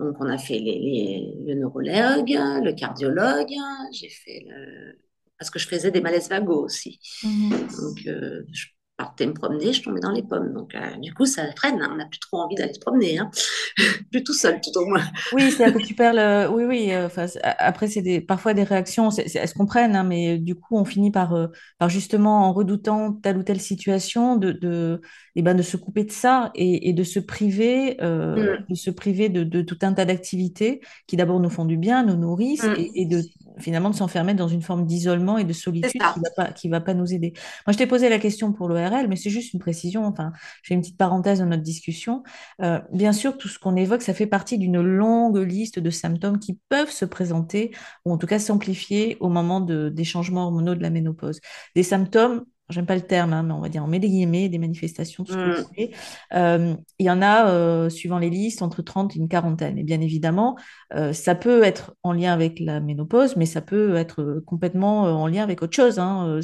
Donc, 0.00 0.16
on 0.20 0.26
a 0.26 0.38
fait 0.38 0.58
les, 0.58 0.78
les- 0.80 1.34
le 1.46 1.54
neurologue, 1.54 2.30
le 2.30 2.72
cardiologue, 2.74 3.52
j'ai 3.92 4.10
fait 4.10 4.44
le... 4.48 4.98
Parce 5.38 5.50
que 5.50 5.58
je 5.58 5.68
faisais 5.68 5.90
des 5.90 6.00
malaises 6.00 6.28
vagos 6.28 6.64
aussi. 6.64 7.00
Mhm. 7.22 7.50
Donc, 7.50 8.06
euh, 8.06 8.42
je 8.52 8.66
partais 8.96 9.26
me 9.26 9.34
promener, 9.34 9.72
je 9.72 9.82
tombais 9.82 10.00
dans 10.00 10.12
les 10.12 10.22
pommes. 10.22 10.52
Donc, 10.54 10.74
euh, 10.74 10.96
du 10.98 11.12
coup, 11.14 11.26
ça 11.26 11.44
freine. 11.56 11.80
hein. 11.82 11.90
On 11.92 11.96
n'a 11.96 12.06
plus 12.06 12.18
trop 12.20 12.38
envie 12.40 12.54
d'aller 12.56 12.74
se 12.74 12.80
promener. 12.80 13.18
Hein. 13.18 13.30
plus 14.10 14.24
tout 14.24 14.34
seul, 14.34 14.60
tout 14.60 14.76
au 14.78 14.86
moins. 14.86 15.02
Oui, 15.32 15.50
c'est-à-dire 15.50 15.74
que 15.74 15.84
tu 15.84 15.94
perds 15.96 16.14
le... 16.14 16.48
Oui, 16.54 16.64
oui. 16.64 16.92
euh, 16.92 17.08
c'est- 17.10 17.40
après, 17.42 17.88
c'est 17.88 18.00
des... 18.00 18.20
parfois 18.20 18.54
des 18.54 18.62
réactions, 18.62 19.10
c'est- 19.10 19.26
c'est- 19.28 19.40
elles 19.40 19.48
se 19.48 19.54
comprennent, 19.54 19.96
hein, 19.96 20.04
mais 20.04 20.36
euh, 20.36 20.38
du 20.38 20.54
coup, 20.54 20.76
on 20.78 20.84
finit 20.84 21.10
par, 21.10 21.34
euh, 21.34 21.48
par 21.78 21.88
justement, 21.88 22.46
en 22.48 22.52
redoutant 22.52 23.12
telle 23.12 23.36
ou 23.36 23.42
telle 23.42 23.60
situation, 23.60 24.36
de, 24.36 24.52
de, 24.52 25.00
eh 25.34 25.42
ben, 25.42 25.54
de 25.54 25.62
se 25.62 25.76
couper 25.76 26.04
de 26.04 26.12
ça 26.12 26.52
et, 26.54 26.88
et 26.88 26.92
de 26.92 27.02
se 27.02 27.18
priver, 27.18 27.96
Mm, 28.36 28.66
de 28.68 28.74
se 28.74 28.90
priver 28.90 29.28
de, 29.28 29.44
de 29.44 29.62
tout 29.62 29.78
un 29.82 29.92
tas 29.92 30.04
d'activités 30.04 30.80
qui 31.06 31.16
d'abord 31.16 31.40
nous 31.40 31.50
font 31.50 31.64
du 31.64 31.76
bien, 31.76 32.04
nous 32.04 32.16
nourrissent, 32.16 32.68
et, 32.72 33.00
et 33.02 33.06
mm. 33.06 33.08
de 33.08 33.22
finalement 33.58 33.90
de 33.90 33.94
s'enfermer 33.96 34.34
dans 34.34 34.48
une 34.48 34.60
forme 34.62 34.86
d'isolement 34.86 35.38
et 35.38 35.44
de 35.44 35.52
C'est 35.82 35.90
solitude 35.92 36.04
qui 36.06 36.20
ça. 36.20 36.20
va 36.20 36.30
pas, 36.36 36.52
qui 36.52 36.68
va 36.68 36.80
pas 36.80 36.94
nous 36.94 37.12
aider. 37.14 37.32
Moi, 37.66 37.72
je 37.72 37.78
t'ai 37.78 37.86
posé 37.86 38.08
la 38.08 38.18
question 38.18 38.52
pour 38.52 38.68
mais 39.08 39.16
c'est 39.16 39.30
juste 39.30 39.52
une 39.52 39.60
précision. 39.60 40.04
Enfin, 40.06 40.32
j'ai 40.62 40.74
une 40.74 40.80
petite 40.80 40.96
parenthèse 40.98 41.40
dans 41.40 41.46
notre 41.46 41.62
discussion. 41.62 42.22
Euh, 42.62 42.80
bien 42.92 43.12
sûr, 43.12 43.36
tout 43.36 43.48
ce 43.48 43.58
qu'on 43.58 43.76
évoque, 43.76 44.02
ça 44.02 44.14
fait 44.14 44.26
partie 44.26 44.58
d'une 44.58 44.80
longue 44.80 45.38
liste 45.38 45.78
de 45.78 45.90
symptômes 45.90 46.38
qui 46.38 46.58
peuvent 46.68 46.90
se 46.90 47.04
présenter, 47.04 47.74
ou 48.04 48.12
en 48.12 48.18
tout 48.18 48.26
cas 48.26 48.38
s'amplifier 48.38 49.16
au 49.20 49.28
moment 49.28 49.60
de, 49.60 49.88
des 49.88 50.04
changements 50.04 50.44
hormonaux 50.46 50.74
de 50.74 50.82
la 50.82 50.90
ménopause. 50.90 51.40
Des 51.74 51.82
symptômes, 51.82 52.44
j'aime 52.68 52.86
pas 52.86 52.94
le 52.96 53.00
terme, 53.02 53.32
hein, 53.32 53.42
mais 53.42 53.52
on 53.52 53.60
va 53.60 53.68
dire, 53.68 53.82
on 53.84 53.86
met 53.86 53.98
des 54.00 54.08
guillemets, 54.08 54.48
des 54.48 54.58
manifestations, 54.58 55.24
tout 55.24 55.32
ce 55.32 55.38
que 55.38 55.48
vous 55.48 55.54
Mm, 55.58 55.64
voulez. 55.76 55.94
Euh, 56.34 56.74
il 56.98 57.06
y 57.06 57.10
en 57.10 57.22
a, 57.22 57.48
euh, 57.50 57.88
suivant 57.90 58.18
les 58.18 58.30
listes, 58.30 58.62
entre 58.62 58.82
30 58.82 59.14
et 59.16 59.18
une 59.18 59.28
quarantaine. 59.28 59.78
Et 59.78 59.84
bien 59.84 60.00
évidemment, 60.00 60.56
euh, 60.94 61.12
ça 61.12 61.34
peut 61.34 61.62
être 61.62 61.94
en 62.02 62.12
lien 62.12 62.32
avec 62.32 62.58
la 62.60 62.80
ménopause, 62.80 63.36
mais 63.36 63.46
ça 63.46 63.60
peut 63.60 63.94
être 63.96 64.42
complètement 64.46 65.02
en 65.02 65.26
lien 65.26 65.42
avec 65.42 65.62
autre 65.62 65.74
chose. 65.76 65.98
Hein. 65.98 66.40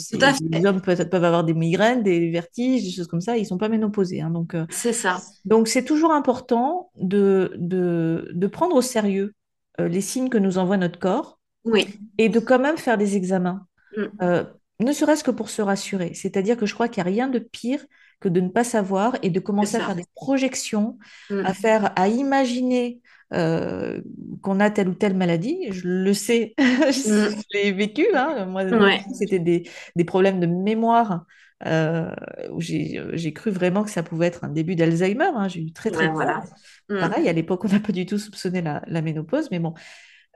Les 0.51 0.65
hommes 0.67 0.81
peuvent, 0.81 1.09
peuvent 1.09 1.25
avoir 1.25 1.45
des 1.45 1.55
migraines, 1.55 2.03
des 2.03 2.31
vertiges, 2.31 2.85
des 2.85 2.91
choses 2.91 3.09
comme 3.09 3.21
ça, 3.21 3.37
ils 3.37 3.47
sont 3.47 3.59
pas 3.59 3.69
ménopausés. 3.69 4.21
Hein. 4.21 4.31
Donc, 4.31 4.57
C'est 4.71 4.93
ça. 4.93 5.19
donc, 5.45 5.69
c'est 5.69 5.85
toujours 5.85 6.13
important 6.13 6.91
de, 6.97 7.53
de, 7.59 8.31
de 8.33 8.47
prendre 8.47 8.77
au 8.77 8.83
sérieux 8.83 9.35
les 9.79 10.01
signes 10.01 10.29
que 10.29 10.39
nous 10.39 10.59
envoie 10.59 10.77
notre 10.77 10.99
corps 10.99 11.39
Oui. 11.65 11.87
et 12.19 12.29
de 12.29 12.39
quand 12.39 12.59
même 12.59 12.77
faire 12.77 12.99
des 12.99 13.17
examens, 13.17 13.67
Mm, 13.97 14.05
euh, 14.23 14.45
ne 14.83 14.93
serait-ce 14.93 15.25
que 15.25 15.31
pour 15.31 15.51
se 15.51 15.63
rassurer. 15.63 16.15
C'est-à-dire 16.15 16.57
que 16.57 16.67
je 16.67 16.75
crois 16.75 16.89
qu'il 16.89 17.03
n'y 17.03 17.09
a 17.11 17.13
rien 17.13 17.29
de 17.29 17.39
pire 17.39 17.85
que 18.21 18.29
de 18.29 18.41
ne 18.41 18.49
pas 18.49 18.65
savoir 18.65 19.17
et 19.23 19.31
de 19.31 19.41
commencer 19.41 19.77
à 19.77 19.81
faire 19.81 19.97
des 19.97 20.07
projections, 20.15 20.99
à 21.43 21.53
Mm, 21.53 21.55
faire, 21.55 21.93
à 21.97 22.09
imaginer 22.09 23.01
euh, 23.35 24.01
qu'on 24.43 24.61
a 24.61 24.71
telle 24.71 24.89
ou 24.89 24.95
telle 24.95 25.15
maladie. 25.17 25.59
Je 25.71 25.89
le 25.89 26.15
sais, 26.15 26.55
je 26.59 27.03
mm. 27.05 27.43
l'ai 27.55 27.73
vécu. 27.73 28.07
Hein. 28.15 28.47
Moi, 28.47 28.65
Ouais. 28.71 29.05
c'était 29.19 29.39
des, 29.39 29.69
des 29.97 30.05
problèmes 30.05 30.41
de 30.41 30.47
mémoire. 30.47 31.25
euh, 31.65 32.11
où 32.51 32.61
j'ai 32.61 33.33
cru 33.33 33.51
vraiment 33.53 33.85
que 33.85 33.91
ça 33.91 34.03
pouvait 34.03 34.27
être 34.27 34.43
un 34.45 34.49
début 34.49 34.75
d'Alzheimer. 34.75 35.31
hein. 35.35 35.47
J'ai 35.49 35.63
eu 35.63 35.73
très 35.73 35.91
très 35.93 36.07
Ouais, 36.07 36.13
voilà. 36.13 36.43
Mm, 36.89 36.95
Pareil, 36.99 37.29
à 37.29 37.33
l'époque, 37.33 37.65
on 37.65 37.69
n'a 37.69 37.81
pas 37.81 37.93
du 37.93 38.07
tout 38.07 38.19
soupçonné 38.19 38.63
la, 38.63 38.83
la 38.87 39.01
ménopause, 39.03 39.51
mais 39.51 39.59
bon, 39.61 39.75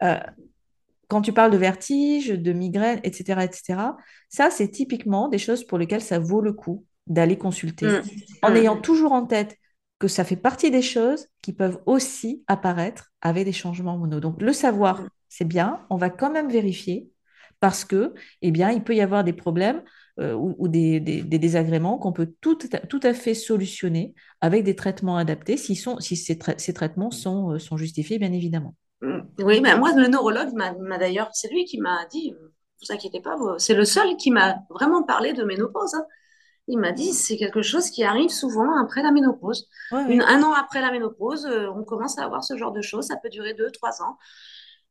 euh, 0.03 0.19
quand 1.09 1.23
tu 1.23 1.33
parles 1.33 1.51
de 1.51 1.57
vertige, 1.57 2.29
de 2.29 2.53
migraine, 2.53 3.01
etc., 3.05 3.43
etc., 3.45 3.81
ça, 4.29 4.51
c'est 4.51 4.69
typiquement 4.69 5.29
des 5.29 5.39
choses 5.39 5.65
pour 5.65 5.79
lesquelles 5.79 6.03
ça 6.03 6.19
vaut 6.19 6.41
le 6.41 6.53
coup 6.53 6.85
d'aller 7.07 7.39
consulter, 7.39 7.87
mm, 7.87 8.03
en 8.43 8.55
ayant 8.55 8.77
mm. 8.77 8.83
toujours 8.83 9.13
en 9.13 9.27
tête 9.27 9.57
que 9.99 10.09
ça 10.09 10.25
fait 10.25 10.37
partie 10.37 10.71
des 10.71 10.83
choses 10.83 11.29
qui 11.43 11.53
peuvent 11.53 11.81
aussi 11.87 12.45
apparaître 12.49 13.13
avec 13.23 13.45
des 13.45 13.53
changements 13.53 13.93
hormonaux. 13.93 14.21
Donc, 14.21 14.43
le 14.43 14.53
savoir, 14.53 15.03
c'est 15.29 15.47
bien, 15.47 15.87
on 15.91 15.97
va 15.97 16.11
quand 16.11 16.31
même 16.31 16.51
vérifier 16.51 17.09
parce 17.61 17.85
que, 17.85 18.13
eh 18.43 18.51
bien, 18.51 18.71
il 18.71 18.83
peut 18.83 18.95
y 18.95 19.01
avoir 19.01 19.25
des 19.25 19.33
problèmes 19.33 19.83
euh, 20.19 20.35
ou, 20.35 20.69
des, 20.69 21.01
désagréments 21.01 21.99
qu'on 21.99 22.13
peut 22.13 22.35
tout, 22.41 22.59
tout, 22.89 23.01
à 23.03 23.15
fait 23.15 23.35
solutionner 23.35 24.15
avec 24.41 24.65
des 24.65 24.75
traitements 24.75 25.17
adaptés 25.17 25.57
si, 25.57 25.77
sont, 25.77 25.99
si 26.01 26.17
ces, 26.17 26.39
ces 26.59 26.75
traitements 26.75 27.11
sont, 27.11 27.53
euh, 27.53 27.59
sont 27.59 27.77
justifiés, 27.77 28.19
bien 28.19 28.33
évidemment. 28.33 28.75
Oui, 29.03 29.61
mais 29.61 29.77
moi, 29.77 29.93
le 29.93 30.09
neurologue 30.09 30.53
m'a 30.55 30.99
d'ailleurs, 30.99 31.29
c'est 31.33 31.51
lui 31.51 31.65
qui 31.65 31.79
m'a 31.79 32.07
dit, 32.07 32.33
euh, 32.33 32.55
vous 32.81 32.95
inquiétez 32.95 33.21
pas, 33.21 33.37
c'est 33.59 33.75
le 33.75 33.85
seul 33.85 34.17
qui 34.17 34.31
m'a 34.31 34.57
vraiment 34.71 35.03
parlé 35.03 35.33
de 35.33 35.45
ménopause. 35.45 35.95
Hein. 35.95 36.07
Il 36.69 36.79
m'a 36.79 36.93
dit, 36.93 37.13
c'est 37.13 37.37
quelque 37.37 37.63
chose 37.63 37.91
qui 37.91 38.03
arrive 38.03 38.31
souvent 38.31 38.77
après 38.83 39.03
la 39.03 39.13
ménopause. 39.13 39.69
un 39.93 40.43
an 40.43 40.53
après 40.53 40.81
la 40.81 40.91
ménopause, 40.91 41.47
on 41.47 41.85
commence 41.85 42.19
à 42.19 42.25
avoir 42.25 42.43
ce 42.43 42.57
genre 42.57 42.73
de 42.73 42.83
choses. 42.83 43.07
Ça 43.07 43.17
peut 43.17 43.29
durer 43.29 43.55
deux, 43.55 43.71
trois 43.71 44.03
ans. 44.03 44.17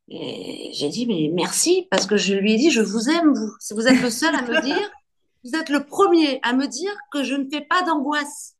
Et 0.07 0.69
j'ai 0.73 0.89
dit, 0.89 1.07
mais 1.07 1.31
merci, 1.33 1.87
parce 1.89 2.05
que 2.05 2.15
je 2.15 2.35
lui 2.35 2.53
ai 2.53 2.57
dit, 2.57 2.69
je 2.69 2.81
vous 2.81 3.09
aime, 3.09 3.33
vous. 3.33 3.51
Vous 3.71 3.87
êtes 3.87 4.01
le 4.01 4.09
seul 4.09 4.35
à 4.35 4.43
me 4.43 4.61
dire, 4.61 4.91
vous 5.43 5.55
êtes 5.55 5.69
le 5.69 5.85
premier 5.85 6.39
à 6.43 6.53
me 6.53 6.67
dire 6.67 6.93
que 7.11 7.23
je 7.23 7.35
ne 7.35 7.49
fais 7.49 7.61
pas 7.61 7.81
d'angoisse. 7.81 8.55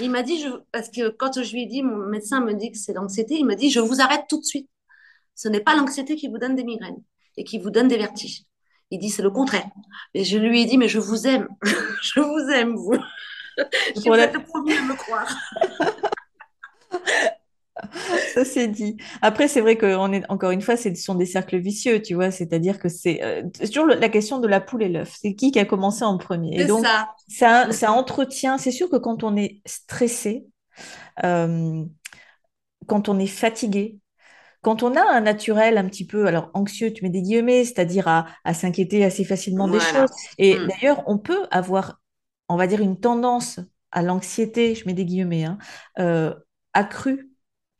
Il 0.00 0.10
m'a 0.10 0.22
dit, 0.22 0.40
je, 0.40 0.48
parce 0.72 0.90
que 0.90 1.08
quand 1.08 1.42
je 1.42 1.52
lui 1.52 1.62
ai 1.62 1.66
dit, 1.66 1.82
mon 1.82 2.06
médecin 2.06 2.40
me 2.40 2.52
dit 2.52 2.70
que 2.70 2.78
c'est 2.78 2.92
l'anxiété, 2.92 3.36
il 3.36 3.46
m'a 3.46 3.54
dit, 3.54 3.70
je 3.70 3.80
vous 3.80 4.00
arrête 4.00 4.26
tout 4.28 4.38
de 4.38 4.44
suite. 4.44 4.68
Ce 5.34 5.48
n'est 5.48 5.60
pas 5.60 5.74
l'anxiété 5.74 6.16
qui 6.16 6.28
vous 6.28 6.38
donne 6.38 6.54
des 6.54 6.64
migraines 6.64 7.02
et 7.36 7.44
qui 7.44 7.58
vous 7.58 7.70
donne 7.70 7.88
des 7.88 7.98
vertiges. 7.98 8.44
Il 8.90 8.98
dit, 8.98 9.10
c'est 9.10 9.22
le 9.22 9.30
contraire. 9.30 9.68
Et 10.14 10.24
je 10.24 10.36
lui 10.36 10.62
ai 10.62 10.64
dit, 10.64 10.76
mais 10.76 10.88
je 10.88 10.98
vous 10.98 11.26
aime. 11.26 11.48
je 12.02 12.20
vous 12.20 12.50
aime, 12.50 12.74
vous. 12.74 12.96
vous 13.96 14.14
êtes 14.14 14.34
le 14.34 14.42
premier 14.42 14.76
à 14.76 14.82
me 14.82 14.94
croire. 14.94 15.28
Ça 18.34 18.44
c'est 18.44 18.68
dit. 18.68 18.96
Après, 19.22 19.48
c'est 19.48 19.60
vrai 19.60 19.78
qu'on 19.78 20.12
est 20.12 20.22
encore 20.28 20.50
une 20.50 20.60
fois, 20.60 20.76
ce 20.76 20.94
sont 20.94 21.14
des 21.14 21.26
cercles 21.26 21.58
vicieux, 21.58 22.02
tu 22.02 22.14
vois. 22.14 22.30
C'est-à-dire 22.30 22.78
que 22.78 22.88
c'est 22.88 23.22
euh, 23.22 23.42
toujours 23.72 23.86
la 23.86 24.08
question 24.08 24.38
de 24.38 24.46
la 24.46 24.60
poule 24.60 24.82
et 24.82 24.88
l'œuf. 24.88 25.16
C'est 25.20 25.34
qui 25.34 25.50
qui 25.50 25.58
a 25.58 25.64
commencé 25.64 26.04
en 26.04 26.18
premier? 26.18 26.60
Et 26.60 26.64
donc, 26.64 26.84
ça. 27.28 27.70
Ça, 27.70 27.92
entretient. 27.92 28.58
C'est 28.58 28.70
sûr 28.70 28.90
que 28.90 28.96
quand 28.96 29.24
on 29.24 29.36
est 29.36 29.62
stressé, 29.66 30.46
euh, 31.24 31.84
quand 32.86 33.08
on 33.08 33.18
est 33.18 33.26
fatigué, 33.26 33.99
quand 34.62 34.82
on 34.82 34.94
a 34.94 35.02
un 35.02 35.20
naturel 35.20 35.78
un 35.78 35.86
petit 35.86 36.06
peu, 36.06 36.26
alors 36.26 36.50
anxieux, 36.52 36.92
tu 36.92 37.02
mets 37.02 37.10
des 37.10 37.22
guillemets, 37.22 37.64
c'est-à-dire 37.64 38.08
à, 38.08 38.54
s'inquiéter 38.54 39.04
assez 39.04 39.24
facilement 39.24 39.68
des 39.68 39.80
choses. 39.80 40.10
Et 40.38 40.58
mm. 40.58 40.68
d'ailleurs, 40.68 41.02
on 41.06 41.18
peut 41.18 41.46
avoir, 41.50 42.00
on 42.48 42.56
va 42.56 42.66
dire, 42.66 42.80
une 42.80 43.00
tendance 43.00 43.60
à 43.90 44.02
l'anxiété, 44.02 44.74
je 44.74 44.86
mets 44.86 44.92
des 44.92 45.04
guillemets, 45.04 45.44
hein, 45.44 45.58
euh, 45.98 46.34
accrue 46.74 47.30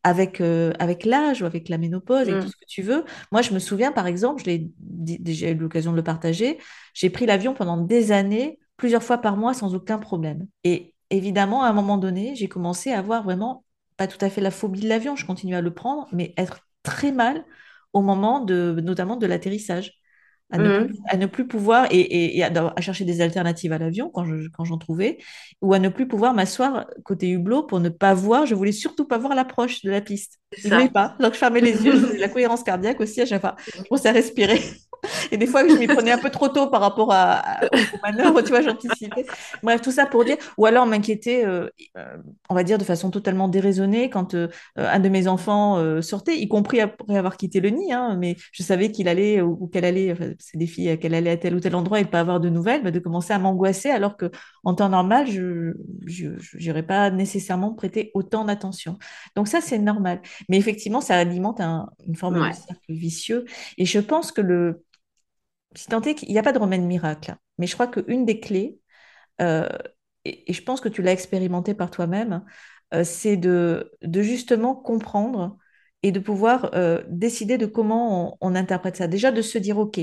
avec, 0.03 0.41
euh, 0.41 0.73
avec 0.79 1.05
l'âge 1.05 1.43
ou 1.43 1.45
avec 1.45 1.69
la 1.69 1.77
ménopause 1.77 2.29
et 2.29 2.33
tout 2.33 2.47
mm. 2.47 2.49
ce 2.49 2.57
que 2.57 2.67
tu 2.67 2.83
veux. 2.83 3.05
Moi, 3.31 3.43
je 3.43 3.53
me 3.53 3.59
souviens, 3.59 3.93
par 3.93 4.07
exemple, 4.07 4.43
je 4.43 4.47
l'ai 4.47 4.71
déjà 4.79 5.51
eu 5.51 5.55
l'occasion 5.55 5.91
de 5.93 5.97
le 5.97 6.03
partager, 6.03 6.59
j'ai 6.95 7.11
pris 7.11 7.27
l'avion 7.27 7.53
pendant 7.53 7.77
des 7.77 8.11
années, 8.11 8.59
plusieurs 8.79 9.03
fois 9.03 9.19
par 9.19 9.37
mois, 9.37 9.53
sans 9.53 9.75
aucun 9.75 9.99
problème. 9.99 10.47
Et 10.65 10.95
évidemment, 11.11 11.63
à 11.63 11.69
un 11.69 11.75
moment 11.75 11.99
donné, 11.99 12.35
j'ai 12.37 12.49
commencé 12.49 12.91
à 12.91 12.99
avoir 12.99 13.23
vraiment, 13.23 13.65
pas 13.99 14.07
tout 14.07 14.25
à 14.25 14.31
fait 14.31 14.41
la 14.41 14.51
phobie 14.51 14.81
de 14.81 14.89
l'avion, 14.89 15.15
je 15.15 15.27
continue 15.27 15.55
à 15.55 15.61
le 15.61 15.75
prendre, 15.75 16.09
mais 16.13 16.33
être 16.39 16.61
très 16.83 17.13
mal 17.13 17.45
au 17.93 18.03
moment 18.03 18.41
de, 18.45 18.79
notamment 18.83 19.17
de 19.17 19.27
l'atterrissage 19.27 20.00
à 20.51 20.59
ne, 20.59 21.27
mmh. 21.27 21.29
plus, 21.29 21.47
pouvoir 21.47 21.87
et, 21.91 22.43
à, 22.43 22.81
chercher 22.81 23.05
des 23.05 23.21
alternatives 23.21 23.73
à 23.73 23.79
l'avion 23.79 24.11
quand, 24.13 24.27
quand 24.57 24.65
j'en 24.65 24.79
trouvais, 24.79 25.19
ou 25.63 25.75
à 25.75 25.79
ne 25.79 25.89
plus 25.89 26.09
pouvoir 26.09 26.35
m'asseoir 26.35 26.87
côté 27.05 27.29
hublot 27.29 27.65
pour 27.65 27.81
ne 27.81 27.89
pas 27.89 28.15
voir, 28.15 28.47
je 28.47 28.55
voulais 28.55 28.73
surtout 28.73 29.07
pas 29.07 29.19
voir 29.19 29.35
l'approche 29.35 29.83
de 29.83 29.91
la 29.91 30.01
piste. 30.01 30.41
Je 30.57 30.69
ne 30.69 30.75
voulais 30.75 30.89
pas. 30.89 31.17
Donc 31.21 31.35
je 31.35 31.39
fermais 31.39 31.61
les 31.61 31.85
yeux, 31.85 32.19
la 32.19 32.29
cohérence 32.29 32.63
cardiaque 32.63 33.01
aussi 33.01 33.21
à 33.21 33.27
chaque 33.27 33.41
fois. 33.41 33.57
Je 33.75 33.83
commençais 33.83 34.09
à 34.09 34.13
respirer. 34.13 34.61
Et 35.31 35.37
des 35.37 35.47
fois, 35.47 35.67
je 35.67 35.75
m'y 35.75 35.87
prenais 35.87 36.13
un 36.13 36.19
peu 36.19 36.31
trop 36.31 36.49
tôt 36.49 36.69
par 36.69 36.81
rapport 36.81 37.13
à, 37.13 37.61
aux 37.73 38.01
manœuvres, 38.03 38.43
tu 38.43 38.51
vois, 38.51 38.61
j'anticipais. 38.61 39.25
Bref, 39.63 39.81
tout 39.81 39.91
ça 39.91 40.07
pour 40.07 40.25
dire, 40.25 40.37
ou 40.59 40.67
alors 40.67 40.87
m'inquiéter, 40.87 41.45
euh, 41.45 41.69
euh, 41.97 42.17
on 42.49 42.55
va 42.55 42.65
dire 42.65 42.79
de 42.79 42.85
façon 42.85 43.11
totalement 43.11 43.49
déraisonnée 43.49 44.11
quand 44.11 44.35
euh, 44.35 44.49
un 44.77 45.01
de 45.01 45.09
mes 45.09 45.27
enfants 45.29 46.01
sortait, 46.03 46.39
y 46.39 46.49
compris 46.49 46.81
après 46.81 47.17
avoir 47.17 47.37
quitté 47.37 47.61
le 47.61 47.71
nid, 47.71 47.93
hein, 47.93 48.17
mais 48.19 48.37
je 48.53 48.63
savais 48.63 48.91
qu'il 48.91 49.09
allait 49.09 49.41
ou, 49.41 49.69
qu'elle 49.69 49.85
allait, 49.85 50.13
enfin, 50.13 50.33
c'est 50.41 50.59
des 50.59 50.67
filles, 50.67 50.99
qu'elle 50.99 51.15
allait 51.15 51.31
à 51.31 51.37
tel 51.37 51.55
ou 51.55 51.61
tel 51.61 51.75
endroit 51.75 52.01
et 52.01 52.05
pas 52.05 52.21
avoir 52.21 52.41
de 52.41 52.49
nouvelles, 52.49 52.83
bah, 52.83 52.91
de 52.91 52.99
commencer 52.99 53.33
à 53.33 53.39
m'angoisser 53.39 53.91
alors 53.91 54.17
que 54.17 54.31
en 54.65 54.75
temps 54.75 54.89
normal, 54.89 55.27
je 55.29 55.75
n'aurais 56.67 56.87
pas 56.87 57.11
nécessairement 57.11 57.75
prêté 57.75 58.11
autant 58.15 58.45
d'attention. 58.45 58.99
Donc 59.37 59.49
ça, 59.49 59.61
c'est 59.61 59.79
normal. 59.79 60.21
Mais 60.49 60.57
effectivement, 60.57 61.01
ça 61.01 61.17
alimente 61.17 61.61
une 61.61 62.17
forme 62.17 62.49
de 62.49 62.53
cercle 62.53 62.81
vicieux. 62.89 63.45
Et 63.79 63.85
je 63.85 64.01
pense 64.01 64.33
que 64.33 64.41
le, 64.41 64.85
si 65.75 65.87
tant 65.87 66.01
est 66.03 66.15
qu'il 66.15 66.31
n'y 66.31 66.39
a 66.39 66.43
pas 66.43 66.53
de 66.53 66.59
remède 66.59 66.83
miracle, 66.83 67.37
mais 67.59 67.67
je 67.67 67.75
crois 67.75 67.87
qu'une 67.87 68.25
des 68.25 68.41
clés, 68.41 68.79
euh, 69.41 69.69
et, 70.25 70.53
je 70.53 70.63
pense 70.63 70.81
que 70.81 70.89
tu 70.89 71.03
l'as 71.03 71.13
expérimenté 71.13 71.75
par 71.75 71.91
toi-même, 71.91 72.45
euh, 72.95 73.05
c'est 73.05 73.37
de, 73.37 73.93
de, 74.03 74.23
justement 74.23 74.75
comprendre 74.75 75.59
et 76.03 76.13
de 76.13 76.21
pouvoir 76.21 76.71
euh, 76.75 77.03
décider 77.09 77.59
de 77.59 77.67
comment 77.67 78.37
on, 78.41 78.55
interprète 78.55 78.97
ça. 78.97 79.07
Déjà 79.07 79.33
de 79.33 79.43
se 79.43 79.59
dire, 79.59 79.79
OK, 79.79 80.01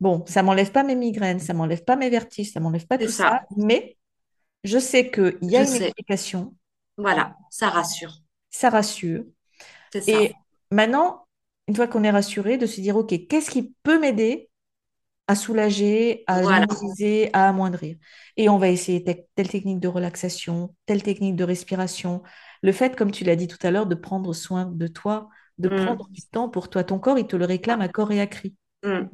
bon, 0.00 0.24
ça 0.26 0.42
m'enlève 0.42 0.72
pas 0.72 0.82
mes 0.82 0.94
migraines, 0.94 1.40
ça 1.40 1.54
m'enlève 1.54 1.84
pas 1.84 1.96
mes 1.96 2.10
vertiges, 2.10 2.52
ça 2.52 2.60
m'enlève 2.60 2.86
pas 2.86 2.98
tout 2.98 3.08
ça. 3.08 3.42
mais 3.56 3.96
je 4.64 4.78
sais 4.78 5.10
qu'il 5.10 5.38
y 5.42 5.56
a 5.56 5.62
une 5.62 5.82
explication. 5.82 6.54
Voilà, 6.96 7.36
ça 7.50 7.68
rassure. 7.68 8.18
Ça 8.50 8.70
rassure. 8.70 9.24
Et 10.06 10.32
maintenant, 10.70 11.26
une 11.68 11.76
fois 11.76 11.88
qu'on 11.88 12.04
est 12.04 12.10
rassuré, 12.10 12.58
de 12.58 12.66
se 12.66 12.80
dire, 12.80 12.96
OK, 12.96 13.14
qu'est-ce 13.28 13.50
qui 13.50 13.74
peut 13.82 13.98
m'aider 13.98 14.50
à 15.28 15.34
soulager, 15.34 16.22
à 16.26 16.42
voilà. 16.42 16.66
à 17.32 17.48
amoindrir? 17.48 17.96
Et 18.36 18.48
on 18.48 18.58
va 18.58 18.68
essayer 18.68 19.04
telle, 19.04 19.48
technique 19.48 19.80
de 19.80 19.88
relaxation, 19.88 20.74
telle 20.86 21.02
technique 21.02 21.36
de 21.36 21.44
respiration. 21.44 22.22
Le 22.62 22.72
fait, 22.72 22.96
comme 22.96 23.10
tu 23.10 23.24
l'as 23.24 23.36
dit 23.36 23.48
tout 23.48 23.64
à 23.64 23.70
l'heure, 23.70 23.86
de 23.86 23.94
prendre 23.94 24.32
soin 24.32 24.66
de 24.66 24.86
toi, 24.86 25.28
de 25.58 25.68
mm. 25.68 25.84
prendre 25.84 26.08
du 26.10 26.22
temps 26.22 26.48
pour 26.48 26.70
toi. 26.70 26.84
Ton 26.84 26.98
corps, 26.98 27.18
il 27.18 27.26
te 27.26 27.36
le 27.36 27.44
réclame 27.44 27.80
à 27.80 27.88
corps 27.88 28.12
et 28.12 28.20
à 28.20 28.26
cri. 28.26 28.54
Mm. 28.84 29.04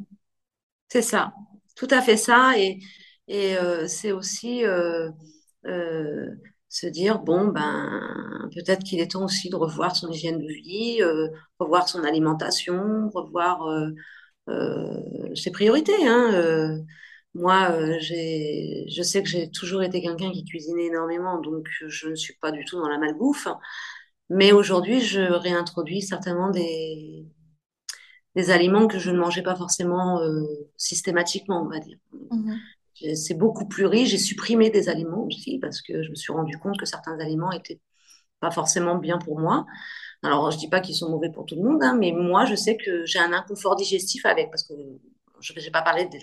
C'est 0.92 1.00
ça, 1.00 1.32
tout 1.74 1.88
à 1.90 2.02
fait 2.02 2.18
ça. 2.18 2.52
Et, 2.58 2.78
euh, 3.56 3.86
c'est 3.88 4.12
aussi 4.12 4.62
euh, 4.66 5.10
euh, 5.66 6.26
se 6.68 6.86
dire, 6.86 7.20
bon, 7.20 7.46
ben, 7.48 8.50
peut-être 8.54 8.84
qu'il 8.84 9.00
est 9.00 9.12
temps 9.12 9.24
aussi 9.24 9.48
de 9.48 9.56
revoir 9.56 9.96
son 9.96 10.10
hygiène 10.10 10.38
de 10.38 10.46
vie, 10.52 11.00
revoir 11.58 11.88
son 11.88 12.04
alimentation, 12.04 13.08
revoir 13.14 13.60
ses 15.34 15.50
priorités. 15.50 16.06
Hein. 16.06 16.84
Moi, 17.34 17.98
je 18.00 19.02
sais 19.02 19.22
que 19.22 19.28
j'ai 19.30 19.50
toujours 19.50 19.82
été 19.82 20.02
quelqu'un 20.02 20.30
qui 20.30 20.44
cuisinait 20.44 20.86
énormément, 20.86 21.40
donc 21.40 21.68
je 21.88 22.08
ne 22.10 22.14
suis 22.16 22.34
pas 22.34 22.52
du 22.52 22.66
tout 22.66 22.76
dans 22.76 22.88
la 22.88 22.98
malbouffe. 22.98 23.48
Mais 24.30 24.52
aujourd'hui, 24.52 25.00
je 25.00 25.22
réintroduis 25.22 26.02
certainement 26.02 26.50
des, 26.50 27.26
des 28.34 28.50
aliments 28.50 28.86
que 28.86 28.98
je 28.98 29.10
ne 29.10 29.18
mangeais 29.18 29.42
pas 29.42 29.56
forcément 29.56 30.20
systématiquement, 30.76 31.62
on 31.62 31.68
va 31.68 31.80
dire. 31.80 31.98
Mhm. 32.30 32.58
C'est 33.14 33.34
beaucoup 33.34 33.66
plus 33.66 33.86
riche. 33.86 34.10
J'ai 34.10 34.18
supprimé 34.18 34.70
des 34.70 34.88
aliments 34.88 35.24
aussi 35.24 35.58
parce 35.58 35.82
que 35.82 36.02
je 36.02 36.10
me 36.10 36.14
suis 36.14 36.32
rendu 36.32 36.56
compte 36.58 36.78
que 36.78 36.86
certains 36.86 37.18
aliments 37.18 37.52
étaient 37.52 37.80
pas 38.40 38.50
forcément 38.50 38.96
bien 38.96 39.18
pour 39.18 39.38
moi. 39.38 39.66
Alors, 40.22 40.50
je 40.50 40.58
dis 40.58 40.68
pas 40.68 40.80
qu'ils 40.80 40.94
sont 40.94 41.10
mauvais 41.10 41.30
pour 41.30 41.46
tout 41.46 41.56
le 41.56 41.62
monde, 41.62 41.82
hein, 41.82 41.96
mais 41.98 42.12
moi, 42.12 42.44
je 42.44 42.54
sais 42.54 42.76
que 42.76 43.04
j'ai 43.06 43.18
un 43.18 43.32
inconfort 43.32 43.74
digestif 43.76 44.24
avec, 44.24 44.50
parce 44.50 44.62
que 44.62 44.74
je 45.40 45.52
n'ai 45.60 45.70
pas 45.70 45.82
parlé 45.82 46.04
de 46.04 46.18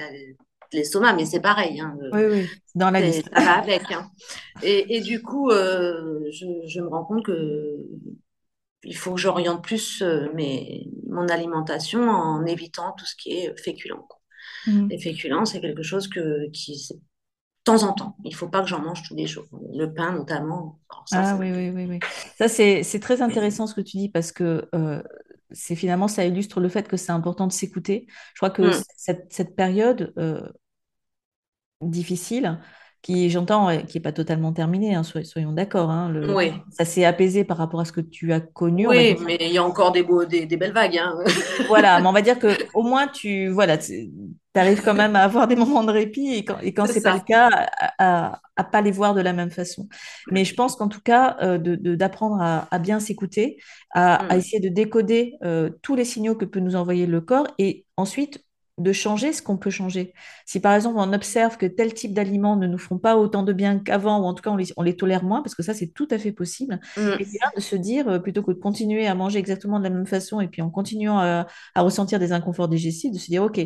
l'estomac, 0.71 1.13
mais 1.13 1.25
c'est 1.25 1.41
pareil. 1.41 1.81
Hein, 1.81 1.97
oui, 2.13 2.21
oui, 2.29 2.49
dans 2.75 2.91
la 2.91 3.01
liste. 3.01 3.29
Ça 3.33 3.41
va 3.41 3.57
avec. 3.57 3.91
Hein. 3.91 4.09
Et, 4.63 4.95
et, 4.95 5.01
du 5.01 5.21
coup, 5.21 5.49
euh, 5.49 6.21
je, 6.31 6.45
je, 6.65 6.79
me 6.79 6.87
rends 6.87 7.03
compte 7.03 7.25
que 7.25 7.77
il 8.83 8.95
faut 8.95 9.13
que 9.13 9.19
j'oriente 9.19 9.63
plus 9.63 10.01
euh, 10.01 10.31
mes, 10.33 10.87
mon 11.07 11.27
alimentation 11.27 12.09
en 12.09 12.45
évitant 12.45 12.93
tout 12.93 13.05
ce 13.05 13.15
qui 13.15 13.31
est 13.33 13.59
féculent. 13.61 13.95
Mmh. 14.67 14.87
Les 14.87 14.99
féculents, 14.99 15.45
c'est 15.45 15.61
quelque 15.61 15.83
chose 15.83 16.07
que, 16.07 16.49
qui, 16.51 16.89
temps 17.63 17.83
en 17.83 17.93
temps. 17.93 18.15
Il 18.23 18.31
ne 18.31 18.35
faut 18.35 18.47
pas 18.47 18.61
que 18.61 18.67
j'en 18.67 18.81
mange 18.81 19.03
tous 19.03 19.15
les 19.15 19.27
jours. 19.27 19.45
Le 19.73 19.87
pain, 19.87 20.11
notamment. 20.11 20.79
ah 21.11 21.37
oui, 21.39 21.51
oui, 21.51 21.69
oui, 21.69 21.85
oui. 21.85 21.99
Ça, 22.37 22.47
c'est 22.47 22.99
très 22.99 23.21
intéressant 23.21 23.67
ce 23.67 23.75
que 23.75 23.81
tu 23.81 23.97
dis 23.97 24.09
parce 24.09 24.31
que 24.31 24.67
euh, 24.73 25.01
c'est 25.51 25.75
finalement, 25.75 26.07
ça 26.07 26.25
illustre 26.25 26.59
le 26.59 26.69
fait 26.69 26.87
que 26.87 26.97
c'est 26.97 27.11
important 27.11 27.47
de 27.47 27.51
s'écouter. 27.51 28.07
Je 28.33 28.39
crois 28.39 28.49
que 28.49 28.63
mm. 28.63 28.83
cette, 28.95 29.33
cette, 29.33 29.55
période 29.55 30.13
euh, 30.17 30.41
difficile, 31.81 32.59
qui, 33.01 33.29
j'entends, 33.29 33.75
qui 33.85 33.97
n'est 33.97 34.01
pas 34.01 34.11
totalement 34.11 34.51
terminée, 34.53 34.93
hein, 34.95 35.03
soyons 35.03 35.51
d'accord. 35.53 35.89
Hein, 35.89 36.13
oui. 36.35 36.53
Ça 36.71 36.85
s'est 36.85 37.05
apaisé 37.05 37.43
par 37.43 37.57
rapport 37.57 37.79
à 37.79 37.85
ce 37.85 37.91
que 37.91 38.01
tu 38.01 38.33
as 38.33 38.39
connu. 38.41 38.87
Oui, 38.87 39.15
mais 39.25 39.37
il 39.39 39.51
y 39.53 39.57
a 39.57 39.63
encore 39.63 39.91
des, 39.91 40.03
beaux, 40.03 40.25
des, 40.25 40.45
des 40.45 40.57
belles 40.57 40.73
vagues. 40.73 40.97
Hein. 40.97 41.15
voilà, 41.67 41.99
mais 42.01 42.07
on 42.07 42.11
va 42.11 42.21
dire 42.21 42.39
que 42.39 42.47
au 42.73 42.83
moins, 42.83 43.07
tu, 43.07 43.47
voilà, 43.47 43.77
arrives 44.55 44.81
quand 44.83 44.93
même 44.93 45.15
à 45.15 45.21
avoir 45.23 45.47
des 45.47 45.55
moments 45.55 45.83
de 45.83 45.91
répit 45.91 46.33
et 46.33 46.43
quand, 46.43 46.57
et 46.61 46.73
quand 46.73 46.85
C'est 46.85 46.93
c'est 46.93 47.01
pas 47.01 47.13
le 47.13 47.21
cas, 47.21 47.49
à, 47.97 48.39
à, 48.57 48.63
pas 48.65 48.81
les 48.81 48.91
voir 48.91 49.13
de 49.13 49.21
la 49.21 49.31
même 49.33 49.51
façon. 49.51 49.87
Mais 50.29 50.43
je 50.45 50.53
pense 50.53 50.75
qu'en 50.75 50.89
tout 50.89 51.01
cas, 51.01 51.37
euh, 51.41 51.57
de, 51.57 51.75
de- 51.75 51.95
d'apprendre 51.95 52.41
à, 52.41 52.67
à 52.71 52.79
bien 52.79 52.99
s'écouter, 52.99 53.57
à, 53.91 54.15
à 54.29 54.35
Mm. 54.35 54.39
essayer 54.39 54.59
de 54.59 54.69
décoder 54.69 55.35
euh, 55.43 55.69
tous 55.81 55.95
les 55.95 56.05
signaux 56.05 56.35
que 56.35 56.45
peut 56.45 56.59
nous 56.59 56.75
envoyer 56.75 57.05
le 57.05 57.21
corps 57.21 57.47
et 57.57 57.85
ensuite 57.97 58.43
de 58.79 58.93
changer 58.93 59.33
ce 59.33 59.41
qu'on 59.41 59.57
peut 59.57 59.69
changer. 59.69 60.13
Si 60.45 60.59
par 60.59 60.73
exemple 60.73 60.95
on 60.99 61.13
observe 61.13 61.57
que 61.57 61.65
tel 61.65 61.93
type 61.93 62.13
d'aliments 62.13 62.55
ne 62.55 62.67
nous 62.67 62.77
font 62.77 62.97
pas 62.97 63.17
autant 63.17 63.43
de 63.43 63.53
bien 63.53 63.79
qu'avant, 63.79 64.19
ou 64.21 64.25
en 64.25 64.33
tout 64.33 64.41
cas 64.43 64.51
on 64.51 64.55
les, 64.55 64.73
on 64.77 64.81
les 64.83 64.95
tolère 64.95 65.23
moins, 65.23 65.41
parce 65.41 65.55
que 65.55 65.63
ça 65.63 65.73
c'est 65.73 65.87
tout 65.87 66.07
à 66.11 66.17
fait 66.19 66.31
possible, 66.31 66.79
et 67.17 67.25
Mm. 67.25 67.25
bien 67.25 67.47
de 67.55 67.61
se 67.61 67.75
dire, 67.75 68.07
euh, 68.09 68.19
plutôt 68.19 68.43
que 68.43 68.51
de 68.51 68.59
continuer 68.59 69.07
à 69.07 69.15
manger 69.15 69.39
exactement 69.39 69.79
de 69.79 69.83
la 69.83 69.89
même 69.89 70.07
façon 70.07 70.41
et 70.41 70.47
puis 70.47 70.61
en 70.61 70.69
continuant 70.69 71.19
à, 71.19 71.47
à 71.75 71.81
ressentir 71.81 72.19
des 72.19 72.31
inconforts 72.31 72.69
digestifs, 72.69 73.11
de 73.13 73.17
se 73.19 73.27
dire, 73.27 73.43
OK, 73.43 73.59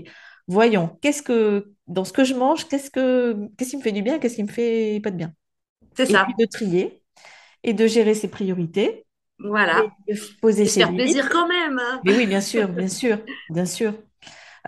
Voyons, 0.47 0.97
qu'est-ce 1.01 1.21
que 1.23 1.73
dans 1.87 2.03
ce 2.03 2.11
que 2.11 2.25
je 2.25 2.33
mange, 2.33 2.67
qu'est-ce 2.67 2.91
que 2.91 3.47
qu'est-ce 3.57 3.71
qui 3.71 3.77
me 3.77 3.81
fait 3.81 3.93
du 3.93 4.01
bien, 4.01 4.19
qu'est-ce 4.19 4.35
qui 4.35 4.43
me 4.43 4.49
fait 4.51 4.99
pas 5.01 5.09
de 5.11 5.15
bien? 5.15 5.33
C'est 5.95 6.05
Et 6.09 6.19
puis 6.19 6.33
ça. 6.33 6.39
de 6.39 6.45
trier 6.45 7.03
et 7.63 7.73
de 7.73 7.87
gérer 7.87 8.15
ses 8.15 8.29
priorités 8.29 9.05
et 9.71 9.83
Voilà. 9.83 9.95
de 10.09 10.15
poser 10.41 10.65
Et 10.65 10.69
se 10.69 10.75
ses 10.75 10.83
faire 10.83 10.93
limites. 10.93 10.95
plaisir 10.95 11.29
quand 11.29 11.47
même. 11.47 11.79
hein. 11.79 12.03
Mais 12.03 12.13
oui, 12.13 12.27
bien 12.27 12.41
sûr, 12.41 12.69
bien 12.69 12.87
sûr, 12.89 13.19
bien 13.49 13.65
sûr. 13.65 13.93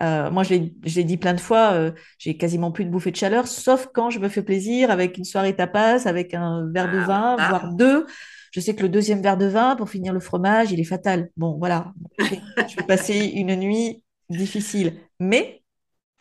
Euh, 0.04 0.30
moi, 0.30 0.44
je 0.44 0.54
l'ai 0.56 1.04
dit 1.04 1.18
plein 1.18 1.34
de 1.34 1.40
fois, 1.40 1.72
euh, 1.74 1.92
j'ai 2.18 2.38
quasiment 2.38 2.72
plus 2.72 2.86
de 2.86 2.90
bouffées 2.90 3.12
de 3.12 3.16
chaleur, 3.16 3.48
sauf 3.48 3.88
quand 3.94 4.10
je 4.10 4.20
me 4.20 4.28
fais 4.30 4.44
plaisir 4.44 4.92
avec 4.92 5.18
une 5.18 5.24
soirée 5.24 5.56
tapas, 5.56 6.08
avec 6.08 6.34
un 6.34 6.70
verre 6.74 6.92
de 6.92 7.00
Ah, 7.00 7.06
vin, 7.06 7.36
voire 7.48 7.50
voilà. 7.62 7.74
deux. 7.74 8.06
Je 8.52 8.60
sais 8.60 8.76
que 8.76 8.82
le 8.84 8.90
deuxième 8.90 9.22
verre 9.22 9.38
de 9.38 9.46
vin, 9.48 9.76
pour 9.76 9.90
finir 9.90 10.14
le 10.14 10.20
fromage, 10.20 10.72
il 10.72 10.80
est 10.80 10.84
fatal. 10.86 11.30
Bon, 11.38 11.58
voilà. 11.58 11.94
Je 12.20 12.76
vais 12.76 12.84
passer 12.88 13.18
une 13.36 13.56
nuit 13.56 14.04
difficile, 14.30 14.94
mais 15.20 15.62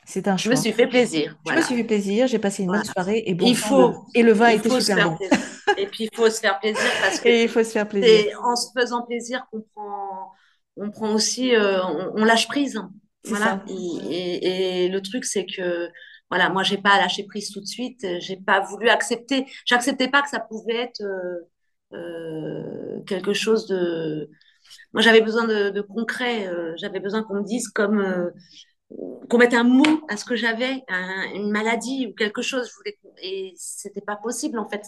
c'est 0.05 0.29
un 0.29 0.37
Je 0.37 0.51
me 0.51 0.55
choix. 0.55 0.63
suis 0.63 0.73
fait 0.73 0.87
plaisir. 0.87 1.37
Je 1.49 1.53
me 1.55 1.61
suis 1.63 1.77
fait 1.77 1.85
plaisir, 1.85 2.27
j'ai 2.27 2.39
passé 2.39 2.63
une 2.63 2.69
bonne 2.71 2.77
Voilà. 2.79 2.93
soirée 2.93 3.23
et 3.27 3.35
bon 3.35 3.47
Il 3.47 3.57
faut, 3.57 3.95
et 4.15 4.23
le 4.23 4.33
vin 4.33 4.51
il 4.51 4.57
était 4.59 4.69
faut 4.69 4.81
super 4.81 5.11
bon. 5.11 5.17
plaisir. 5.17 5.39
Et 5.77 5.87
puis, 5.87 6.05
il 6.13 6.17
faut 6.17 6.29
se 6.31 6.41
faire 6.41 6.59
plaisir 6.61 6.83
parce 7.03 7.21
que 7.21 7.29
Et 7.29 7.43
il 7.45 7.49
faut 7.49 7.65
se 7.65 7.71
faire 7.71 7.89
plaisir. 7.89 8.25
c'est 8.29 8.35
en 8.37 8.57
se 8.57 8.69
faisant 8.79 9.03
plaisir 9.07 9.47
qu'on 9.51 9.63
prend, 9.75 10.33
on 10.77 10.91
prend 10.91 11.13
aussi, 11.15 11.55
euh, 11.55 11.83
on, 11.85 12.13
on 12.23 12.25
lâche 12.25 12.47
prise. 12.49 12.81
Voilà. 13.31 13.47
ça. 13.47 13.65
Et, 13.69 13.75
et- 13.75 14.85
et 14.87 14.89
le 14.89 15.01
truc, 15.03 15.25
c'est 15.25 15.47
que, 15.47 15.89
voilà, 16.31 16.49
moi, 16.51 16.63
j'ai 16.63 16.79
pas 16.79 16.99
lâché 16.99 17.25
prise 17.25 17.51
tout 17.51 17.61
de 17.61 17.67
suite. 17.67 18.05
J'ai 18.21 18.37
pas 18.37 18.61
voulu 18.61 18.89
accepter. 18.89 19.47
J'acceptais 19.67 20.09
pas 20.09 20.23
que 20.23 20.29
ça 20.29 20.41
pouvait 20.41 20.77
être 20.77 21.03
euh, 21.03 21.41
euh, 21.95 23.01
quelque 23.07 23.33
chose 23.35 23.67
de. 23.67 24.31
Moi, 24.95 25.03
j'avais 25.03 25.21
besoin 25.23 25.47
de, 25.47 25.71
de 25.71 25.81
concret. 25.83 26.47
euh, 26.49 26.75
j'avais 26.79 27.01
besoin 27.01 27.23
qu'on 27.25 27.37
me 27.37 27.45
dise 27.45 27.69
comme. 27.69 28.01
euh, 28.01 28.31
qu'on 29.29 29.39
mette 29.39 29.55
un 29.55 29.65
mot 29.65 29.85
à 30.09 30.17
ce 30.17 30.25
que 30.25 30.37
j'avais, 30.37 30.83
un- 30.89 31.33
une 31.35 31.51
maladie 31.51 32.07
ou 32.09 32.15
quelque 32.15 32.43
chose. 32.43 32.69
Je 32.71 32.75
voulais, 32.77 32.99
et 33.23 33.53
c'était 33.57 34.01
pas 34.01 34.17
possible 34.17 34.59
en 34.59 34.69
fait. 34.69 34.83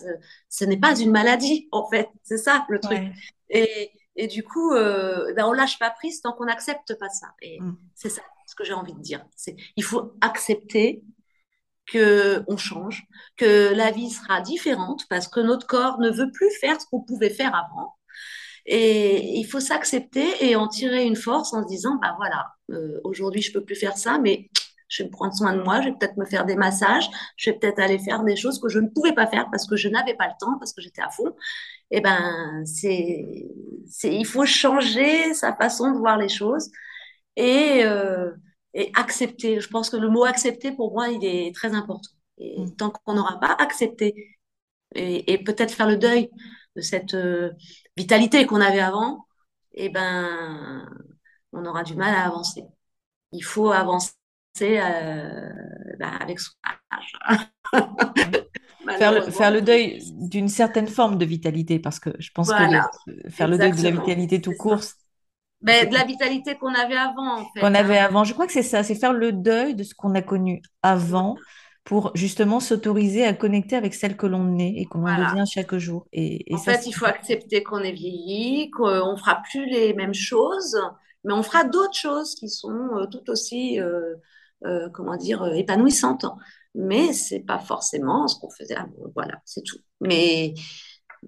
Ce 0.49 0.65
n'est 0.65 0.77
pas 0.79 0.99
une 0.99 1.11
maladie 1.11 1.69
en 1.73 1.89
fait. 1.89 2.09
C'est 2.23 2.37
ça 2.39 2.67
le 2.69 2.79
truc. 2.81 2.99
Ouais. 2.99 3.13
Et, 3.51 3.91
et 4.17 4.27
du 4.29 4.43
coup, 4.45 4.73
euh, 4.73 5.33
ben, 5.35 5.47
on 5.47 5.53
lâche 5.53 5.79
pas 5.79 5.91
prise 5.91 6.21
tant 6.21 6.33
qu'on 6.33 6.47
n'accepte 6.47 6.95
pas 6.99 7.09
ça. 7.11 7.29
Et 7.43 7.61
Mm. 7.61 7.77
c'est 7.95 8.09
ça 8.11 8.23
ce 8.47 8.55
que 8.55 8.65
j'ai 8.65 8.75
envie 8.75 8.95
de 8.95 9.01
dire. 9.01 9.25
C'est, 9.37 9.57
il 9.77 9.83
faut 9.85 10.13
accepter 10.21 11.03
que 11.87 12.43
on 12.49 12.57
change, 12.57 13.07
que 13.37 13.73
la 13.75 13.91
vie 13.93 14.11
sera 14.11 14.41
différente 14.41 15.03
parce 15.09 15.29
que 15.29 15.41
notre 15.41 15.67
corps 15.67 15.99
ne 16.01 16.11
veut 16.11 16.31
plus 16.33 16.51
faire 16.61 16.81
ce 16.81 16.87
qu'on 16.87 17.01
pouvait 17.01 17.31
faire 17.31 17.55
avant. 17.55 17.95
Et 18.67 19.39
il 19.39 19.45
faut 19.45 19.61
s'accepter 19.61 20.45
et 20.45 20.57
en 20.57 20.67
tirer 20.69 21.05
une 21.05 21.15
force 21.17 21.53
en 21.55 21.63
se 21.63 21.69
disant, 21.69 21.99
bah 22.03 22.15
voilà, 22.19 22.47
euh, 22.73 23.01
aujourd'hui 23.05 23.43
je 23.43 23.53
peux 23.53 23.65
plus 23.65 23.77
faire 23.77 23.97
ça, 23.97 24.19
mais 24.19 24.51
je 24.89 25.03
vais 25.05 25.09
prendre 25.09 25.35
soin 25.35 25.53
de 25.57 25.63
moi, 25.63 25.81
je 25.81 25.89
vais 25.89 25.95
peut-être 25.99 26.17
me 26.17 26.25
faire 26.25 26.45
des 26.45 26.57
massages, 26.57 27.09
je 27.37 27.51
vais 27.51 27.59
peut-être 27.59 27.79
aller 27.79 27.99
faire 27.99 28.23
des 28.25 28.37
choses 28.37 28.61
que 28.61 28.69
je 28.69 28.79
ne 28.81 28.89
pouvais 28.89 29.13
pas 29.13 29.27
faire 29.29 29.49
parce 29.51 29.67
que 29.67 29.77
je 29.77 29.89
n'avais 29.89 30.15
pas 30.15 30.27
le 30.27 30.35
temps, 30.41 30.59
parce 30.59 30.73
que 30.73 30.81
j'étais 30.81 31.03
à 31.03 31.11
fond. 31.11 31.35
Et 31.91 32.01
ben, 32.01 32.65
c'est, 32.67 33.47
il 34.05 34.27
faut 34.27 34.47
changer 34.47 35.35
sa 35.35 35.55
façon 35.57 35.93
de 35.93 35.99
voir 35.99 36.19
les 36.19 36.29
choses 36.29 36.71
et, 37.37 37.85
euh, 37.85 38.33
et 38.75 38.91
accepter. 38.95 39.61
Je 39.61 39.69
pense 39.69 39.91
que 39.91 39.97
le 39.97 40.09
mot 40.11 40.25
accepter, 40.25 40.73
pour 40.73 40.93
moi, 40.93 41.09
il 41.09 41.25
est 41.25 41.55
très 41.55 41.75
important. 41.75 42.11
Et 42.39 42.61
Mm. 42.61 42.77
tant 42.77 42.91
qu'on 42.91 43.15
n'aura 43.15 43.41
pas 43.41 43.55
accepté 43.61 44.39
et, 44.95 45.33
et 45.33 45.39
peut-être 45.45 45.73
faire 45.75 45.89
le 45.89 45.97
deuil 45.97 46.31
de 46.77 46.81
cette 46.83 47.15
euh, 47.15 47.53
vitalité 47.97 48.47
qu'on 48.47 48.61
avait 48.61 48.81
avant, 48.81 49.27
eh 49.75 49.89
ben, 49.91 50.89
on 51.53 51.65
aura 51.67 51.83
du 51.85 51.95
mal 51.97 52.15
à 52.15 52.27
avancer. 52.27 52.65
Il 53.33 53.43
faut 53.45 53.71
avancer 53.73 54.13
euh, 54.63 55.51
ben, 55.99 56.11
avec 56.21 56.41
son 56.41 56.53
âge. 56.93 57.13
Faire 58.99 59.13
le, 59.13 59.31
faire 59.31 59.51
le 59.51 59.63
deuil 59.63 59.99
d'une 60.13 60.49
certaine 60.49 60.87
forme 60.89 61.19
de 61.19 61.25
vitalité, 61.25 61.79
parce 61.79 61.99
que 62.01 62.11
je 62.19 62.31
pense 62.35 62.49
que 62.51 62.63
le, 62.63 63.31
faire 63.31 63.49
le 63.49 63.59
deuil 63.59 63.73
de 63.73 63.83
la 63.83 63.91
vitalité 63.91 64.41
tout 64.41 64.53
court. 64.53 64.81
Mais 65.63 65.81
c'est 65.81 65.87
de 65.87 65.95
la 65.95 66.05
vitalité 66.05 66.57
qu'on 66.57 66.75
avait 66.75 66.97
avant, 66.97 67.39
en 67.39 67.45
qu'on 67.45 67.51
fait. 67.55 67.61
avait 67.61 67.99
Hein. 67.99 68.05
avant. 68.07 68.25
Je 68.25 68.33
crois 68.35 68.47
que 68.47 68.53
c'est 68.53 68.63
ça, 68.63 68.83
c'est 68.83 68.95
faire 68.95 69.13
le 69.13 69.33
deuil 69.33 69.75
de 69.75 69.83
ce 69.83 69.95
qu'on 69.95 70.15
a 70.15 70.23
connu 70.23 70.63
avant 70.83 71.37
pour 71.85 72.11
justement 72.15 72.61
s'autoriser 72.61 73.25
à 73.25 73.33
connecter 73.33 73.77
avec 73.77 73.95
celle 73.95 74.17
que 74.17 74.27
l'on 74.27 74.59
est 74.59 74.75
et 74.77 74.87
que 74.87 74.99
l'on 74.99 75.03
Voilà. 75.03 75.31
devient 75.31 75.45
chaque 75.47 75.75
jour. 75.77 76.07
Et, 76.13 76.53
et 76.53 76.55
En 76.55 76.59
ça, 76.59 76.75
fait, 76.75 76.87
il 76.87 76.93
faut 76.93 77.07
accepter 77.07 77.63
qu'on 77.63 77.79
est 77.81 77.93
vieilli, 77.93 78.71
qu'on 78.71 79.17
fera 79.17 79.43
plus 79.51 79.67
les 79.67 79.95
mêmes 79.95 80.15
choses, 80.15 80.77
mais 81.25 81.33
on 81.33 81.43
fera 81.43 81.65
d'autres 81.65 81.95
choses 81.97 82.35
qui 82.35 82.49
sont 82.49 82.89
euh, 82.97 83.07
tout 83.07 83.29
aussi, 83.31 83.81
euh, 83.81 84.15
euh, 84.65 84.89
comment 84.93 85.17
dire, 85.17 85.45
épanouissantes. 85.55 86.27
Mais 86.77 87.13
c'est 87.13 87.41
pas 87.41 87.59
forcément 87.59 88.29
ce 88.29 88.39
qu'on 88.39 88.51
faisait 88.51 88.77
avant. 88.77 88.93
Voilà, 89.15 89.41
c'est 89.45 89.63
tout. 89.63 89.79
Mais 90.01 90.55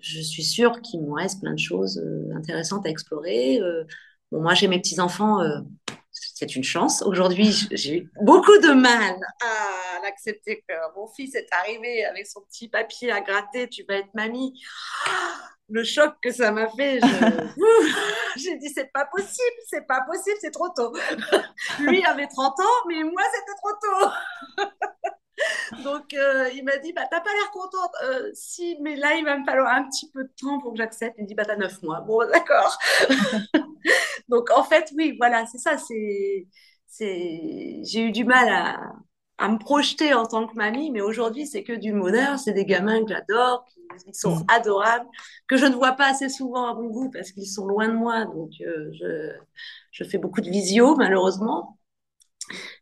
je 0.01 0.21
suis 0.21 0.45
sûre 0.45 0.81
qu'il 0.83 1.03
me 1.03 1.13
reste 1.13 1.41
plein 1.41 1.55
de 1.55 1.59
choses 1.59 1.99
euh, 1.99 2.37
intéressantes 2.37 2.87
à 2.87 2.91
explorer. 2.91 3.59
Euh, 3.61 3.85
bon, 4.31 4.43
moi, 4.43 4.55
j'ai 4.55 4.69
mes 4.69 4.79
petits-enfants, 4.79 5.41
euh, 5.41 5.61
c'est 6.13 6.55
une 6.55 6.65
chance. 6.65 7.03
Aujourd'hui, 7.03 7.69
j'ai 7.73 7.99
eu 7.99 8.13
beaucoup 8.23 8.59
de 8.59 8.73
mal 8.73 9.17
à 9.43 10.01
l'accepter 10.03 10.63
que 10.69 10.75
mon 10.97 11.09
fils 11.09 11.35
est 11.35 11.49
arrivé 11.53 12.05
avec 12.05 12.27
son 12.27 12.41
petit 12.43 12.69
papier 12.69 13.11
à 13.11 13.21
gratter, 13.21 13.69
tu 13.69 13.85
vas 13.89 13.97
être 13.97 14.15
mamie. 14.15 14.61
Le 15.71 15.85
choc 15.85 16.15
que 16.23 16.31
ça 16.31 16.51
m'a 16.51 16.69
fait, 16.69 17.01
j'ai 18.37 18.57
dit 18.57 18.71
c'est 18.75 18.91
pas 18.93 19.07
possible, 19.07 19.57
c'est 19.67 19.87
pas 19.87 20.03
possible, 20.03 20.37
c'est 20.41 20.51
trop 20.51 20.69
tôt. 20.71 20.95
Lui 21.81 22.05
avait 22.05 22.27
30 22.27 22.59
ans, 22.61 22.87
mais 22.89 23.03
moi 23.03 23.23
c'était 23.35 23.57
trop 23.59 23.73
tôt. 23.83 24.65
Donc, 25.79 26.15
euh, 26.15 26.49
il 26.55 26.65
m'a 26.65 26.77
dit, 26.79 26.93
bah, 26.93 27.03
t'as 27.11 27.21
pas 27.21 27.31
l'air 27.33 27.51
contente. 27.53 27.91
Euh, 28.05 28.31
si, 28.35 28.77
mais 28.81 28.97
là, 28.97 29.15
il 29.15 29.25
va 29.25 29.39
me 29.39 29.45
falloir 29.45 29.69
un 29.73 29.85
petit 29.89 30.11
peu 30.11 30.25
de 30.25 30.33
temps 30.41 30.61
pour 30.61 30.73
que 30.73 30.79
j'accepte. 30.79 31.17
Il 31.19 31.23
me 31.25 31.29
dit, 31.29 31.35
bah, 31.35 31.45
t'as 31.45 31.57
neuf 31.57 31.83
mois. 31.83 32.01
Bon, 32.01 32.21
d'accord. 32.33 32.79
Donc, 34.29 34.51
en 34.51 34.65
fait, 34.65 34.93
oui, 34.97 35.15
voilà, 35.19 35.47
c'est 35.47 35.59
ça. 35.59 35.79
C'est, 35.79 36.47
c'est, 36.87 37.81
j'ai 37.85 38.03
eu 38.03 38.13
du 38.13 38.25
mal 38.25 38.49
à, 38.49 38.81
à 39.39 39.49
me 39.49 39.59
projeter 39.59 40.15
en 40.15 40.27
tant 40.27 40.47
que 40.47 40.55
mamie, 40.57 40.91
mais 40.91 41.01
aujourd'hui, 41.01 41.47
c'est 41.47 41.63
que 41.63 41.73
du 41.73 41.93
bonheur. 41.93 42.39
C'est 42.39 42.53
des 42.53 42.65
gamins 42.65 43.03
que 43.05 43.11
j'adore, 43.13 43.65
qui 44.05 44.15
sont 44.15 44.37
Mm. 44.37 44.45
adorables, 44.49 45.07
que 45.49 45.57
je 45.57 45.67
ne 45.67 45.75
vois 45.75 45.93
pas 45.93 46.09
assez 46.11 46.29
souvent 46.29 46.67
à 46.69 46.75
mon 46.75 46.89
goût 46.89 47.11
parce 47.11 47.33
qu'ils 47.33 47.49
sont 47.49 47.67
loin 47.67 47.89
de 47.89 47.95
moi. 47.95 48.25
Donc, 48.27 48.51
euh, 48.61 48.91
je, 49.01 49.33
je 49.93 50.05
fais 50.05 50.19
beaucoup 50.19 50.41
de 50.41 50.51
visio, 50.51 50.97
malheureusement. 50.97 51.78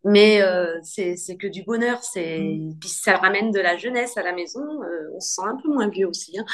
Mais 0.05 0.43
euh, 0.43 0.79
c'est 0.83 1.17
que 1.39 1.47
du 1.47 1.63
bonheur, 1.65 2.03
c'est 2.03 2.39
Mm. 2.39 2.79
puis 2.81 2.89
ça 2.89 3.17
ramène 3.17 3.51
de 3.51 3.61
la 3.61 3.77
jeunesse 3.77 4.17
à 4.17 4.23
la 4.23 4.33
maison. 4.33 4.61
euh, 4.83 5.11
on 5.15 5.21
se 5.21 5.35
sent 5.35 5.43
un 5.47 5.57
peu 5.57 5.69
moins 5.73 5.89
vieux 5.89 6.07
aussi. 6.09 6.39
hein. 6.39 6.45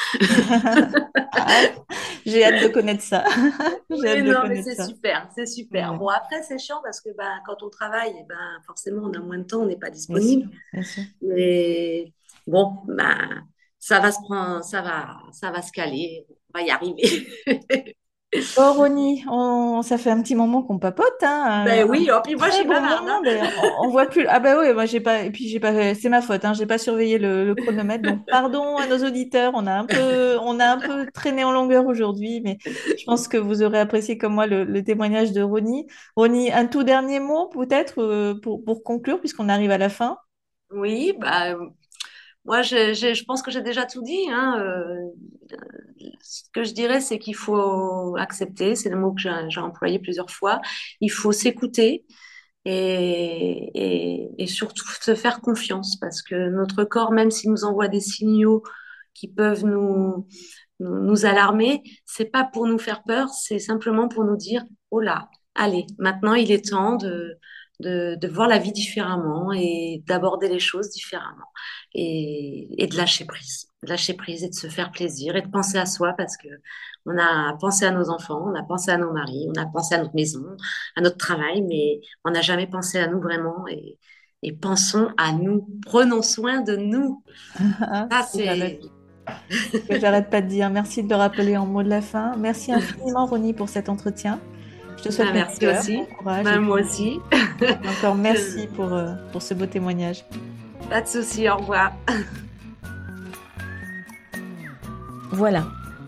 Ah, 1.33 1.61
j'ai 2.27 2.45
hâte 2.45 2.63
de 2.63 2.69
connaître 2.69 3.03
ça. 3.03 3.25
Non, 3.91 4.47
mais 4.49 4.63
c'est 4.63 4.81
super, 4.83 5.29
c'est 5.35 5.47
super. 5.47 5.95
Bon, 5.95 6.09
après, 6.09 6.43
c'est 6.43 6.59
chiant 6.59 6.81
parce 6.83 7.01
que 7.01 7.11
ben, 7.17 7.41
quand 7.47 7.63
on 7.63 7.69
travaille, 7.71 8.15
eh 8.19 8.25
ben, 8.29 8.37
forcément, 8.67 9.03
on 9.05 9.13
a 9.13 9.19
moins 9.21 9.39
de 9.39 9.45
temps, 9.45 9.61
on 9.63 9.67
n'est 9.67 9.77
pas 9.79 9.91
bien 10.09 10.19
sûr, 10.19 10.41
disponible. 10.41 10.51
bien 10.73 10.83
sûr. 10.83 11.03
Mais 11.23 12.13
bon, 12.47 12.73
ben, 12.87 13.45
ça 13.79 14.01
va 14.01 14.13
se 14.13 14.21
prendre, 14.23 14.65
ça 14.65 14.83
va, 14.83 15.19
ça 15.33 15.51
va 15.51 15.63
se 15.63 15.73
caler, 15.73 16.27
on 16.55 16.59
va 16.59 16.65
y 16.65 16.71
arriver. 16.71 17.27
Oh, 18.57 18.75
Ronnie, 18.75 19.25
on... 19.29 19.83
ça 19.83 19.97
fait 19.99 20.11
un 20.11 20.21
petit 20.23 20.35
moment 20.35 20.63
qu'on 20.63 20.79
papote, 20.79 21.23
hein, 21.23 21.65
Ben 21.65 21.85
oui, 21.89 22.11
oh, 22.13 22.21
puis 22.23 22.35
moi, 22.37 22.49
je 22.51 22.55
très 22.55 22.59
suis 22.59 22.67
bon 22.67 22.81
bavarde. 22.81 23.09
hein. 23.09 23.21
moment. 23.25 23.53
On, 23.57 23.87
on 23.87 23.89
voit 23.91 24.07
plus. 24.07 24.27
Ah 24.29 24.41
bah 24.41 24.59
oui, 24.61 24.73
moi 24.75 24.85
j'ai 24.87 25.01
pas. 25.01 25.23
Et 25.23 25.31
puis 25.31 25.49
j'ai 25.49 25.61
pas. 25.61 25.95
C'est 25.95 26.09
ma 26.09 26.23
faute, 26.23 26.45
hein, 26.45 26.55
j'ai 26.55 26.67
pas 26.67 26.79
surveillé 26.79 27.19
le, 27.19 27.45
le 27.45 27.55
chronomètre. 27.55 28.05
Donc 28.05 28.27
pardon 28.29 28.77
à 28.79 28.87
nos 28.87 28.99
auditeurs, 29.07 29.53
on 29.55 29.67
a 29.67 29.73
un 29.75 29.87
peu, 29.87 30.39
on 30.43 30.59
a 30.61 30.67
un 30.67 30.81
peu 30.81 31.07
traîné 31.13 31.45
en 31.45 31.53
longueur 31.53 31.87
aujourd'hui, 31.87 32.41
mais 32.43 32.59
je 32.97 33.05
pense 33.05 33.29
que 33.29 33.37
vous 33.37 33.63
aurez 33.63 33.79
apprécié 33.79 34.19
comme 34.19 34.35
moi 34.35 34.47
le, 34.47 34.65
le 34.65 34.83
témoignage 34.85 35.33
de 35.33 35.43
Ronnie. 35.43 35.87
Ronnie, 36.17 36.53
un 36.53 36.67
tout 36.67 36.83
dernier 36.83 37.21
mot 37.21 37.49
peut-être 37.49 38.03
euh, 38.03 38.35
pour, 38.41 38.65
pour 38.65 38.83
conclure, 38.83 39.21
puisqu'on 39.21 39.49
arrive 39.49 39.71
à 39.71 39.79
la 39.79 39.89
fin? 39.89 40.19
Oui, 40.71 41.13
bah, 41.21 41.55
moi, 42.45 42.63
je, 42.63 43.25
pense 43.25 43.43
que 43.43 43.51
j'ai 43.51 43.63
déjà 43.63 43.87
tout 43.87 44.03
dit. 44.03 44.29
Hein. 44.31 44.59
euh, 44.61 45.11
ce 46.23 46.43
que 46.53 46.65
je 46.65 46.73
dirais, 46.73 47.01
c'est 47.01 47.19
qu'il 47.19 47.37
faut 47.37 48.17
accepter, 48.17 48.75
c'est 48.75 48.91
le 48.91 48.99
mot 48.99 49.13
que 49.13 49.21
j'ai 49.21 49.61
employé 49.61 49.99
plusieurs 49.99 50.31
fois, 50.31 50.61
il 51.01 51.11
faut 51.11 51.33
s'écouter, 51.33 52.05
et, 52.65 54.33
et, 54.39 54.47
surtout 54.47 54.89
se 55.01 55.15
faire 55.15 55.41
confiance 55.41 55.97
parce 55.97 56.23
que 56.23 56.51
notre 56.51 56.85
corps, 56.85 57.13
même 57.13 57.31
s'il 57.31 57.51
nous 57.51 57.65
envoie 57.65 57.89
des 57.89 58.01
signaux 58.01 58.63
qui 59.15 59.29
peuvent 59.29 59.65
nous, 59.65 60.29
nous, 60.81 61.03
nous 61.03 61.27
alarmer, 61.27 61.83
c'est 62.07 62.31
pas 62.31 62.45
pour 62.45 62.67
nous 62.67 62.79
faire 62.79 63.03
peur, 63.03 63.29
c'est 63.31 63.59
simplement 63.59 64.09
pour 64.09 64.25
nous 64.25 64.37
dire, 64.37 64.65
oh 64.91 65.01
là, 65.01 65.29
allez, 65.55 65.87
maintenant 65.99 66.35
il 66.35 66.53
est 66.53 66.71
temps 66.71 66.97
de, 66.97 67.39
de, 67.83 68.17
de 68.21 68.29
voir 68.29 68.49
la 68.49 68.59
vie 68.59 68.73
différemment 68.73 69.53
et 69.53 70.03
d'aborder 70.07 70.49
les 70.49 70.61
choses 70.61 70.91
différemment 70.91 71.51
et, 71.95 72.69
et 72.83 72.87
de 72.87 72.97
lâcher 72.97 73.25
prise. 73.27 73.69
De 73.83 73.89
lâcher 73.91 74.15
prise 74.15 74.45
et 74.45 74.49
de 74.49 74.55
se 74.55 74.69
faire 74.69 74.91
plaisir 74.93 75.37
et 75.37 75.43
de 75.43 75.49
penser 75.49 75.79
à 75.79 75.87
soi 75.87 76.15
parce 76.17 76.37
que 76.37 76.49
on 77.07 77.19
a 77.19 77.57
pensé 77.61 77.85
à 77.85 77.91
nos 77.91 78.11
enfants, 78.11 78.45
on 78.47 78.55
a 78.55 78.63
pensé 78.63 78.91
à 78.91 78.97
nos 78.99 79.13
maris, 79.13 79.47
on 79.49 79.61
a 79.61 79.67
pensé 79.67 79.95
à 79.95 79.99
notre 79.99 80.15
maison, 80.15 80.45
à 80.97 81.01
notre 81.01 81.17
travail, 81.17 81.63
mais 81.63 82.01
on 82.25 82.31
n'a 82.31 82.43
jamais 82.43 82.67
pensé 82.69 82.99
à 82.99 83.09
nous 83.09 83.21
vraiment 83.21 83.67
et, 83.69 83.99
et 84.43 84.53
pensons 84.53 85.11
à 85.19 85.33
nous, 85.33 85.69
prenons 85.85 86.23
soin 86.23 86.61
de 86.63 86.77
nous. 86.77 87.23
Ça, 88.11 88.23
c'est 88.23 88.81
j'arrête 89.91 90.31
pas 90.31 90.43
de 90.43 90.49
dire. 90.49 90.71
Merci 90.71 91.03
de 91.03 91.09
le 91.09 91.17
rappeler 91.17 91.57
en 91.57 91.67
mot 91.67 91.83
de 91.83 91.89
la 91.89 92.01
fin. 92.03 92.37
Merci 92.37 92.73
infiniment, 92.75 93.27
Ronnie, 93.27 93.55
pour 93.55 93.69
cet 93.69 93.89
entretien. 93.89 94.41
Je 94.99 95.03
te 95.05 95.11
souhaite 95.11 95.29
bah, 95.29 95.35
merci 95.35 95.67
aussi. 95.67 96.01
courage. 96.19 96.45
Bah, 96.45 96.59
moi 96.59 96.81
aussi. 96.81 97.21
Encore 97.99 98.15
merci 98.17 98.69
pour, 98.75 98.93
euh, 98.93 99.13
pour 99.33 99.43
ce 99.43 99.55
beau 99.55 99.67
témoignage. 99.67 100.25
Pas 100.89 101.01
de 101.01 101.09
souci, 101.09 101.49
au 101.49 101.57
revoir. 101.57 101.93
Voilà, 105.35 105.65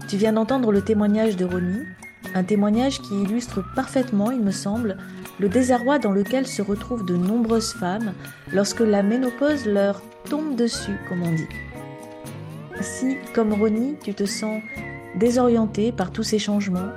tu 0.07 0.19
viens 0.19 0.35
d'entendre 0.35 0.71
le 0.71 0.83
témoignage 0.83 1.35
de 1.37 1.47
Ronnie, 1.47 1.87
un 2.35 2.45
témoignage 2.45 3.01
qui 3.01 3.23
illustre 3.23 3.65
parfaitement, 3.75 4.31
il 4.31 4.43
me 4.43 4.51
semble, 4.51 4.99
le 5.41 5.49
désarroi 5.49 5.99
dans 5.99 6.13
lequel 6.13 6.47
se 6.47 6.61
retrouvent 6.61 7.07
de 7.07 7.17
nombreuses 7.17 7.73
femmes 7.73 8.13
lorsque 8.53 8.81
la 8.81 9.03
ménopause 9.03 9.65
leur 9.65 10.03
tombe 10.29 10.57
dessus, 10.57 10.99
comme 11.09 11.23
on 11.23 11.33
dit. 11.33 11.49
Si, 12.83 13.17
comme 13.35 13.55
Ronnie, 13.55 13.97
tu 14.05 14.13
te 14.13 14.27
sens 14.27 14.61
désorienté 15.17 15.91
par 15.91 16.11
tous 16.11 16.23
ces 16.23 16.39
changements 16.39 16.91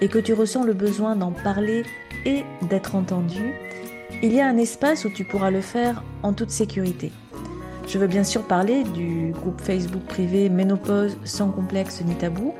et 0.00 0.08
que 0.08 0.18
tu 0.18 0.32
ressens 0.32 0.64
le 0.64 0.72
besoin 0.72 1.16
d'en 1.16 1.32
parler 1.32 1.84
et 2.24 2.44
d'être 2.68 2.94
entendu, 2.94 3.54
il 4.22 4.32
y 4.32 4.40
a 4.40 4.46
un 4.46 4.56
espace 4.56 5.04
où 5.04 5.10
tu 5.10 5.24
pourras 5.24 5.50
le 5.50 5.60
faire 5.60 6.02
en 6.22 6.32
toute 6.32 6.50
sécurité. 6.50 7.12
Je 7.86 7.98
veux 7.98 8.06
bien 8.06 8.24
sûr 8.24 8.42
parler 8.42 8.82
du 8.84 9.32
groupe 9.32 9.60
Facebook 9.60 10.02
privé 10.04 10.48
Ménopause 10.48 11.18
sans 11.24 11.50
complexe 11.50 12.02
ni 12.04 12.14
tabou, 12.14 12.54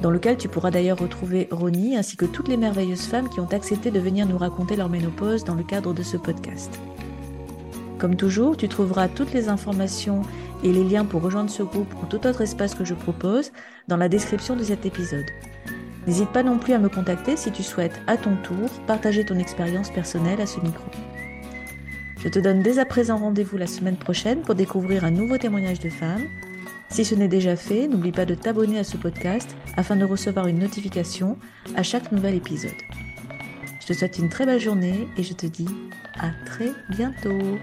dans 0.00 0.10
lequel 0.10 0.36
tu 0.36 0.48
pourras 0.48 0.70
d'ailleurs 0.70 0.98
retrouver 0.98 1.48
Ronnie 1.50 1.96
ainsi 1.96 2.16
que 2.16 2.24
toutes 2.24 2.48
les 2.48 2.56
merveilleuses 2.56 3.06
femmes 3.06 3.28
qui 3.28 3.40
ont 3.40 3.48
accepté 3.52 3.90
de 3.90 4.00
venir 4.00 4.26
nous 4.26 4.38
raconter 4.38 4.74
leur 4.74 4.88
ménopause 4.88 5.44
dans 5.44 5.54
le 5.54 5.62
cadre 5.62 5.92
de 5.92 6.02
ce 6.02 6.16
podcast. 6.16 6.80
Comme 7.98 8.16
toujours, 8.16 8.56
tu 8.56 8.68
trouveras 8.68 9.08
toutes 9.08 9.32
les 9.32 9.48
informations 9.48 10.22
et 10.64 10.72
les 10.72 10.82
liens 10.82 11.04
pour 11.04 11.22
rejoindre 11.22 11.50
ce 11.50 11.62
groupe 11.62 11.94
ou 12.02 12.06
tout 12.06 12.26
autre 12.26 12.40
espace 12.40 12.74
que 12.74 12.84
je 12.84 12.94
propose 12.94 13.52
dans 13.86 13.96
la 13.96 14.08
description 14.08 14.56
de 14.56 14.64
cet 14.64 14.86
épisode. 14.86 15.26
N'hésite 16.06 16.30
pas 16.30 16.42
non 16.42 16.58
plus 16.58 16.72
à 16.72 16.78
me 16.78 16.88
contacter 16.88 17.36
si 17.36 17.52
tu 17.52 17.62
souhaites 17.62 18.00
à 18.06 18.16
ton 18.16 18.36
tour 18.36 18.68
partager 18.86 19.24
ton 19.24 19.38
expérience 19.38 19.90
personnelle 19.90 20.40
à 20.40 20.46
ce 20.46 20.60
micro. 20.60 20.84
Je 22.18 22.28
te 22.28 22.38
donne 22.38 22.62
dès 22.62 22.78
à 22.78 22.84
présent 22.84 23.16
rendez-vous 23.16 23.56
la 23.56 23.66
semaine 23.66 23.96
prochaine 23.96 24.42
pour 24.42 24.54
découvrir 24.54 25.04
un 25.04 25.10
nouveau 25.10 25.38
témoignage 25.38 25.80
de 25.80 25.90
femme. 25.90 26.22
Si 26.88 27.04
ce 27.04 27.14
n'est 27.14 27.28
déjà 27.28 27.56
fait, 27.56 27.88
n'oublie 27.88 28.12
pas 28.12 28.26
de 28.26 28.34
t'abonner 28.34 28.78
à 28.78 28.84
ce 28.84 28.96
podcast 28.96 29.56
afin 29.76 29.96
de 29.96 30.04
recevoir 30.04 30.46
une 30.46 30.58
notification 30.58 31.36
à 31.74 31.82
chaque 31.82 32.12
nouvel 32.12 32.34
épisode. 32.34 32.70
Je 33.80 33.86
te 33.86 33.92
souhaite 33.92 34.18
une 34.18 34.28
très 34.28 34.46
belle 34.46 34.60
journée 34.60 35.08
et 35.16 35.22
je 35.22 35.32
te 35.32 35.46
dis 35.46 35.68
à 36.18 36.30
très 36.46 36.70
bientôt. 36.90 37.58